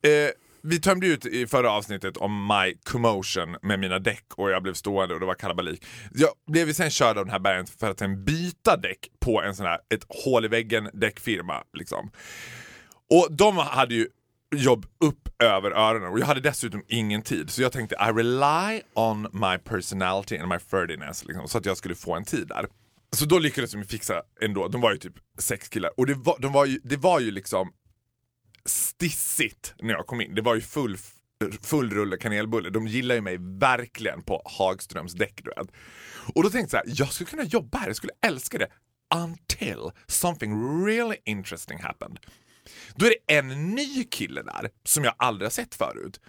eh, 0.04 0.30
vi 0.62 0.82
tömde 0.82 1.08
ut 1.08 1.26
i 1.26 1.48
förra 1.48 1.72
avsnittet 1.72 2.17
om 2.17 2.48
my 2.48 2.76
commotion 2.84 3.56
med 3.62 3.80
mina 3.80 4.00
däck 4.00 4.26
och 4.36 4.52
jag 4.52 4.63
blev 4.63 4.74
stående 4.74 5.13
och 5.13 5.19
det 5.19 5.26
var 5.26 5.36
kalabalik. 5.36 5.86
Jag 6.13 6.30
blev 6.48 6.67
ju 6.67 6.74
sen 6.74 6.89
körd 6.89 7.17
av 7.17 7.26
den 7.26 7.32
här 7.32 7.39
bergen 7.39 7.67
för 7.67 7.91
att 7.91 8.00
sen 8.00 8.26
byta 8.26 8.78
däck 8.78 9.10
på 9.19 9.41
en 9.41 9.56
sån 9.56 9.65
här, 9.65 9.80
ett 9.93 10.06
hål 10.10 10.45
i 10.45 10.48
väggen 10.48 10.89
däckfirma. 10.93 11.63
Liksom. 11.74 12.12
Och 13.10 13.28
de 13.32 13.58
hade 13.58 13.95
ju 13.95 14.08
jobb 14.56 14.86
upp 15.00 15.41
över 15.43 15.72
öronen 15.72 16.12
och 16.12 16.19
jag 16.19 16.26
hade 16.26 16.41
dessutom 16.41 16.84
ingen 16.88 17.22
tid. 17.22 17.50
Så 17.50 17.62
jag 17.62 17.72
tänkte 17.72 17.95
I 17.95 18.12
rely 18.12 18.82
on 18.93 19.22
my 19.22 19.58
personality 19.58 20.38
and 20.38 20.50
my 20.50 20.60
ferdiness 20.60 21.26
liksom, 21.26 21.48
så 21.48 21.58
att 21.58 21.65
jag 21.65 21.78
skulle 21.78 21.95
få 21.95 22.15
en 22.15 22.26
tid 22.26 22.48
där. 22.48 22.67
Så 23.12 23.26
då 23.26 23.39
lyckades 23.39 23.72
de 23.72 23.84
fixa 23.84 24.22
ändå. 24.41 24.67
De 24.67 24.82
var 24.82 24.91
ju 24.91 24.98
typ 24.98 25.13
sex 25.38 25.69
killar 25.69 25.91
och 25.98 26.06
det 26.06 26.13
var, 26.13 26.39
de 26.39 26.54
var 26.54 26.65
ju, 26.65 26.80
det 26.84 26.98
var 26.98 27.19
ju 27.19 27.32
liksom 27.32 27.74
stissigt 28.65 29.74
när 29.80 29.93
jag 29.93 30.08
kom 30.08 30.22
in. 30.22 30.36
Det 30.36 30.41
var 30.41 30.56
ju 30.56 30.62
full, 30.62 30.98
full 31.62 31.89
rulle 31.89 32.17
kanelbulle. 32.17 32.69
De 32.69 32.88
gillar 32.88 33.15
ju 33.15 33.22
mig 33.22 33.38
verkligen 33.39 34.22
på 34.22 34.41
Hagströms 34.45 35.13
däck. 35.13 35.41
Du 35.43 35.50
vet. 35.50 35.72
Och 36.36 36.43
då 36.43 36.50
tänkte 36.50 36.78
jag 36.78 36.86
så 36.86 36.89
här, 36.89 37.00
jag 37.00 37.13
skulle 37.13 37.30
kunna 37.30 37.43
jobba 37.43 37.78
här, 37.78 37.88
jag 37.88 37.95
skulle 37.95 38.13
älska 38.22 38.58
det. 38.58 38.67
Until 39.15 39.91
something 40.08 40.86
really 40.86 41.15
interesting 41.26 41.80
happened. 41.82 42.19
Då 42.95 43.05
är 43.05 43.10
det 43.10 43.36
en 43.38 43.75
ny 43.75 44.03
kille 44.03 44.41
där 44.41 44.69
som 44.84 45.03
jag 45.03 45.13
aldrig 45.17 45.45
har 45.45 45.51
sett 45.51 45.75
förut. 45.75 46.19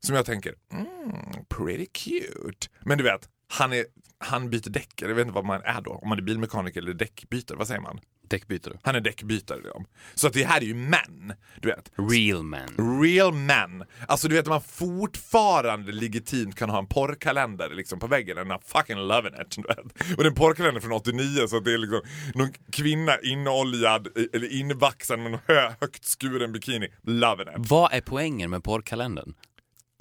Som 0.00 0.16
jag 0.16 0.26
tänker, 0.26 0.54
mm, 0.72 1.44
pretty 1.48 1.86
cute. 1.86 2.68
Men 2.80 2.98
du 2.98 3.04
vet, 3.04 3.28
han, 3.48 3.72
är, 3.72 3.86
han 4.18 4.50
byter 4.50 4.70
däck. 4.70 4.92
Jag 4.96 5.08
vet 5.08 5.22
inte 5.22 5.34
vad 5.34 5.44
man 5.44 5.62
är 5.62 5.80
då. 5.80 5.90
Om 5.90 6.08
man 6.08 6.18
är 6.18 6.22
bilmekaniker 6.22 6.80
eller 6.80 6.94
däckbytare, 6.94 7.58
vad 7.58 7.66
säger 7.66 7.80
man? 7.80 8.00
Däckbytare. 8.28 8.78
Han 8.82 8.94
är 8.94 9.00
däckbytare. 9.00 9.58
Liksom. 9.58 9.86
Så 10.14 10.26
att 10.26 10.32
det 10.32 10.44
här 10.44 10.60
är 10.60 10.64
ju 10.64 10.74
män. 10.74 11.32
Du 11.60 11.68
vet. 11.68 11.92
Real 12.10 12.42
man. 12.42 13.00
Real 13.02 13.32
men. 13.32 13.84
Alltså 14.08 14.28
du 14.28 14.34
vet 14.34 14.42
att 14.42 14.48
man 14.48 14.60
fortfarande 14.60 15.92
legitimt 15.92 16.56
kan 16.56 16.70
ha 16.70 16.78
en 16.78 16.86
porrkalender 16.86 17.70
liksom 17.74 17.98
på 17.98 18.06
väggen 18.06 18.38
and 18.38 18.52
I'm 18.52 18.60
fucking 18.66 18.96
loving 18.96 19.32
it. 19.40 19.56
Du 19.56 19.62
vet. 19.62 20.16
Och 20.16 20.22
det 20.22 20.26
är 20.26 20.30
en 20.30 20.34
porrkalender 20.34 20.80
från 20.80 20.92
89 20.92 21.46
så 21.48 21.56
att 21.56 21.64
det 21.64 21.72
är 21.72 21.78
liksom 21.78 22.00
någon 22.34 22.52
kvinna 22.72 23.20
inoljad 23.20 24.08
eller 24.32 24.52
invaxad 24.52 25.18
med 25.18 25.32
en 25.32 25.38
hö, 25.46 25.72
högt 25.80 26.04
skuren 26.04 26.52
bikini. 26.52 26.88
Loving 27.02 27.48
it. 27.48 27.54
Vad 27.70 27.92
är 27.92 28.00
poängen 28.00 28.50
med 28.50 28.64
porrkalendern? 28.64 29.34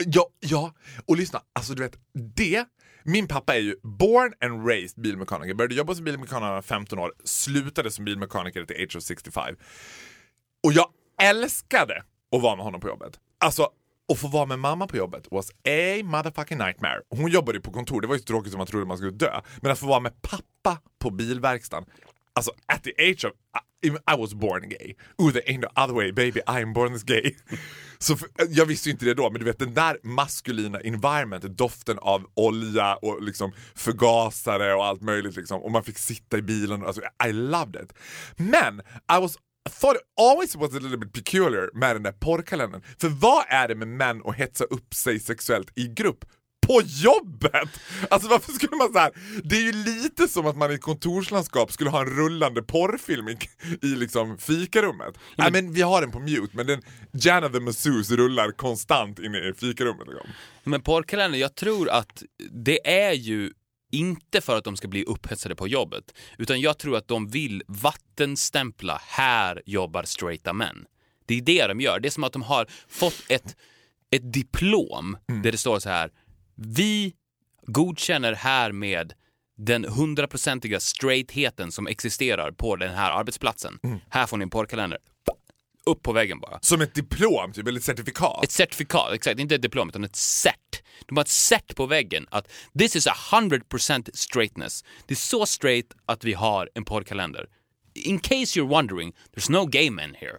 Ja, 0.06 0.30
ja, 0.40 0.74
och 1.08 1.18
lyssna, 1.18 1.42
alltså 1.54 1.74
du 1.74 1.84
vet, 1.84 1.98
det 2.36 2.66
min 3.04 3.28
pappa 3.28 3.56
är 3.56 3.60
ju 3.60 3.76
born 3.84 4.34
and 4.42 4.68
raised 4.68 5.04
bilmekaniker, 5.04 5.54
började 5.54 5.76
jobba 5.76 5.96
som 5.96 6.06
bilmekaniker 6.06 6.40
när 6.40 6.48
han 6.48 6.56
var 6.56 6.62
15 6.62 7.00
år, 7.00 7.14
slutade 7.24 7.92
som 7.92 8.06
bilmekaniker 8.06 8.66
till 8.66 8.84
age 8.84 8.96
of 8.96 9.04
65. 9.04 9.56
Och 10.64 10.74
jag 10.74 10.90
älskade 11.22 12.04
att 12.36 12.42
vara 12.42 12.56
med 12.56 12.66
honom 12.66 12.82
på 12.82 12.88
jobbet. 12.88 13.20
Alltså, 13.38 13.70
att 14.14 14.20
få 14.20 14.28
vara 14.28 14.46
med 14.46 14.60
mamma 14.60 14.88
på 14.88 14.98
jobbet 14.98 15.28
was 15.32 15.50
a 15.52 16.04
motherfucking 16.04 16.58
nightmare. 16.58 17.02
Hon 17.10 17.32
jobbade 17.32 17.58
ju 17.58 17.62
på 17.62 17.72
kontor, 17.72 18.02
det 18.02 18.08
var 18.08 18.16
ju 18.16 18.20
så 18.20 18.26
tråkigt 18.26 18.52
som 18.52 18.58
man 18.58 18.68
trodde 18.68 18.86
man 18.86 18.98
skulle 18.98 19.12
dö. 19.12 19.42
Men 19.62 19.72
att 19.72 19.80
få 19.80 19.88
vara 19.88 20.00
med 20.00 20.22
pappa 20.22 20.82
på 21.00 21.10
bilverkstaden, 21.10 21.90
alltså 22.34 22.52
at 22.66 22.84
the 22.84 22.92
age 23.12 23.26
of 23.26 23.32
i, 23.84 24.16
was 24.16 24.34
born 24.34 24.70
gay. 24.70 24.96
Oh, 25.18 25.32
there 25.32 25.44
ain't 25.48 25.62
no 25.62 25.68
other 25.76 25.94
way 25.94 26.12
baby, 26.12 26.42
I 26.48 26.62
am 26.62 26.74
born 26.74 26.94
this 26.94 27.04
gay. 27.04 27.36
Så 27.98 28.18
för, 28.18 28.30
jag 28.50 28.66
visste 28.66 28.90
ju 28.90 28.94
inte 28.94 29.06
det 29.06 29.14
då, 29.14 29.30
men 29.30 29.40
du 29.40 29.46
vet 29.46 29.60
den 29.60 29.74
där 29.74 29.98
maskulina 30.04 30.80
environmentet, 30.80 31.58
doften 31.58 32.00
av 32.00 32.26
olja 32.34 32.96
och 32.96 33.22
liksom 33.22 33.52
förgasare 33.76 34.74
och 34.74 34.86
allt 34.86 35.02
möjligt 35.02 35.36
liksom. 35.36 35.62
Och 35.62 35.72
man 35.72 35.84
fick 35.84 35.98
sitta 35.98 36.38
i 36.38 36.42
bilen, 36.42 36.86
alltså 36.86 37.02
I 37.28 37.32
loved 37.32 37.84
it. 37.84 37.94
Men 38.38 38.80
I 39.18 39.20
was 39.20 39.38
I 39.66 39.70
thought 39.70 39.96
it 39.96 40.02
always 40.18 40.56
was 40.56 40.76
a 40.76 40.80
little 40.80 40.98
bit 40.98 41.14
peculiar 41.14 41.70
med 41.74 41.96
den 41.96 42.04
där 42.04 42.12
porrkalendern. 42.12 42.82
För 42.98 43.10
vad 43.10 43.46
är 43.48 43.68
det 43.68 43.76
med 43.76 43.88
män 43.88 44.22
att 44.26 44.36
hetsa 44.36 44.64
upp 44.64 44.94
sig 44.94 45.20
sexuellt 45.20 45.72
i 45.76 45.88
grupp? 45.88 46.26
På 46.68 46.82
jobbet! 46.86 47.80
Alltså 48.10 48.30
varför 48.30 48.52
skulle 48.52 48.76
man 48.76 48.94
så 48.94 49.00
här? 49.00 49.12
Det 49.44 49.56
är 49.56 49.62
ju 49.62 49.72
lite 49.72 50.28
som 50.28 50.48
att 50.48 50.58
man 50.58 50.72
i 50.72 50.78
kontorslandskap 50.78 51.72
skulle 51.72 51.90
ha 51.90 52.02
en 52.02 52.10
rullande 52.10 52.64
porrfilm 52.64 53.28
i, 53.30 53.38
i 53.82 53.88
liksom 53.88 54.38
fikarummet. 54.38 55.18
Nej 55.36 55.52
men 55.52 55.74
vi 55.74 55.82
har 55.82 56.02
den 56.02 56.12
på 56.12 56.20
mute 56.20 56.58
men 56.58 56.68
den 56.68 56.82
Jana 57.12 57.50
the 57.50 57.60
Masseuse 57.60 58.16
rullar 58.16 58.52
konstant 58.52 59.20
inne 59.20 59.38
i 59.38 59.54
fikarummet. 59.54 60.08
Liksom. 60.08 60.30
Men 60.64 60.82
porrkalendern, 60.82 61.40
jag 61.40 61.56
tror 61.56 61.90
att 61.90 62.24
det 62.52 63.08
är 63.08 63.14
ju 63.14 63.52
inte 63.92 64.42
för 64.42 64.58
att 64.58 64.64
de 64.64 64.78
ska 64.78 64.88
bli 64.88 65.04
upphetsade 65.04 65.56
på 65.56 65.68
jobbet, 65.68 66.14
utan 66.38 66.62
jag 66.62 66.78
tror 66.78 66.98
att 66.98 67.08
de 67.08 67.28
vill 67.28 67.64
vattenstämpla 67.68 69.02
här 69.08 69.62
jobbar 69.66 70.04
straighta 70.04 70.54
män. 70.54 70.86
Det 71.26 71.38
är 71.38 71.42
det 71.42 71.68
de 71.68 71.82
gör. 71.82 72.00
Det 72.00 72.08
är 72.08 72.12
som 72.12 72.24
att 72.24 72.34
de 72.34 72.42
har 72.42 72.68
fått 72.88 73.24
ett, 73.30 73.56
ett 74.12 74.34
diplom 74.34 75.18
där 75.44 75.52
det 75.52 75.58
står 75.58 75.80
så 75.80 75.90
här. 75.90 76.12
Vi 76.66 77.14
godkänner 77.66 78.34
härmed 78.34 79.14
den 79.58 79.86
hundraprocentiga 79.86 80.80
straightheten 80.80 81.72
som 81.72 81.88
existerar 81.88 82.52
på 82.52 82.76
den 82.76 82.94
här 82.96 83.12
arbetsplatsen. 83.12 83.80
Här 84.10 84.26
får 84.28 84.38
ni 84.38 84.44
en 84.44 84.50
porrkalender. 84.50 84.98
Upp 85.86 86.04
på 86.04 86.12
väggen 86.14 86.40
bara. 86.40 86.60
Som 86.62 86.82
ett 86.82 86.94
diplom, 86.96 87.52
typ, 87.54 87.68
eller 87.68 87.80
ett 87.80 87.84
certifikat. 87.86 88.44
Ett 88.44 88.52
certifikat, 88.52 89.14
exakt. 89.14 89.40
Inte 89.40 89.56
ett 89.56 89.62
diplom, 89.62 89.90
utan 89.90 90.04
ett 90.04 90.16
cert. 90.16 90.84
De 91.06 91.18
har 91.18 91.22
ett 91.22 91.28
cert 91.30 91.76
på 91.76 91.86
väggen 91.86 92.28
att 92.32 92.52
this 92.80 92.96
is 92.96 93.08
a 93.08 93.14
100% 93.32 94.10
straightness. 94.14 94.84
Det 95.08 95.14
är 95.14 95.16
så 95.16 95.46
straight 95.46 95.88
att 96.06 96.24
vi 96.24 96.34
har 96.34 96.70
en 96.76 96.86
poddkalender. 96.86 97.46
In 97.94 98.20
case 98.20 98.60
you're 98.60 98.68
wondering, 98.68 99.14
there's 99.36 99.52
no 99.52 99.66
gay 99.66 99.92
men 99.92 100.16
here. 100.16 100.38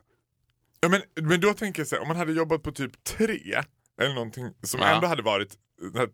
Ja, 0.81 0.89
men, 0.89 1.03
men 1.21 1.41
då 1.41 1.55
tänker 1.55 1.81
jag 1.81 1.87
så 1.89 1.95
här, 1.95 2.03
om 2.03 2.09
man 2.09 2.17
hade 2.17 2.33
jobbat 2.33 2.63
på 2.63 2.73
typ 2.73 3.05
tre, 3.05 3.63
eller 4.01 4.15
någonting 4.15 4.51
som 4.63 4.81
Ja. 4.81 4.95
ändå 4.95 5.07
hade 5.07 5.23
varit 5.23 5.55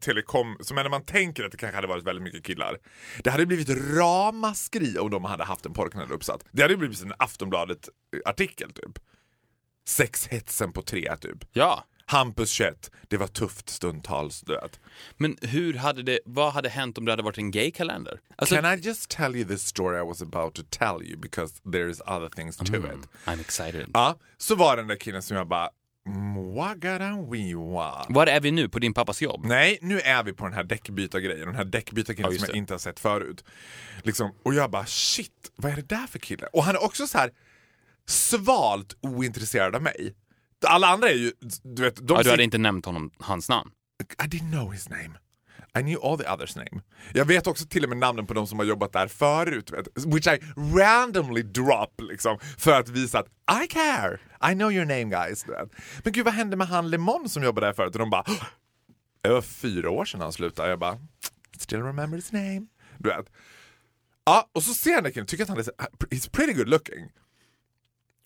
telekom, 0.00 0.56
som 0.60 0.78
ändå 0.78 0.90
man 0.90 1.04
tänker 1.04 1.44
att 1.44 1.52
det 1.52 1.58
kanske 1.58 1.76
hade 1.76 1.86
varit 1.88 2.04
väldigt 2.04 2.22
mycket 2.22 2.44
killar. 2.44 2.78
Det 3.24 3.30
hade 3.30 3.46
blivit 3.46 3.68
ramaskri 3.96 4.98
om 4.98 5.10
de 5.10 5.24
hade 5.24 5.44
haft 5.44 5.66
en 5.66 5.72
porrkanal 5.72 6.12
uppsatt. 6.12 6.44
Det 6.52 6.62
hade 6.62 6.76
blivit 6.76 7.02
en 7.02 7.12
Aftonbladet-artikel 7.18 8.72
typ. 8.72 8.98
Sexhetsen 9.88 10.72
på 10.72 10.82
tre 10.82 11.16
typ. 11.20 11.38
Ja, 11.52 11.84
Hampus 12.06 12.50
21, 12.50 12.90
det 13.08 13.16
var 13.16 13.26
tufft 13.26 13.68
stundtals. 13.70 14.44
Vet. 14.48 14.80
men 15.16 15.36
hur 15.42 15.74
hade 15.74 16.02
det, 16.02 16.18
vad 16.24 16.52
hade 16.52 16.68
hänt 16.68 16.98
om 16.98 17.04
det 17.04 17.12
hade 17.12 17.22
varit 17.22 17.38
en 17.38 17.50
gay-kalender? 17.50 18.20
Alltså, 18.36 18.54
Can 18.54 18.78
I 18.78 18.80
just 18.82 19.10
tell 19.10 19.36
you 19.36 19.48
this 19.48 19.66
story 19.66 19.98
I 19.98 20.04
was 20.04 20.22
about 20.22 20.54
to 20.54 20.62
tell 20.70 21.02
you 21.08 21.16
because 21.18 21.54
there's 21.64 22.16
other 22.16 22.28
things 22.28 22.56
to 22.56 22.64
Mm. 22.74 22.84
it. 22.84 23.08
I'm 23.24 23.40
excited. 23.40 23.90
Ja, 23.94 24.18
så 24.38 24.54
var 24.54 24.76
den 24.76 24.86
där 24.86 24.96
killen 24.96 25.22
som 25.22 25.36
jag 25.36 25.48
bara, 25.48 25.70
Wagada 26.54 27.10
we 27.30 27.54
wa. 27.54 28.06
Var 28.08 28.26
är 28.26 28.40
vi 28.40 28.50
nu? 28.50 28.68
På 28.68 28.78
din 28.78 28.94
pappas 28.94 29.22
jobb? 29.22 29.44
Nej, 29.44 29.78
nu 29.82 30.00
är 30.00 30.22
vi 30.22 30.32
på 30.32 30.44
den 30.44 30.54
här 30.54 30.64
däckbytargrejen, 30.64 31.46
den 31.46 31.56
här 31.56 31.64
däckbytarkillen 31.64 32.32
Ja, 32.32 32.38
som 32.38 32.46
jag 32.48 32.56
inte 32.56 32.74
har 32.74 32.78
sett 32.78 33.00
förut. 33.00 33.44
Liksom, 34.02 34.34
och 34.42 34.54
jag 34.54 34.70
bara 34.70 34.86
shit, 34.86 35.52
vad 35.56 35.72
är 35.72 35.76
det 35.76 35.88
där 35.88 36.06
för 36.06 36.18
kille? 36.18 36.46
Och 36.52 36.64
han 36.64 36.74
är 36.74 36.84
också 36.84 37.06
så 37.06 37.18
här 37.18 37.30
svalt 38.08 38.96
ointresserad 39.00 39.74
av 39.74 39.82
mig. 39.82 40.14
Alla 40.66 40.86
andra 40.86 41.08
är 41.08 41.14
ju, 41.14 41.32
du 41.62 41.82
vet, 41.82 41.96
de 41.96 42.16
Ja, 42.16 42.22
du 42.22 42.30
hade 42.30 42.44
inte 42.44 42.58
nämnt 42.58 42.86
honom, 42.86 43.10
hans 43.18 43.48
namn. 43.48 43.70
I 44.24 44.26
didn't 44.26 44.50
know 44.50 44.72
his 44.72 44.88
name. 44.88 45.10
I 45.78 45.82
knew 45.82 45.98
all 46.02 46.18
the 46.18 46.28
others 46.28 46.56
name. 46.56 46.82
Jag 47.14 47.24
vet 47.24 47.46
också 47.46 47.66
till 47.66 47.84
och 47.84 47.88
med 47.88 47.98
namnen 47.98 48.26
på 48.26 48.34
de 48.34 48.46
som 48.46 48.58
har 48.58 48.66
jobbat 48.66 48.92
där 48.92 49.08
förut, 49.08 49.72
which 50.06 50.26
I 50.26 50.40
randomly 50.78 51.42
drop 51.42 52.00
liksom, 52.00 52.38
för 52.58 52.80
att 52.80 52.88
visa 52.88 53.18
att 53.18 53.26
I 53.64 53.66
care, 53.66 54.18
I 54.50 54.54
know 54.54 54.72
your 54.72 54.84
name 54.84 55.04
guys. 55.04 55.46
Men 56.04 56.12
gud 56.12 56.24
vad 56.24 56.34
hände 56.34 56.56
med 56.56 56.68
han 56.68 56.90
Lemon 56.90 57.28
som 57.28 57.42
jobbade 57.42 57.66
där 57.66 57.72
förut? 57.72 57.94
Och 57.94 57.98
de 57.98 58.10
bara, 58.10 58.24
det 59.22 59.28
var 59.28 59.42
fyra 59.42 59.90
år 59.90 60.04
sedan 60.04 60.20
han 60.20 60.32
slutade. 60.32 60.68
Jag 60.68 60.78
bara, 60.78 60.98
still 61.58 61.82
remember 61.82 62.16
his 62.16 62.32
name. 62.32 62.66
Du 62.98 63.08
vet. 63.08 63.26
Ja, 64.24 64.50
och 64.52 64.62
så 64.62 64.74
ser 64.74 64.90
jag 64.90 65.04
den 65.04 65.12
där 65.12 65.24
tycker 65.24 65.42
att 65.42 65.48
han 65.48 65.58
är 65.58 65.62
he's 66.10 66.30
pretty 66.30 66.52
good 66.52 66.68
looking. 66.68 67.10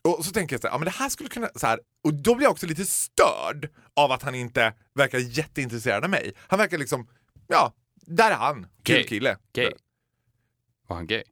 Och 0.05 0.25
så 0.25 0.33
tänker 0.33 0.55
jag 0.55 0.61
så 0.61 0.67
här, 0.67 0.75
ja 0.75 0.79
men 0.79 0.85
det 0.85 0.91
här 0.91 1.09
skulle 1.09 1.29
kunna, 1.29 1.49
så 1.55 1.67
här, 1.67 1.81
och 2.05 2.15
då 2.15 2.35
blir 2.35 2.45
jag 2.45 2.53
också 2.53 2.67
lite 2.67 2.85
störd 2.85 3.69
av 3.97 4.13
att 4.13 4.23
han 4.23 4.35
inte 4.35 4.75
verkar 4.95 5.19
jätteintresserad 5.19 6.05
av 6.05 6.11
mig. 6.11 6.33
Han 6.37 6.59
verkar 6.59 6.79
liksom, 6.79 7.09
ja, 7.47 7.75
där 7.95 8.31
är 8.31 8.35
han. 8.37 8.67
Kul 8.83 8.97
Gay. 8.97 9.07
kille. 9.07 9.39
Gay. 9.53 9.73
Var 10.87 10.97
han 10.97 11.07
gay? 11.07 11.23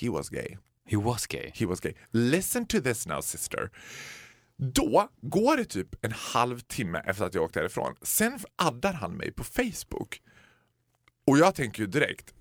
He 0.00 0.08
was 0.08 0.28
gay. 0.28 0.56
He 0.86 0.96
was 0.96 1.26
gay. 1.26 1.50
He 1.54 1.66
was 1.66 1.80
gay. 1.80 1.94
Listen 2.10 2.66
to 2.66 2.80
this 2.80 3.06
now 3.06 3.20
sister. 3.20 3.70
Då 4.56 5.08
går 5.22 5.56
det 5.56 5.64
typ 5.64 6.04
en 6.04 6.12
halvtimme 6.12 7.02
efter 7.06 7.24
att 7.24 7.34
jag 7.34 7.44
åkte 7.44 7.60
därifrån. 7.60 7.94
Sen 8.02 8.38
addar 8.56 8.92
han 8.92 9.12
mig 9.16 9.32
på 9.32 9.44
Facebook. 9.44 10.22
Och 11.26 11.38
jag 11.38 11.54
tänker 11.54 11.82
ju 11.82 11.86
direkt, 11.86 12.34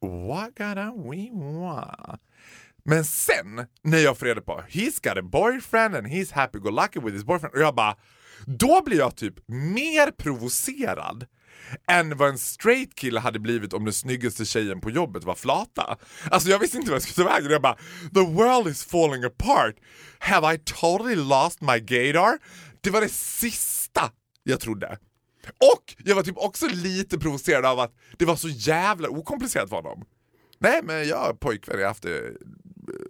what 0.00 0.48
gotta 0.48 0.92
we 0.92 1.30
want? 1.32 2.20
Men 2.84 3.04
sen 3.04 3.66
när 3.82 3.98
jag 3.98 4.18
får 4.18 4.26
reda 4.26 4.40
på 4.40 4.62
he's 4.68 5.08
got 5.08 5.18
a 5.18 5.22
boyfriend 5.22 5.94
and 5.96 6.06
he's 6.06 6.32
happy 6.32 6.58
go 6.58 6.70
lucky 6.70 7.00
with 7.00 7.12
his 7.14 7.24
boyfriend 7.24 7.54
och 7.54 7.60
jag 7.60 7.74
bara, 7.74 7.96
då 8.46 8.82
blir 8.84 8.98
jag 8.98 9.16
typ 9.16 9.34
mer 9.48 10.10
provocerad 10.10 11.26
än 11.88 12.16
vad 12.16 12.28
en 12.28 12.38
straight 12.38 12.94
kille 12.94 13.20
hade 13.20 13.38
blivit 13.38 13.72
om 13.72 13.84
den 13.84 13.94
snyggaste 13.94 14.44
tjejen 14.44 14.80
på 14.80 14.90
jobbet 14.90 15.24
var 15.24 15.34
flata. 15.34 15.96
Alltså 16.30 16.48
jag 16.48 16.58
visste 16.58 16.76
inte 16.76 16.90
vad 16.90 16.96
jag 16.96 17.02
skulle 17.02 17.28
ta 17.28 17.34
vägen. 17.34 17.50
Jag 17.50 17.62
bara, 17.62 17.76
the 18.14 18.20
world 18.20 18.68
is 18.68 18.84
falling 18.84 19.24
apart. 19.24 19.74
Have 20.18 20.54
I 20.54 20.58
totally 20.58 21.14
lost 21.14 21.60
my 21.60 21.80
gaydar? 21.80 22.38
Det 22.80 22.90
var 22.90 23.00
det 23.00 23.12
sista 23.12 24.10
jag 24.42 24.60
trodde. 24.60 24.98
Och 25.46 25.94
jag 26.04 26.14
var 26.14 26.22
typ 26.22 26.38
också 26.38 26.66
lite 26.66 27.18
provocerad 27.18 27.64
av 27.64 27.80
att 27.80 27.94
det 28.18 28.24
var 28.24 28.36
så 28.36 28.48
jävla 28.48 29.08
okomplicerat 29.08 29.68
för 29.68 29.76
honom. 29.76 30.04
Nej 30.58 30.80
men 30.82 31.08
jag 31.08 31.16
har 31.16 31.34
pojkvän, 31.34 31.76
jag 31.76 31.84
har 31.84 31.88
haft 31.88 32.02
det 32.02 32.26
eh, 32.26 32.32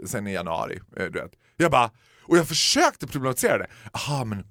sen 0.06 0.26
i 0.26 0.32
januari. 0.32 0.80
Eh, 0.96 1.04
du 1.04 1.20
vet. 1.20 1.32
Jag 1.56 1.70
bara, 1.70 1.90
och 2.22 2.38
jag 2.38 2.48
försökte 2.48 3.06
problematisera 3.06 3.59
det. 3.59 3.66
Aha 3.92 4.24
men, 4.24 4.46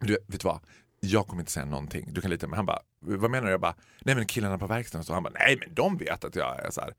du 0.00 0.12
vet 0.12 0.40
du 0.40 0.48
vad? 0.48 0.60
Jag 1.00 1.26
kommer 1.26 1.42
inte 1.42 1.52
säga 1.52 1.66
någonting, 1.66 2.12
du 2.12 2.20
kan 2.20 2.30
lita 2.30 2.46
på 2.46 2.50
mig. 2.50 2.56
Han 2.56 2.66
bara, 2.66 2.82
vad 3.00 3.30
menar 3.30 3.46
du? 3.46 3.50
Jag 3.50 3.60
bara, 3.60 3.74
nej 4.00 4.14
men 4.14 4.26
killarna 4.26 4.58
på 4.58 4.66
verkstaden. 4.66 5.04
Så 5.04 5.14
han 5.14 5.22
bara, 5.22 5.34
nej 5.34 5.56
men 5.60 5.74
de 5.74 5.96
vet 5.96 6.24
att 6.24 6.36
jag 6.36 6.66
är 6.66 6.70
så 6.70 6.80
här. 6.80 6.94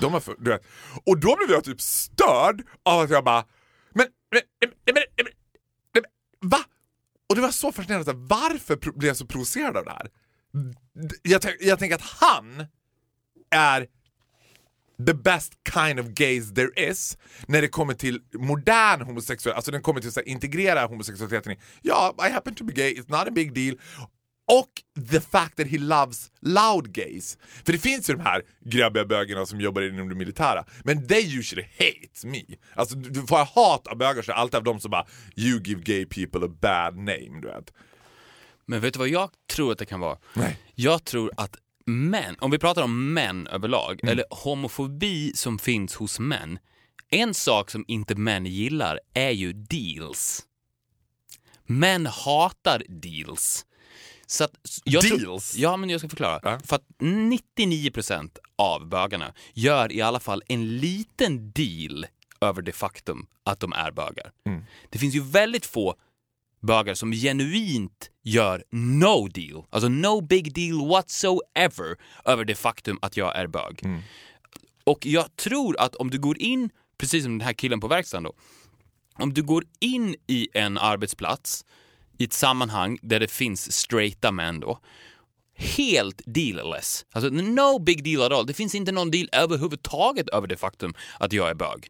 De 0.00 0.12
var 0.12 0.20
för, 0.20 0.36
du 0.38 0.50
vet. 0.50 0.66
Och 1.04 1.20
då 1.20 1.36
blev 1.36 1.50
jag 1.50 1.64
typ 1.64 1.80
störd 1.80 2.62
av 2.82 3.00
att 3.00 3.10
jag 3.10 3.24
bara, 3.24 3.44
men, 3.90 4.06
men, 4.30 4.42
men, 4.60 4.70
men, 4.84 4.94
men, 4.94 5.04
men, 5.94 6.04
men 6.40 6.50
va? 6.50 6.58
Och 7.28 7.34
det 7.34 7.40
var 7.40 7.50
så 7.50 7.72
fascinerande, 7.72 8.12
varför 8.12 8.76
blev 8.76 9.08
jag 9.08 9.16
så 9.16 9.26
provocerad 9.26 9.76
av 9.76 9.84
det 9.84 9.90
här? 9.90 10.10
Jag, 11.22 11.42
jag 11.60 11.78
tänker 11.78 11.94
att 11.94 12.02
han 12.20 12.66
är 13.50 13.86
the 15.06 15.14
best 15.14 15.52
kind 15.74 16.00
of 16.00 16.06
gays 16.06 16.54
there 16.54 16.90
is 16.90 17.18
när 17.48 17.62
det 17.62 17.68
kommer 17.68 17.94
till 17.94 18.20
modern 18.34 19.00
homosexualitet, 19.00 19.56
alltså 19.56 19.70
den 19.70 19.82
kommer 19.82 20.00
till 20.00 20.08
att 20.08 20.26
integrera 20.26 20.86
homosexualiteten 20.86 21.52
i 21.52 21.58
ja, 21.82 22.14
I 22.28 22.32
happen 22.32 22.54
to 22.54 22.64
be 22.64 22.72
gay, 22.72 22.94
it's 22.94 23.10
not 23.10 23.28
a 23.28 23.30
big 23.30 23.54
deal 23.54 23.78
och 24.48 24.70
the 25.10 25.20
fact 25.20 25.56
that 25.56 25.66
he 25.66 25.78
loves 25.78 26.30
loud 26.40 26.92
gays. 26.92 27.38
För 27.64 27.72
det 27.72 27.78
finns 27.78 28.10
ju 28.10 28.14
de 28.14 28.22
här 28.22 28.42
grabbiga 28.64 29.04
bögarna 29.04 29.46
som 29.46 29.60
jobbar 29.60 29.82
inom 29.82 30.08
det 30.08 30.14
militära, 30.14 30.64
men 30.84 31.08
they 31.08 31.38
usually 31.38 31.68
hate 31.78 32.26
me. 32.26 32.42
Alltså 32.74 32.96
du 32.96 33.26
får 33.26 33.36
hat 33.36 33.86
av 33.86 33.96
bögar 33.96 34.22
så 34.22 34.32
är 34.32 34.36
alltid 34.36 34.54
av 34.54 34.64
dem 34.64 34.80
som 34.80 34.90
bara 34.90 35.06
you 35.36 35.60
give 35.64 35.82
gay 35.82 36.06
people 36.06 36.46
a 36.46 36.50
bad 36.60 36.96
name, 36.96 37.40
du 37.42 37.48
vet. 37.48 37.72
Men 38.66 38.80
vet 38.80 38.92
du 38.92 38.98
vad 38.98 39.08
jag 39.08 39.30
tror 39.50 39.72
att 39.72 39.78
det 39.78 39.86
kan 39.86 40.00
vara? 40.00 40.18
Nej. 40.34 40.58
Jag 40.74 41.04
tror 41.04 41.30
att 41.36 41.56
män, 41.86 42.36
om 42.38 42.50
vi 42.50 42.58
pratar 42.58 42.82
om 42.82 43.14
män 43.14 43.46
överlag, 43.46 44.00
Mm. 44.02 44.12
eller 44.12 44.24
homofobi 44.30 45.32
som 45.34 45.58
finns 45.58 45.94
hos 45.94 46.18
män. 46.18 46.58
En 47.10 47.34
sak 47.34 47.70
som 47.70 47.84
inte 47.88 48.14
män 48.14 48.46
gillar 48.46 49.00
är 49.14 49.30
ju 49.30 49.52
deals. 49.52 50.42
Män 51.66 52.06
hatar 52.06 52.82
deals. 52.88 53.66
Så 54.26 54.44
att 54.44 54.52
jag 54.84 55.02
Deals? 55.02 55.52
Tror, 55.52 55.62
ja, 55.62 55.76
men 55.76 55.90
jag 55.90 56.00
ska 56.00 56.08
förklara. 56.08 56.40
Ja. 56.42 56.60
För 56.64 56.76
att 56.76 56.84
99% 56.98 58.38
av 58.58 58.88
bögarna 58.88 59.32
gör 59.54 59.92
i 59.92 60.00
alla 60.02 60.20
fall 60.20 60.42
en 60.48 60.76
liten 60.78 61.50
deal 61.50 62.06
över 62.40 62.62
det 62.62 62.72
faktum 62.72 63.26
att 63.44 63.60
de 63.60 63.72
är 63.72 63.90
bögar. 63.90 64.32
Mm. 64.46 64.64
Det 64.90 64.98
finns 64.98 65.14
ju 65.14 65.20
väldigt 65.22 65.66
få 65.66 65.94
bögar 66.66 66.94
som 66.94 67.12
genuint 67.12 68.10
gör 68.22 68.64
no 68.70 69.28
deal, 69.28 69.64
alltså 69.70 69.88
no 69.88 70.20
big 70.20 70.54
deal 70.54 70.88
whatsoever 70.88 71.96
över 72.24 72.44
det 72.44 72.54
faktum 72.54 72.98
att 73.02 73.16
jag 73.16 73.36
är 73.36 73.46
bög. 73.46 73.80
Och 74.84 75.06
jag 75.06 75.36
tror 75.36 75.80
att 75.80 75.94
om 75.94 76.10
du 76.10 76.18
går 76.18 76.38
in, 76.38 76.70
precis 76.98 77.22
som 77.22 77.38
den 77.38 77.46
här 77.46 77.52
killen 77.52 77.80
på 77.80 77.88
verkstaden 77.88 78.24
då, 78.24 78.32
om 79.18 79.34
du 79.34 79.42
går 79.42 79.64
in 79.80 80.16
i 80.26 80.48
en 80.54 80.78
arbetsplats 80.78 81.64
i 82.18 82.24
ett 82.24 82.32
sammanhang 82.32 82.98
där 83.02 83.20
det 83.20 83.30
finns 83.30 83.72
straighta 83.72 84.32
män 84.32 84.60
då, 84.60 84.78
helt 85.54 86.22
dealless. 86.26 87.06
Alltså 87.12 87.30
no 87.30 87.78
big 87.78 88.04
deal 88.04 88.22
at 88.22 88.32
all. 88.38 88.46
Det 88.46 88.54
finns 88.54 88.74
inte 88.74 88.92
någon 88.92 89.10
deal 89.10 89.28
överhuvudtaget 89.32 90.28
över 90.28 90.46
det 90.46 90.56
faktum 90.56 90.94
att 91.18 91.32
jag 91.32 91.50
är 91.50 91.54
bög. 91.54 91.88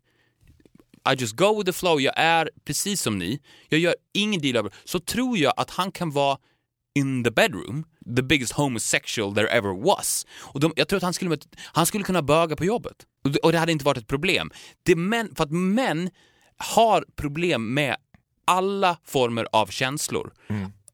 I 1.13 1.15
just 1.19 1.37
go 1.37 1.59
with 1.59 1.67
the 1.67 1.73
flow, 1.73 2.01
jag 2.01 2.15
är 2.17 2.51
precis 2.65 3.03
som 3.03 3.19
ni, 3.19 3.41
jag 3.69 3.81
gör 3.81 3.95
ingen 4.15 4.41
deal 4.41 4.57
över 4.57 4.73
så 4.85 5.01
tror 5.01 5.39
jag 5.39 5.55
att 5.57 5.71
han 5.71 5.93
kan 5.93 6.11
vara 6.11 6.39
in 6.95 7.25
the 7.25 7.31
bedroom, 7.31 7.85
the 8.17 8.23
biggest 8.23 8.53
homosexual 8.53 9.35
there 9.35 9.49
ever 9.49 9.85
was. 9.85 10.27
Och 10.39 10.61
de, 10.61 10.73
jag 10.77 10.89
tror 10.89 10.97
att 10.97 11.03
han 11.03 11.15
skulle, 11.15 11.39
han 11.63 11.87
skulle 11.87 12.05
kunna 12.05 12.23
böga 12.23 12.57
på 12.57 12.65
jobbet. 12.65 12.97
Och 13.25 13.31
det, 13.31 13.39
och 13.39 13.53
det 13.53 13.59
hade 13.59 13.73
inte 13.73 13.85
varit 13.85 13.99
ett 13.99 14.07
problem. 14.07 14.51
Det 14.83 14.97
män, 14.97 15.35
för 15.35 15.45
att 15.45 15.51
män 15.51 16.11
har 16.57 17.05
problem 17.17 17.75
med 17.75 17.97
alla 18.45 18.99
former 19.05 19.47
av 19.53 19.67
känslor. 19.67 20.33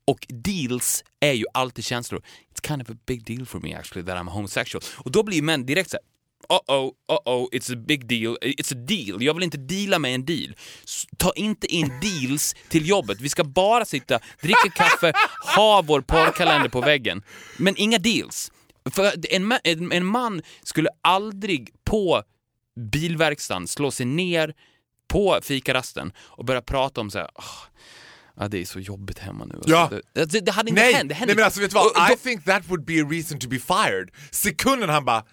Och 0.05 0.27
deals 0.29 1.05
är 1.21 1.33
ju 1.33 1.45
alltid 1.55 1.85
känslor. 1.85 2.23
It's 2.55 2.69
kind 2.69 2.83
of 2.83 2.91
a 2.91 2.99
big 3.07 3.27
deal 3.27 3.47
for 3.47 3.61
me 3.61 3.75
actually 3.75 4.07
that 4.07 4.17
I'm 4.17 4.31
homosexual. 4.31 4.83
Och 4.97 5.11
då 5.11 5.23
blir 5.23 5.43
män 5.43 5.67
direkt 5.67 5.91
så 5.91 5.97
här, 5.97 6.12
Uh-oh, 6.53 6.93
uh-oh, 7.13 7.49
it's 7.53 7.73
a 7.73 7.77
big 7.77 8.07
deal. 8.07 8.37
It's 8.43 8.73
a 8.73 8.79
deal. 8.87 9.23
Jag 9.23 9.35
vill 9.35 9.43
inte 9.43 9.59
deala 9.59 9.99
med 9.99 10.15
en 10.15 10.25
deal. 10.25 10.55
Ta 11.17 11.33
inte 11.37 11.67
in 11.67 11.93
deals 12.01 12.55
till 12.69 12.89
jobbet. 12.89 13.21
Vi 13.21 13.29
ska 13.29 13.45
bara 13.45 13.85
sitta, 13.85 14.19
dricka 14.43 14.71
kaffe, 14.75 15.13
ha 15.57 15.83
vår 15.83 16.01
porrkalender 16.01 16.69
på 16.69 16.81
väggen. 16.81 17.23
Men 17.59 17.77
inga 17.77 17.99
deals. 17.99 18.53
För 18.91 19.13
en, 19.31 19.53
en, 19.65 19.93
en 19.93 20.07
man 20.07 20.43
skulle 20.63 20.89
aldrig 21.03 21.71
på 21.85 22.23
bilverkstaden 22.93 23.69
slå 23.69 23.91
sig 23.91 24.07
ner 24.07 24.55
på 25.09 25.39
fikarasten 25.43 26.13
och 26.19 26.45
börja 26.45 26.63
prata 26.63 27.01
om 27.01 27.11
så 27.11 27.19
här, 27.19 27.29
"Åh, 27.35 27.45
Ja, 28.37 28.49
det 28.49 28.59
är 28.61 28.65
så 28.65 28.81
jobbigt 28.81 29.19
hemma 29.19 29.45
nu. 29.45 29.61
Ja. 29.67 29.91
Det, 30.13 30.25
det, 30.25 30.41
det 30.41 30.53
hade 30.53 30.71
inte 30.71 30.83
Nej, 30.83 30.93
hänt. 30.93 31.09
Det 31.09 31.15
nej 31.15 31.19
hände 31.19 31.35
men 31.35 31.45
alltså 31.45 31.61
vet 31.61 31.71
du 31.71 31.75
vad? 31.75 32.13
I 32.13 32.17
think 32.17 32.45
that 32.45 32.63
would 32.69 32.85
be 32.85 33.03
a 33.03 33.07
reason 33.11 33.39
to 33.39 33.49
be 33.49 33.59
fired. 33.59 34.11
Sekunden 34.31 34.89
han 34.89 35.05
bara... 35.05 35.25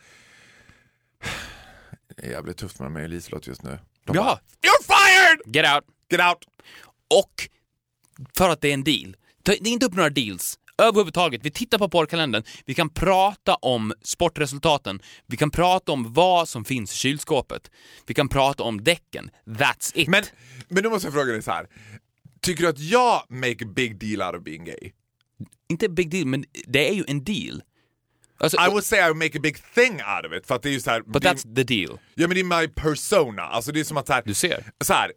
Det 2.15 2.25
är 2.25 2.31
jävligt 2.31 2.57
tufft 2.57 2.79
med 2.79 2.91
mig 2.91 3.03
och 3.03 3.09
Liselott 3.09 3.47
just 3.47 3.63
nu. 3.63 3.79
De 4.05 4.15
Ja. 4.15 4.23
bara, 4.23 4.39
You're 4.39 4.83
fired! 4.83 5.55
Get 5.55 5.75
out! 5.75 5.83
Get 6.11 6.21
out! 6.21 6.37
Och 7.15 7.49
för 8.37 8.49
att 8.49 8.61
det 8.61 8.69
är 8.69 8.73
en 8.73 8.83
deal. 8.83 9.15
Det 9.43 9.51
är 9.51 9.67
inte 9.67 9.85
upp 9.85 9.93
några 9.93 10.09
deals 10.09 10.59
överhuvudtaget. 10.77 11.41
Vi 11.45 11.51
tittar 11.51 11.77
på 11.77 11.89
porrkalendern, 11.89 12.43
vi 12.65 12.73
kan 12.73 12.89
prata 12.89 13.55
om 13.55 13.93
sportresultaten, 14.01 15.01
vi 15.25 15.37
kan 15.37 15.51
prata 15.51 15.91
om 15.91 16.13
vad 16.13 16.49
som 16.49 16.65
finns 16.65 16.93
i 16.93 16.95
kylskåpet, 16.95 17.71
vi 18.05 18.13
kan 18.13 18.29
prata 18.29 18.63
om 18.63 18.83
däcken. 18.83 19.29
That's 19.45 19.91
it. 19.95 20.07
Men, 20.07 20.23
men 20.67 20.83
då 20.83 20.89
måste 20.89 21.07
jag 21.07 21.13
fråga 21.13 21.31
dig 21.31 21.41
så 21.41 21.51
här. 21.51 21.67
Tycker 22.41 22.63
du 22.63 22.69
att 22.69 22.79
jag 22.79 23.23
make 23.29 23.65
a 23.65 23.67
big 23.75 23.99
deal 23.99 24.21
out 24.29 24.39
of 24.39 24.43
being 24.43 24.65
gay? 24.65 24.91
Inte 25.69 25.89
big 25.89 26.09
deal, 26.09 26.25
men 26.25 26.45
det 26.67 26.89
är 26.89 26.93
ju 26.93 27.03
en 27.07 27.23
deal. 27.23 27.61
Alltså, 28.39 28.57
I 28.61 28.69
would 28.69 28.83
say 28.83 28.99
I 28.99 29.03
would 29.03 29.17
make 29.17 29.37
a 29.37 29.41
big 29.43 29.57
thing 29.75 29.93
out 29.93 30.25
of 30.25 30.33
it. 30.37 30.47
För 30.47 30.55
att 30.55 30.61
det 30.61 30.69
är 30.69 30.73
ju 30.73 30.79
så 30.79 30.89
här, 30.89 31.01
but 31.01 31.23
det, 31.23 31.29
that's 31.29 31.55
the 31.55 31.63
deal. 31.63 31.99
Ja 32.15 32.27
men 32.27 32.35
det 32.35 32.39
är 32.39 32.61
my 32.61 32.67
persona. 32.67 33.41
Alltså 33.41 33.71
det 33.71 33.79
är 33.79 33.83
som 33.83 33.97
att 33.97 34.07
så 34.07 34.13
här, 34.13 34.23
Du 34.25 34.33
ser. 34.33 34.63
så 34.83 34.93
här, 34.93 35.11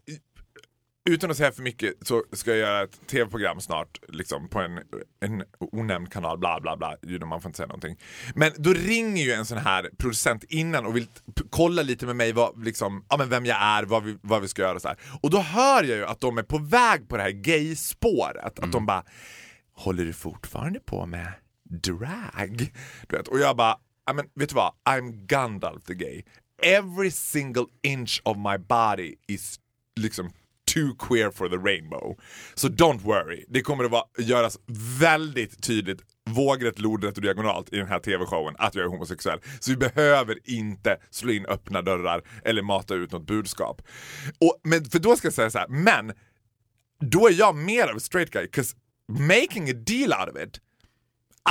utan 1.11 1.31
att 1.31 1.37
säga 1.37 1.53
för 1.53 1.63
mycket 1.63 1.95
så 2.03 2.25
ska 2.33 2.51
jag 2.51 2.59
göra 2.59 2.83
ett 2.83 3.09
tv-program 3.11 3.61
snart 3.61 3.99
liksom, 4.09 4.49
på 4.49 4.61
en, 4.61 4.79
en 5.21 5.45
onämnd 5.59 6.13
kanal, 6.13 6.39
bla 6.39 6.61
bla 6.61 6.77
bla, 6.77 6.97
you 7.03 7.17
know, 7.19 7.29
man 7.29 7.41
får 7.41 7.49
inte 7.49 7.57
säga 7.57 7.67
någonting. 7.67 7.97
Men 8.35 8.53
då 8.57 8.73
ringer 8.73 9.25
ju 9.25 9.33
en 9.33 9.47
sån 9.47 9.59
här 9.59 9.91
producent 9.99 10.45
innan 10.49 10.87
och 10.87 10.97
vill 10.97 11.07
kolla 11.51 11.83
lite 11.83 12.07
med 12.07 12.17
mig 12.17 12.33
vad, 12.33 12.65
liksom, 12.65 13.05
ja, 13.09 13.17
men 13.17 13.29
vem 13.29 13.47
jag 13.47 13.63
är, 13.63 13.83
vad 13.83 14.05
vi, 14.05 14.19
vad 14.23 14.43
vi 14.43 14.49
ska 14.49 14.63
göra 14.63 14.75
och 14.75 14.83
så 14.83 14.89
här. 14.89 14.99
Och 15.23 15.31
då 15.31 15.39
hör 15.39 15.85
jag 15.85 15.97
ju 15.97 16.05
att 16.05 16.21
de 16.21 16.39
är 16.39 16.43
på 16.43 16.59
väg 16.59 17.09
på 17.09 17.17
det 17.17 17.23
här 17.23 17.31
gay-spåret. 17.31 18.59
Att 18.59 18.73
de 18.73 18.87
bara, 18.87 19.05
håller 19.75 20.05
du 20.05 20.13
fortfarande 20.13 20.81
på 20.81 21.07
med 21.07 21.33
drag? 21.73 22.73
Du 23.09 23.17
vet, 23.17 23.29
och 23.29 23.39
jag 23.39 23.57
bara, 23.57 23.79
I 24.11 24.15
mean, 24.15 24.29
vet 24.35 24.49
du 24.49 24.55
vad, 24.55 24.73
I'm 24.89 25.27
Gandalf 25.27 25.85
the 25.85 25.95
gay. 25.95 26.23
Every 26.63 27.11
single 27.11 27.67
inch 27.83 28.21
of 28.25 28.37
my 28.37 28.59
body 28.59 29.15
is 29.29 29.59
liksom 30.01 30.31
too 30.75 30.95
queer 30.99 31.31
for 31.31 31.49
the 31.49 31.57
rainbow. 31.57 32.17
Så 32.55 32.69
don't 32.69 33.01
worry, 33.01 33.45
det 33.49 33.63
kommer 33.63 33.85
att 33.85 33.91
vara, 33.91 34.05
göras 34.19 34.59
väldigt 35.01 35.63
tydligt 35.63 36.01
vågrätt, 36.31 36.79
lodrätt 36.79 37.17
och 37.17 37.23
diagonalt 37.23 37.73
i 37.73 37.77
den 37.77 37.87
här 37.87 37.99
tv-showen 37.99 38.55
att 38.59 38.75
jag 38.75 38.85
är 38.85 38.89
homosexuell. 38.89 39.41
Så 39.61 39.71
vi 39.71 39.77
behöver 39.77 40.39
inte 40.45 40.99
slå 41.11 41.33
in 41.33 41.47
öppna 41.47 41.83
dörrar 41.83 42.23
eller 42.45 42.63
mata 42.63 42.95
ut 42.95 43.13
något 43.13 43.27
budskap. 43.27 43.83
Och, 44.41 44.61
men, 44.65 44.85
för 44.85 44.99
då 44.99 45.17
ska 45.17 45.27
jag 45.27 45.35
säga 45.35 45.51
så 45.51 45.59
här, 45.59 45.69
men 45.69 46.13
då 47.01 47.29
är 47.29 47.33
jag 47.33 47.57
mer 47.57 47.89
av 47.89 47.99
straight 47.99 48.31
guy, 48.31 48.47
'cause 48.47 48.77
making 49.09 49.71
a 49.71 49.75
deal 49.87 50.13
out 50.21 50.37
of 50.37 50.43
it 50.43 50.61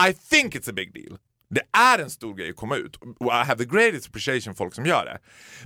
i 0.10 0.14
think 0.14 0.56
it's 0.56 0.70
a 0.70 0.74
big 0.74 0.94
deal. 0.94 1.18
Det 1.50 1.62
är 1.78 2.00
en 2.00 2.10
stor 2.10 2.36
grej 2.36 2.50
att 2.50 2.56
komma 2.56 2.76
ut 2.76 2.96
och 2.96 3.26
I 3.26 3.46
have 3.46 3.66
the 3.66 3.66
greatest 3.66 4.08
appreciation 4.08 4.54
för 4.56 4.58
folk 4.58 4.76
som 4.76 4.86
gör 4.86 5.06
det. 5.06 5.20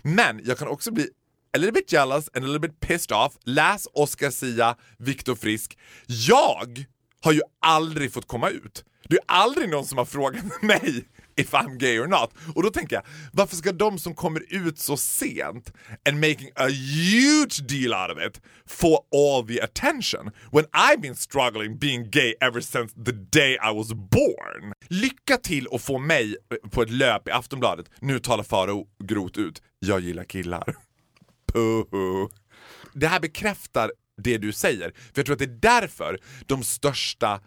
Men 0.10 0.42
jag 0.44 0.58
kan 0.58 0.68
också 0.68 0.92
bli 0.92 1.10
a 1.54 1.58
little 1.58 1.72
bit 1.72 1.92
jealous 1.92 2.30
and 2.34 2.46
a 2.46 2.48
little 2.48 2.68
bit 2.68 2.80
pissed 2.80 3.12
off. 3.18 3.38
Läs 3.44 3.88
Oscar 3.94 4.30
Sia, 4.30 4.76
Viktor 4.98 5.36
Frisk. 5.36 5.78
Jag 6.08 6.86
har 7.22 7.32
ju 7.32 7.42
aldrig 7.60 8.14
fått 8.14 8.28
komma 8.28 8.50
ut. 8.50 8.86
Det 9.10 9.16
är 9.16 9.24
aldrig 9.28 9.70
någon 9.70 9.86
som 9.86 9.98
har 9.98 10.06
frågat 10.06 10.44
mig 10.62 11.06
if 11.38 11.54
I'm 11.54 11.78
gay 11.78 12.00
or 12.00 12.08
not. 12.08 12.34
Och 12.56 12.64
då 12.64 12.70
tänker 12.70 12.96
jag, 12.96 13.04
varför 13.32 13.56
ska 13.56 13.72
de 13.72 14.00
som 14.00 14.16
kommer 14.16 14.44
ut 14.50 14.80
så 14.80 14.98
sent 14.98 15.74
and 16.10 16.20
making 16.20 16.50
a 16.56 16.68
huge 16.68 17.68
deal 17.68 17.94
out 17.94 18.18
of 18.18 18.24
it 18.28 18.42
få 18.68 19.06
all 19.12 19.48
the 19.48 19.62
attention 19.62 20.32
when 20.52 20.66
I've 20.66 21.02
been 21.02 21.16
struggling 21.16 21.78
being 21.78 22.10
gay 22.10 22.34
ever 22.42 22.62
since 22.62 23.06
the 23.06 23.12
day 23.12 23.54
I 23.54 23.74
was 23.76 23.94
born? 23.94 24.74
Lycka 24.90 25.38
till 25.38 25.68
att 25.72 25.82
få 25.82 25.98
mig 25.98 26.38
eh, 26.52 26.70
på 26.70 26.82
ett 26.82 26.90
löp 26.92 27.28
i 27.28 27.32
Aftonbladet. 27.32 27.90
Nu 28.00 28.20
talar 28.20 28.44
Faro 28.44 28.88
Grot 29.04 29.38
ut. 29.38 29.62
Jag 29.80 30.00
gillar 30.00 30.24
killar. 30.24 30.76
Puhu. 31.54 32.28
Det 32.94 33.08
här 33.08 33.20
bekräftar 33.20 33.92
det 34.22 34.38
du 34.38 34.52
säger. 34.52 34.92
För 34.92 35.14
jag 35.16 35.26
tror 35.26 35.34
att 35.34 35.40
det 35.40 35.46
är 35.46 35.82
därför 35.82 36.20
de 36.46 36.64
största 36.64 37.42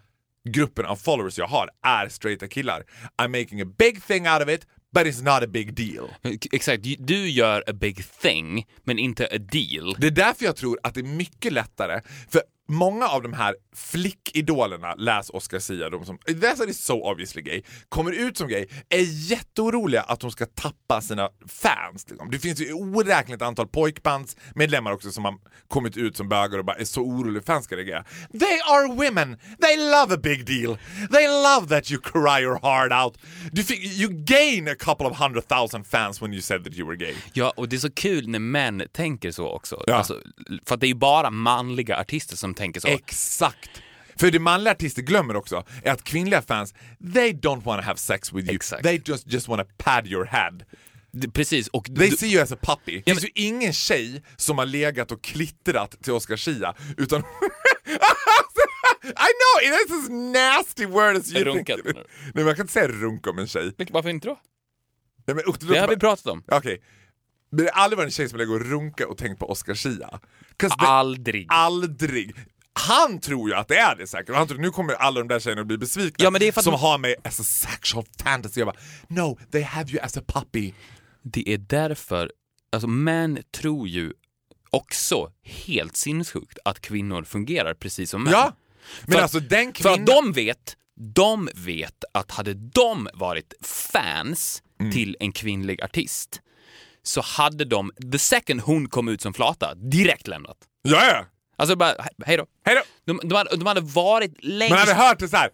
gruppen 0.49 0.87
av 0.87 0.97
followers 0.97 1.39
jag 1.39 1.47
har 1.47 1.71
är 1.83 2.09
straighta 2.09 2.49
killar. 2.49 2.85
I'm 3.23 3.41
making 3.41 3.61
a 3.61 3.67
big 3.79 4.03
thing 4.03 4.29
out 4.29 4.43
of 4.43 4.49
it, 4.49 4.67
but 4.95 5.07
it's 5.07 5.23
not 5.35 5.43
a 5.43 5.47
big 5.47 5.75
deal. 5.75 6.09
Exakt, 6.53 6.83
du 6.99 7.29
gör 7.29 7.65
a 7.67 7.73
big 7.73 8.05
thing, 8.23 8.67
men 8.85 8.99
inte 8.99 9.27
a 9.27 9.39
deal. 9.39 9.95
Det 9.99 10.07
är 10.07 10.11
därför 10.11 10.45
jag 10.45 10.57
tror 10.57 10.79
att 10.83 10.95
det 10.95 11.01
är 11.01 11.05
mycket 11.05 11.53
lättare, 11.53 12.01
för 12.29 12.43
många 12.69 13.09
av 13.09 13.23
de 13.23 13.33
här 13.33 13.55
flickidolerna, 13.75 14.95
läs 14.95 15.31
Oscar 15.31 15.59
Sia, 15.59 15.91
de 15.91 16.05
som 16.05 16.19
that's 16.19 16.69
is 16.69 16.85
so 16.85 17.11
obviously 17.11 17.43
gay, 17.43 17.63
kommer 17.89 18.13
ut 18.13 18.37
som 18.37 18.49
gay, 18.49 18.67
är 18.89 19.31
jätteoroliga 19.31 20.03
att 20.03 20.21
de 20.21 20.31
ska 20.31 20.47
tappa 20.47 21.01
sina 21.01 21.29
fans. 21.49 22.07
Liksom. 22.09 22.31
Det 22.31 22.39
finns 22.39 22.61
ju 22.61 22.73
oräkneligt 22.73 23.43
antal 23.43 23.69
pojkbandsmedlemmar 23.69 24.93
också 24.93 25.11
som 25.11 25.25
har 25.25 25.35
kommit 25.69 25.97
ut 25.97 26.17
som 26.17 26.29
bögar 26.29 26.59
och 26.59 26.65
bara 26.65 26.77
är 26.77 26.85
så 26.85 27.01
oroliga 27.01 27.43
fans 27.43 27.65
ska 27.65 27.77
reagera. 27.77 28.05
They 28.39 28.61
are 28.65 28.89
women! 28.89 29.37
They 29.61 29.77
love 29.77 30.15
a 30.15 30.19
big 30.23 30.47
deal! 30.47 30.79
They 31.13 31.29
love 31.29 31.69
that 31.69 31.91
you 31.91 32.01
cry 32.01 32.43
your 32.43 32.61
heart 32.63 32.93
out! 33.07 33.19
Du 33.53 33.65
fick, 33.65 33.85
you 33.85 34.11
gain 34.13 34.69
a 34.69 34.75
couple 34.79 35.07
of 35.07 35.19
hundred 35.19 35.49
thousand 35.49 35.85
fans 35.85 36.23
when 36.23 36.33
you 36.33 36.43
said 36.43 36.65
that 36.65 36.75
you 36.75 36.89
were 36.89 36.97
gay. 36.97 37.15
Ja, 37.33 37.53
och 37.57 37.69
det 37.69 37.77
är 37.77 37.81
så 37.81 37.91
kul 37.91 38.29
när 38.29 38.39
män 38.39 38.83
tänker 38.93 39.31
så 39.31 39.49
också. 39.49 39.83
Ja. 39.87 39.95
Alltså, 39.95 40.21
för 40.67 40.75
att 40.75 40.81
det 40.81 40.87
är 40.87 40.89
ju 40.89 40.95
bara 40.95 41.31
manliga 41.31 42.01
artister 42.01 42.37
som 42.37 42.55
tänker 42.59 42.81
så. 42.81 42.89
Exakt! 42.89 43.71
För 44.17 44.31
det 44.31 44.39
manliga 44.39 44.73
artister 44.73 45.03
glömmer 45.03 45.37
också 45.37 45.65
är 45.85 45.93
att 45.93 46.05
kvinnliga 46.05 46.43
fans, 46.43 46.75
they 47.15 47.33
don't 47.33 47.63
want 47.65 47.83
to 47.83 47.87
have 47.87 47.97
sex 47.99 48.33
with 48.33 48.49
you. 48.49 48.57
Exakt. 48.57 48.83
They 48.83 49.03
just, 49.05 49.27
just 49.27 49.49
want 49.49 49.69
to 49.69 49.75
pad 49.79 50.07
your 50.07 50.25
head. 50.25 50.53
Det- 51.13 51.31
Precis, 51.31 51.69
och 51.69 51.87
They 51.99 52.11
see 52.11 52.27
you 52.27 52.43
as 52.43 52.53
a 52.53 52.57
puppy. 52.63 52.93
Det 52.97 53.03
Ja, 53.11 53.15
finns 53.15 53.25
ju 53.25 53.31
ingen 53.35 53.73
tjej 53.73 54.23
som 54.37 54.59
har 54.59 54.67
legat 54.67 55.13
och 55.13 55.23
klittrat 55.23 56.03
till 56.03 56.13
Oscar 56.13 56.37
Schia 56.37 56.75
utan... 56.97 57.21
I 59.05 59.31
know! 59.41 59.63
It 59.63 59.87
is 59.87 59.93
as 59.93 60.09
nasty 60.09 60.87
word 60.87 61.17
as 61.17 61.33
you 61.33 61.45
Runkat, 61.45 61.77
think. 61.85 61.97
Nej 61.97 62.05
men 62.35 62.47
jag 62.47 62.57
kan 62.57 62.63
inte 62.65 62.73
säga 62.73 62.89
runka 62.89 63.31
om 63.31 63.39
en 63.39 63.47
tjej. 63.49 63.73
Varför 63.91 64.09
inte 64.11 64.29
då? 64.29 64.39
Nej, 65.27 65.35
men, 65.37 65.45
och, 65.47 65.57
Det 65.61 65.79
har 65.79 65.89
vi 65.89 65.97
pratat 65.97 66.27
om. 66.27 66.43
Okej. 66.53 66.83
Men 67.51 67.65
det 67.65 67.71
har 67.75 67.83
aldrig 67.83 67.97
varit 67.97 68.07
en 68.07 68.11
tjej 68.11 68.29
som 68.29 68.39
lägger 68.39 68.55
och 68.55 68.67
runka 68.67 69.09
och 69.09 69.19
tänkt 69.19 69.39
på 69.39 69.51
Oscar 69.51 69.75
Schia. 69.75 70.21
Aldrig. 70.79 71.47
Aldrig. 71.49 72.35
Han 72.73 73.21
tror 73.21 73.49
ju 73.51 73.55
att 73.55 73.69
det 73.69 73.77
är 73.77 73.97
det 73.97 74.07
säkert. 74.07 74.35
Han 74.37 74.49
tror 74.49 74.59
nu 74.59 74.71
kommer 74.71 74.95
alla 74.95 75.21
de 75.21 75.29
där 75.29 75.41
tjejerna 75.41 75.61
att 75.61 75.67
bli 75.67 75.79
besvikna. 75.79 76.25
Ja, 76.25 76.31
men 76.31 76.41
det 76.41 76.49
är 76.49 76.53
för 76.53 76.61
att 76.61 76.65
som 76.65 76.71
man- 76.73 76.81
har 76.81 76.99
mig 76.99 77.15
as 77.25 77.41
a 77.41 77.45
sexual 77.45 78.05
fantasy. 78.23 78.61
Jag 78.61 78.67
bara, 78.69 78.77
no, 79.09 79.39
they 79.53 79.63
have 79.63 79.91
you 79.91 80.01
as 80.03 80.17
a 80.17 80.23
puppy. 80.27 80.73
Det 81.23 81.49
är 81.49 81.59
därför, 81.59 82.33
alltså 82.73 82.89
män 82.89 83.39
tror 83.57 83.89
ju 83.89 84.13
också 84.71 85.33
helt 85.43 85.97
sinnessjukt 85.97 86.59
att 86.65 86.81
kvinnor 86.81 87.23
fungerar 87.25 87.75
precis 87.75 88.11
som 88.11 88.23
män. 88.25 88.33
Ja, 88.33 88.57
men 89.07 89.15
För- 89.17 89.23
alltså 89.23 89.41
den 89.41 89.67
För 89.67 89.73
kvinnan... 89.73 90.01
att 90.01 90.07
de 90.07 90.33
vet, 90.33 90.77
de 91.15 91.49
vet 91.55 92.05
att 92.13 92.31
hade 92.31 92.55
de 92.55 93.09
varit 93.15 93.55
fans 93.93 94.63
Mm. 94.81 94.93
till 94.93 95.17
en 95.21 95.33
kvinnlig 95.33 95.83
artist 95.83 96.41
så 97.09 97.21
hade 97.21 97.65
de, 97.65 97.91
the 98.13 98.19
second 98.19 98.61
hon 98.61 98.89
kom 98.89 99.09
ut 99.09 99.21
som 99.23 99.35
flata, 99.35 99.75
direkt 99.75 100.27
lämnat. 100.29 100.57
Ja, 100.83 101.05
ja. 101.07 101.25
Alltså 101.57 101.77
bara, 101.77 101.93
he- 101.95 102.25
hej 102.27 102.37
då. 102.37 102.47
Hej 102.65 102.77
då. 102.77 103.13
De, 103.13 103.29
de, 103.29 103.35
hade, 103.35 103.57
de 103.57 103.67
hade 103.67 103.81
varit 103.81 104.45
längst... 104.45 104.71
Man 104.71 104.79
hade 104.79 104.95
hört 104.95 105.19
det 105.19 105.29
så 105.29 105.37
här. 105.37 105.51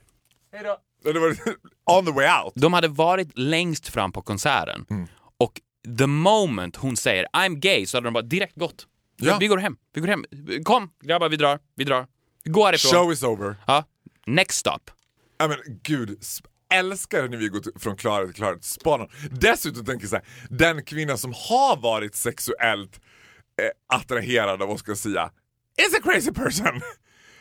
Hej 0.52 0.62
då. 0.64 0.78
On 1.98 2.06
the 2.06 2.12
way 2.12 2.42
out. 2.44 2.52
De 2.56 2.72
hade 2.72 2.88
varit 2.88 3.38
längst 3.38 3.88
fram 3.88 4.12
på 4.12 4.22
konserten 4.22 4.86
Mm. 4.90 5.06
och 5.38 5.60
the 5.98 6.06
moment 6.06 6.76
hon 6.76 6.96
säger 6.96 7.26
I'm 7.32 7.54
gay 7.54 7.86
så 7.86 7.96
hade 7.96 8.06
de 8.06 8.14
bara 8.14 8.22
direkt 8.22 8.56
gått. 8.56 8.86
Ja. 9.16 9.36
Vi 9.40 9.46
går 9.46 9.58
hem, 9.58 9.76
vi 9.94 10.00
går 10.00 10.08
hem. 10.08 10.24
Kom 10.64 10.90
grabbar, 11.02 11.28
vi 11.28 11.36
drar, 11.36 11.58
vi 11.74 11.84
drar. 11.84 12.06
Går 12.44 12.64
härifrån. 12.66 12.92
Show 12.92 13.12
is 13.12 13.22
over. 13.22 13.56
Ja. 13.66 13.84
Next 14.26 14.58
stop. 14.58 14.78
Ja 15.38 15.48
men 15.48 15.58
gud, 15.82 16.18
sp- 16.74 16.78
älskar 16.78 17.28
när 17.28 17.36
vi 17.36 17.48
går 17.48 17.60
till- 17.60 17.72
från 17.78 17.96
klarhet 17.96 18.28
till 18.28 18.34
klarhet. 18.36 18.64
Spanar. 18.64 19.10
Dessutom 19.30 19.84
tänker 19.84 20.02
jag 20.04 20.10
så 20.10 20.16
här, 20.16 20.24
den 20.50 20.84
kvinna 20.84 21.16
som 21.16 21.32
har 21.48 21.76
varit 21.76 22.14
sexuellt 22.14 23.00
eh, 23.62 23.96
attraherad 24.00 24.62
av 24.62 24.70
Oscar 24.70 24.94
Sia 24.94 25.30
is 25.88 25.94
a 25.94 26.00
crazy 26.04 26.32
person. 26.32 26.80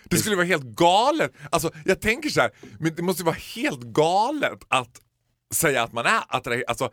Det 0.05 0.17
skulle 0.17 0.35
vara 0.35 0.45
helt 0.45 0.63
galet. 0.75 1.31
Alltså, 1.51 1.71
jag 1.85 2.01
tänker 2.01 2.29
så 2.29 2.41
här, 2.41 2.51
men 2.79 2.95
det 2.95 3.01
måste 3.01 3.23
vara 3.23 3.35
helt 3.55 3.81
galet 3.81 4.59
att 4.67 5.01
säga 5.53 5.83
att 5.83 5.93
man 5.93 6.05
är 6.05 6.21
attraherad. 6.27 6.63
Alltså, 6.67 6.89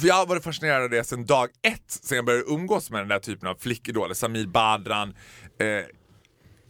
för 0.00 0.06
jag 0.08 0.14
har 0.14 0.26
varit 0.26 0.44
fascinerad 0.44 0.82
av 0.82 0.90
det 0.90 1.04
sedan 1.04 1.26
dag 1.26 1.48
ett, 1.62 1.82
sen 1.86 2.16
jag 2.16 2.24
började 2.24 2.44
umgås 2.44 2.90
med 2.90 3.00
den 3.00 3.08
där 3.08 3.18
typen 3.18 3.48
av 3.48 3.54
flickidoler. 3.54 4.14
Samir 4.14 4.46
Badran, 4.46 5.08
eh, 5.60 5.84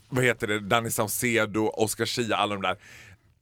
vad 0.09 0.25
heter 0.25 0.47
det, 0.47 0.61
Danny 0.61 0.91
Saucedo, 0.91 1.67
Oscar 1.67 2.07
Schia, 2.07 2.37
alla 2.37 2.55
de 2.55 2.63
där. 2.63 2.77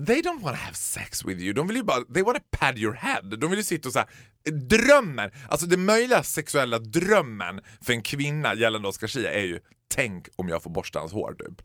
They 0.06 0.22
don't 0.22 0.40
want 0.40 0.56
to 0.56 0.62
have 0.62 0.74
sex 0.74 1.24
with 1.24 1.40
you. 1.40 1.52
De 1.52 1.66
vill 1.66 1.76
ju 1.76 1.82
bara, 1.82 2.04
they 2.14 2.22
want 2.22 2.38
to 2.38 2.44
pad 2.50 2.78
your 2.78 2.94
head. 2.94 3.22
De 3.22 3.50
vill 3.50 3.58
ju 3.58 3.64
sitta 3.64 3.88
och 3.88 3.92
så 3.92 3.98
här, 3.98 4.08
drömmen, 4.50 5.30
alltså 5.48 5.66
den 5.66 5.84
möjliga 5.84 6.22
sexuella 6.22 6.78
drömmen 6.78 7.60
för 7.80 7.92
en 7.92 8.02
kvinna 8.02 8.54
gällande 8.54 8.88
Oscar 8.88 9.06
Schia 9.06 9.32
är 9.32 9.44
ju 9.44 9.60
tänk 9.94 10.28
om 10.36 10.48
jag 10.48 10.62
får 10.62 10.70
borsta 10.70 10.98
hans 10.98 11.12
hår 11.12 11.34
typ. 11.38 11.62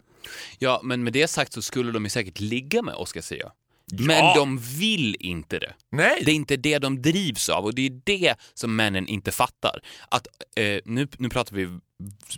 Ja, 0.59 0.81
men 0.83 1.03
med 1.03 1.13
det 1.13 1.27
sagt 1.27 1.53
så 1.53 1.61
skulle 1.61 1.91
de 1.91 2.03
ju 2.03 2.09
säkert 2.09 2.39
ligga 2.39 2.81
med 2.81 2.95
Oscar 2.95 3.21
Sia. 3.21 3.51
Men 3.91 4.35
de 4.35 4.57
vill 4.57 5.15
inte 5.19 5.59
det. 5.59 5.73
Nej. 5.91 6.21
Det 6.25 6.31
är 6.31 6.35
inte 6.35 6.57
det 6.57 6.79
de 6.79 7.01
drivs 7.01 7.49
av 7.49 7.65
och 7.65 7.75
det 7.75 7.85
är 7.85 8.01
det 8.03 8.35
som 8.53 8.75
männen 8.75 9.07
inte 9.07 9.31
fattar. 9.31 9.79
Att, 10.09 10.27
eh, 10.55 10.79
nu, 10.85 11.07
nu 11.17 11.29
pratar 11.29 11.55
vi 11.55 11.79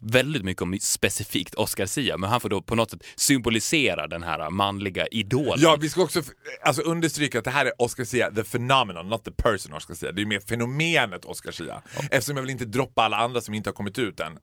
väldigt 0.01 0.43
mycket 0.43 0.61
om 0.61 0.77
specifikt 0.81 1.55
Oscar 1.55 1.85
Sia, 1.85 2.17
men 2.17 2.29
han 2.29 2.41
får 2.41 2.49
då 2.49 2.61
på 2.61 2.75
något 2.75 2.91
sätt 2.91 3.03
symbolisera 3.15 4.07
den 4.07 4.23
här 4.23 4.49
manliga 4.49 5.07
idolen. 5.07 5.57
Ja, 5.57 5.77
vi 5.81 5.89
ska 5.89 6.01
också 6.01 6.23
alltså, 6.61 6.81
understryka 6.81 7.39
att 7.39 7.45
det 7.45 7.51
här 7.51 7.65
är 7.65 7.81
Oscar 7.81 8.03
Sia, 8.03 8.31
the 8.31 8.43
phenomenon, 8.43 9.09
not 9.09 9.25
the 9.25 9.31
person 9.31 9.73
Oscar 9.73 9.93
Sia. 9.93 10.11
Det 10.11 10.21
är 10.21 10.25
mer 10.25 10.39
fenomenet 10.39 11.25
Oscar 11.25 11.51
Sia. 11.51 11.81
Eftersom 12.11 12.37
jag 12.37 12.43
vill 12.43 12.51
inte 12.51 12.65
droppa 12.65 13.03
alla 13.03 13.17
andra 13.17 13.41
som 13.41 13.53
inte 13.53 13.69
har 13.69 13.73
kommit 13.73 13.99
ut 13.99 14.19
än. 14.19 14.39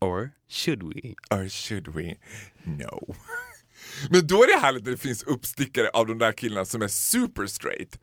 Or 0.00 0.30
should 0.48 0.82
we? 0.82 1.14
Or 1.30 1.48
should 1.48 1.88
we? 1.88 2.14
No. 2.64 3.14
Men 4.10 4.26
då 4.26 4.42
är 4.42 4.46
det 4.46 4.60
härligt 4.60 4.84
när 4.84 4.90
det 4.90 4.96
finns 4.96 5.22
uppstickare 5.22 5.88
av 5.88 6.06
de 6.06 6.18
där 6.18 6.32
killarna 6.32 6.64
som 6.64 6.82
är 6.82 6.88
super 6.88 7.46
straight. 7.46 7.98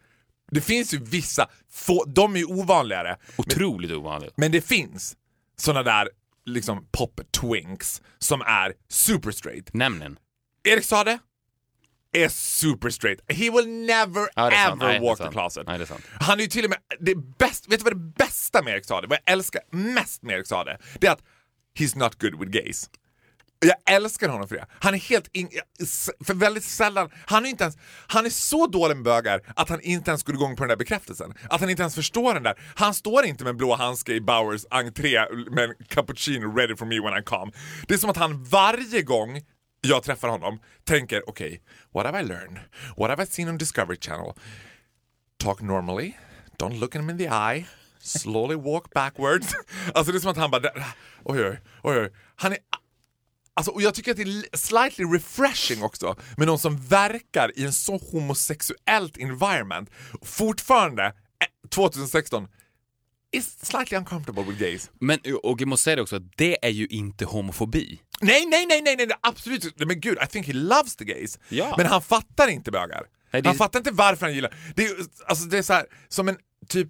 Det 0.51 0.61
finns 0.61 0.93
ju 0.93 0.97
vissa, 0.97 1.49
få, 1.71 2.05
de 2.05 2.35
är 2.35 2.39
ju 2.39 2.45
ovanligare. 2.45 3.17
Otroligt 3.37 3.91
ovanligt. 3.91 4.33
Men 4.37 4.51
det 4.51 4.61
finns 4.61 5.15
såna 5.63 5.83
där 5.83 6.09
liksom 6.45 6.87
pop 6.91 7.21
twinks 7.41 8.01
som 8.19 8.41
är 8.41 8.73
super 8.89 9.31
straight. 9.31 9.73
Nämn 9.73 10.01
en. 10.01 10.19
Erik 10.63 10.85
Sade 10.85 11.19
är 12.11 12.29
super 12.29 12.89
straight. 12.89 13.19
He 13.27 13.49
will 13.51 13.67
never 13.67 14.29
Ja, 14.35 14.51
ever 14.51 14.75
Nej, 14.75 14.99
walk 14.99 15.17
the 15.17 15.27
closet. 15.27 15.67
Nej, 15.67 15.81
är. 15.81 16.23
Han 16.23 16.37
är 16.39 16.43
ju 16.43 16.49
till 16.49 16.63
och 16.63 16.69
med, 16.69 16.79
det 16.99 17.15
bäst, 17.15 17.67
vet 17.67 17.79
du 17.79 17.83
vad 17.83 17.93
det 17.93 18.13
bästa 18.17 18.63
med 18.63 18.73
Erik 18.73 18.85
Sade, 18.85 19.07
vad 19.07 19.17
jag 19.25 19.33
älskar 19.33 19.61
mest 19.71 20.23
med 20.23 20.35
Erik 20.35 20.47
Sade, 20.47 20.77
det 20.99 21.07
är 21.07 21.11
att 21.11 21.23
he's 21.79 21.97
not 21.97 22.21
good 22.21 22.39
with 22.39 22.51
gays. 22.51 22.89
Jag 23.63 23.95
älskar 23.95 24.29
honom 24.29 24.47
för 24.47 24.55
det. 24.55 24.65
Han 24.79 24.93
är 24.93 24.97
helt 24.97 25.29
in, 25.35 25.49
för 26.25 26.33
väldigt 26.33 26.63
sällan, 26.63 27.09
han 27.25 27.45
är 27.45 27.49
inte 27.49 27.63
ens, 27.63 27.77
han 28.07 28.25
är 28.25 28.29
så 28.29 28.67
dålig 28.67 28.95
med 28.95 29.03
bögar 29.03 29.41
att 29.55 29.69
han 29.69 29.81
inte 29.81 30.11
ens 30.11 30.23
går 30.23 30.35
igång 30.35 30.55
på 30.55 30.63
den 30.63 30.69
där 30.69 30.75
bekräftelsen. 30.75 31.33
Att 31.49 31.61
han 31.61 31.69
inte 31.69 31.81
ens 31.81 31.95
förstår 31.95 32.33
den 32.33 32.43
där. 32.43 32.59
Han 32.75 32.93
står 32.93 33.25
inte 33.25 33.43
med 33.43 33.51
en 33.51 33.57
blå 33.57 33.75
handske 33.75 34.13
i 34.13 34.21
Bowers 34.21 34.65
entré 34.69 35.19
med 35.51 35.63
en 35.63 35.75
cappuccino 35.87 36.57
ready 36.57 36.75
for 36.75 36.85
me 36.85 36.99
when 36.99 37.19
I 37.19 37.23
come. 37.23 37.51
Det 37.87 37.93
är 37.93 37.97
som 37.97 38.09
att 38.09 38.17
han 38.17 38.43
varje 38.43 39.01
gång 39.01 39.41
jag 39.81 40.03
träffar 40.03 40.27
honom 40.27 40.59
tänker 40.83 41.29
okej, 41.29 41.47
okay, 41.47 41.59
what 41.93 42.05
have 42.05 42.19
I 42.19 42.23
learned? 42.23 42.59
What 42.97 43.09
have 43.09 43.23
I 43.23 43.25
seen 43.25 43.49
on 43.49 43.57
Discovery 43.57 43.97
Channel? 44.01 44.33
Talk 45.37 45.61
normally, 45.61 46.17
don't 46.57 46.79
look 46.79 46.95
him 46.95 47.09
in 47.09 47.17
the 47.17 47.27
eye, 47.27 47.65
slowly 47.99 48.55
walk 48.55 48.93
backwards. 48.93 49.55
Alltså 49.93 50.11
det 50.11 50.17
är 50.17 50.19
som 50.19 50.31
att 50.31 50.37
han 50.37 50.51
bara, 50.51 50.69
oj 51.23 51.45
oj, 51.45 51.59
oj, 51.83 51.99
oj. 51.99 52.11
Han 52.35 52.51
är 52.51 52.57
Alltså, 53.55 53.71
och 53.71 53.81
jag 53.81 53.93
tycker 53.95 54.11
att 54.11 54.17
det 54.17 54.23
är 54.23 54.57
slightly 54.57 55.05
refreshing 55.05 55.83
också 55.83 56.15
med 56.37 56.47
någon 56.47 56.59
som 56.59 56.77
verkar 56.87 57.51
i 57.59 57.63
en 57.65 57.73
så 57.73 57.97
homosexuellt 57.97 59.17
environment. 59.17 59.89
Fortfarande, 60.21 61.03
eh, 61.05 61.69
2016, 61.69 62.47
is 63.31 63.65
slightly 63.65 63.97
uncomfortable 63.97 64.43
with 64.43 64.59
gays. 64.59 64.91
Men, 64.99 65.19
och 65.43 65.61
jag 65.61 65.67
måste 65.67 65.83
säga 65.83 65.95
det 65.95 66.01
också, 66.01 66.19
det 66.19 66.65
är 66.65 66.69
ju 66.69 66.87
inte 66.87 67.25
homofobi. 67.25 68.01
Nej, 68.21 68.45
nej, 68.45 68.65
nej, 68.65 68.81
nej, 68.81 68.95
nej, 68.95 69.07
absolut. 69.21 69.79
Men 69.87 69.99
gud, 69.99 70.17
I 70.23 70.27
think 70.27 70.47
he 70.47 70.53
loves 70.53 70.95
the 70.95 71.05
gays. 71.05 71.39
Ja. 71.49 71.73
Men 71.77 71.85
han 71.85 72.01
fattar 72.01 72.47
inte 72.47 72.71
bögar. 72.71 73.03
Nej, 73.33 73.41
det- 73.41 73.49
Han 73.49 73.57
fattar 73.57 73.79
inte 73.79 73.91
varför 73.91 74.25
han 74.25 74.35
gillar... 74.35 74.55
Det 74.75 74.85
är, 74.85 74.95
alltså, 75.25 75.45
det 75.45 75.57
är 75.57 75.61
så 75.61 75.73
här, 75.73 75.85
som 76.09 76.27
en 76.27 76.37
typ... 76.67 76.89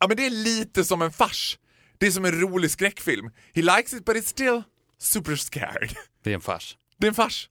Ja 0.00 0.08
men 0.08 0.16
det 0.16 0.26
är 0.26 0.30
lite 0.30 0.84
som 0.84 1.02
en 1.02 1.12
fars. 1.12 1.58
Det 1.98 2.06
är 2.06 2.10
som 2.10 2.24
en 2.24 2.40
rolig 2.40 2.70
skräckfilm. 2.70 3.30
He 3.54 3.62
likes 3.62 3.92
it 3.92 4.04
but 4.04 4.16
it's 4.16 4.22
still 4.28 4.62
super 5.00 5.36
scared. 5.36 5.94
Det 6.22 6.30
är 6.30 6.34
en 6.34 6.40
fars. 6.40 6.76
Det 6.98 7.06
är 7.06 7.08
en 7.08 7.14
fars. 7.14 7.48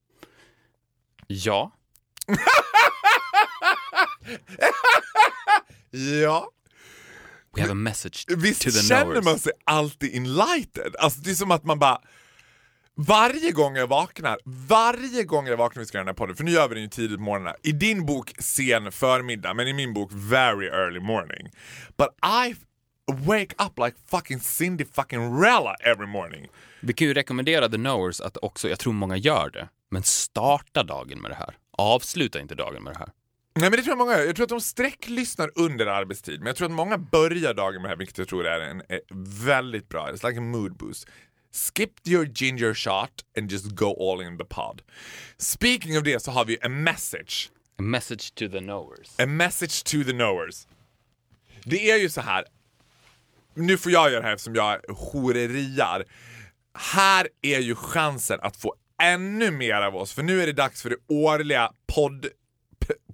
Ja. 1.26 1.72
Ja. 5.90 6.50
We 7.56 7.60
have 7.62 7.70
a 7.72 7.74
message 7.74 8.24
Visst 8.36 8.62
to 8.62 8.70
the 8.70 8.78
känner 8.78 9.04
knowers. 9.04 9.24
man 9.24 9.38
sig 9.38 9.52
alltid 9.64 10.14
enlightened? 10.16 10.96
Alltså 10.98 11.20
det 11.20 11.30
är 11.30 11.34
som 11.34 11.50
att 11.50 11.64
man 11.64 11.78
bara... 11.78 12.00
Varje 13.00 13.52
gång 13.52 13.76
jag 13.76 13.86
vaknar, 13.86 14.38
varje 14.44 15.24
gång 15.24 15.46
jag 15.46 15.56
vaknar 15.56 15.80
vi 15.80 15.86
ska 15.86 15.98
göra 15.98 16.04
den 16.04 16.08
här 16.08 16.14
podden, 16.14 16.36
för 16.36 16.44
nu 16.44 16.50
gör 16.50 16.68
vi 16.68 16.74
den 16.74 16.82
ju 16.82 16.88
tidigt 16.90 17.16
på 17.16 17.22
morgonen. 17.22 17.54
I 17.62 17.72
din 17.72 18.06
bok 18.06 18.32
sen 18.38 18.92
förmiddag, 18.92 19.54
men 19.54 19.68
i 19.68 19.72
min 19.72 19.94
bok 19.94 20.10
very 20.12 20.66
early 20.66 21.00
morning. 21.00 21.48
But 21.96 22.08
I 22.48 22.56
wake 23.08 23.54
up 23.58 23.78
like 23.78 23.96
fucking 24.06 24.40
Cindy 24.40 24.84
fucking 24.84 25.40
Rella 25.40 25.74
every 25.74 26.06
morning. 26.06 26.48
Vi 26.80 26.92
kan 26.92 27.08
ju 27.08 27.14
rekommendera 27.14 27.68
the 27.68 27.76
knowers 27.76 28.20
att 28.20 28.36
också, 28.36 28.68
jag 28.68 28.78
tror 28.78 28.92
många 28.92 29.16
gör 29.16 29.50
det, 29.50 29.68
men 29.90 30.02
starta 30.02 30.82
dagen 30.82 31.20
med 31.20 31.30
det 31.30 31.34
här. 31.34 31.56
Avsluta 31.78 32.40
inte 32.40 32.54
dagen 32.54 32.82
med 32.82 32.92
det 32.92 32.98
här. 32.98 33.08
Nej 33.54 33.70
men 33.70 33.76
det 33.76 33.82
tror 33.82 33.88
jag 33.88 33.98
många 33.98 34.18
gör. 34.18 34.26
Jag 34.26 34.36
tror 34.36 34.44
att 34.44 34.50
de 34.50 34.60
sträcklyssnar 34.60 35.50
under 35.54 35.86
arbetstid, 35.86 36.38
men 36.38 36.46
jag 36.46 36.56
tror 36.56 36.66
att 36.66 36.74
många 36.74 36.98
börjar 36.98 37.54
dagen 37.54 37.82
med 37.82 37.84
det 37.84 37.88
här, 37.88 37.96
vilket 37.96 38.18
jag 38.18 38.28
tror 38.28 38.46
är 38.46 38.60
en 38.60 38.82
är 38.88 39.00
väldigt 39.44 39.88
bra. 39.88 40.10
It's 40.10 40.28
like 40.28 40.38
a 40.38 40.42
mood 40.42 40.76
boost. 40.76 41.08
Skip 41.52 42.08
your 42.08 42.26
ginger 42.26 42.74
shot 42.74 43.24
and 43.38 43.52
just 43.52 43.66
go 43.66 44.12
all 44.12 44.22
in 44.22 44.38
the 44.38 44.44
pod. 44.44 44.82
Speaking 45.38 45.98
of 45.98 46.04
det 46.04 46.22
så 46.22 46.30
har 46.30 46.44
vi 46.44 46.58
a 46.62 46.68
message. 46.68 47.50
A 47.78 47.82
message 47.82 48.34
to 48.34 48.48
the 48.48 48.60
knowers. 48.60 49.14
A 49.18 49.26
message 49.26 49.84
to 49.84 50.04
the 50.04 50.12
knowers. 50.12 50.66
Det 51.64 51.90
är 51.90 51.96
ju 51.96 52.08
så 52.08 52.20
här. 52.20 52.44
Nu 53.58 53.78
får 53.78 53.92
jag 53.92 54.10
göra 54.10 54.20
det 54.20 54.26
här 54.26 54.34
eftersom 54.34 54.54
jag 54.54 54.80
horeriar. 54.88 56.04
Här 56.94 57.28
är 57.42 57.58
ju 57.58 57.74
chansen 57.74 58.38
att 58.42 58.56
få 58.56 58.74
ännu 59.02 59.50
mer 59.50 59.74
av 59.74 59.96
oss, 59.96 60.12
för 60.12 60.22
nu 60.22 60.42
är 60.42 60.46
det 60.46 60.52
dags 60.52 60.82
för 60.82 60.90
det 60.90 60.96
årliga 61.08 61.70
podd 61.94 62.26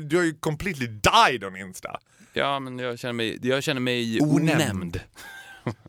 du 0.00 0.16
har 0.16 0.24
ju 0.24 0.34
completely 0.34 0.86
died 0.86 1.44
on 1.44 1.56
Insta. 1.56 1.98
Ja, 2.32 2.60
men 2.60 2.78
jag 2.78 2.98
känner 2.98 3.12
mig, 3.12 3.38
jag 3.42 3.62
känner 3.62 3.80
mig 3.80 4.20
Onämnd. 4.20 4.50
onämnd. 4.62 5.00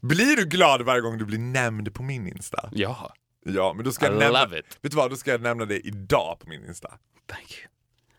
Blir 0.02 0.36
du 0.36 0.46
glad 0.46 0.82
varje 0.82 1.02
gång 1.02 1.18
du 1.18 1.26
blir 1.26 1.40
nämnd 1.40 1.94
på 1.94 2.04
min 2.04 2.28
Insta? 2.28 2.70
Ja, 2.72 3.14
Ja, 3.48 3.74
men 3.74 3.86
då 3.86 3.92
ska 3.92 4.06
I 4.06 4.10
jag 4.10 4.20
nämna, 4.20 4.44
love 4.44 4.60
it. 4.60 4.66
Vet 4.82 4.92
du 4.92 4.98
vad, 4.98 5.10
då 5.10 5.16
ska 5.16 5.32
jag 5.32 5.42
nämna 5.42 5.66
det 5.66 5.80
idag 5.88 6.40
på 6.40 6.50
min 6.50 6.66
Insta. 6.66 6.88
thank 7.30 7.52
you. 7.62 7.68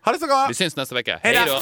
Ha 0.05 0.11
det 0.13 0.19
så 0.19 0.27
gott! 0.27 0.49
Vi 0.49 0.53
syns 0.53 0.75
nästa 0.75 0.95
vecka. 0.95 1.19
Hej 1.23 1.35
Hej 1.35 1.45
då. 1.47 1.53
då! 1.53 1.61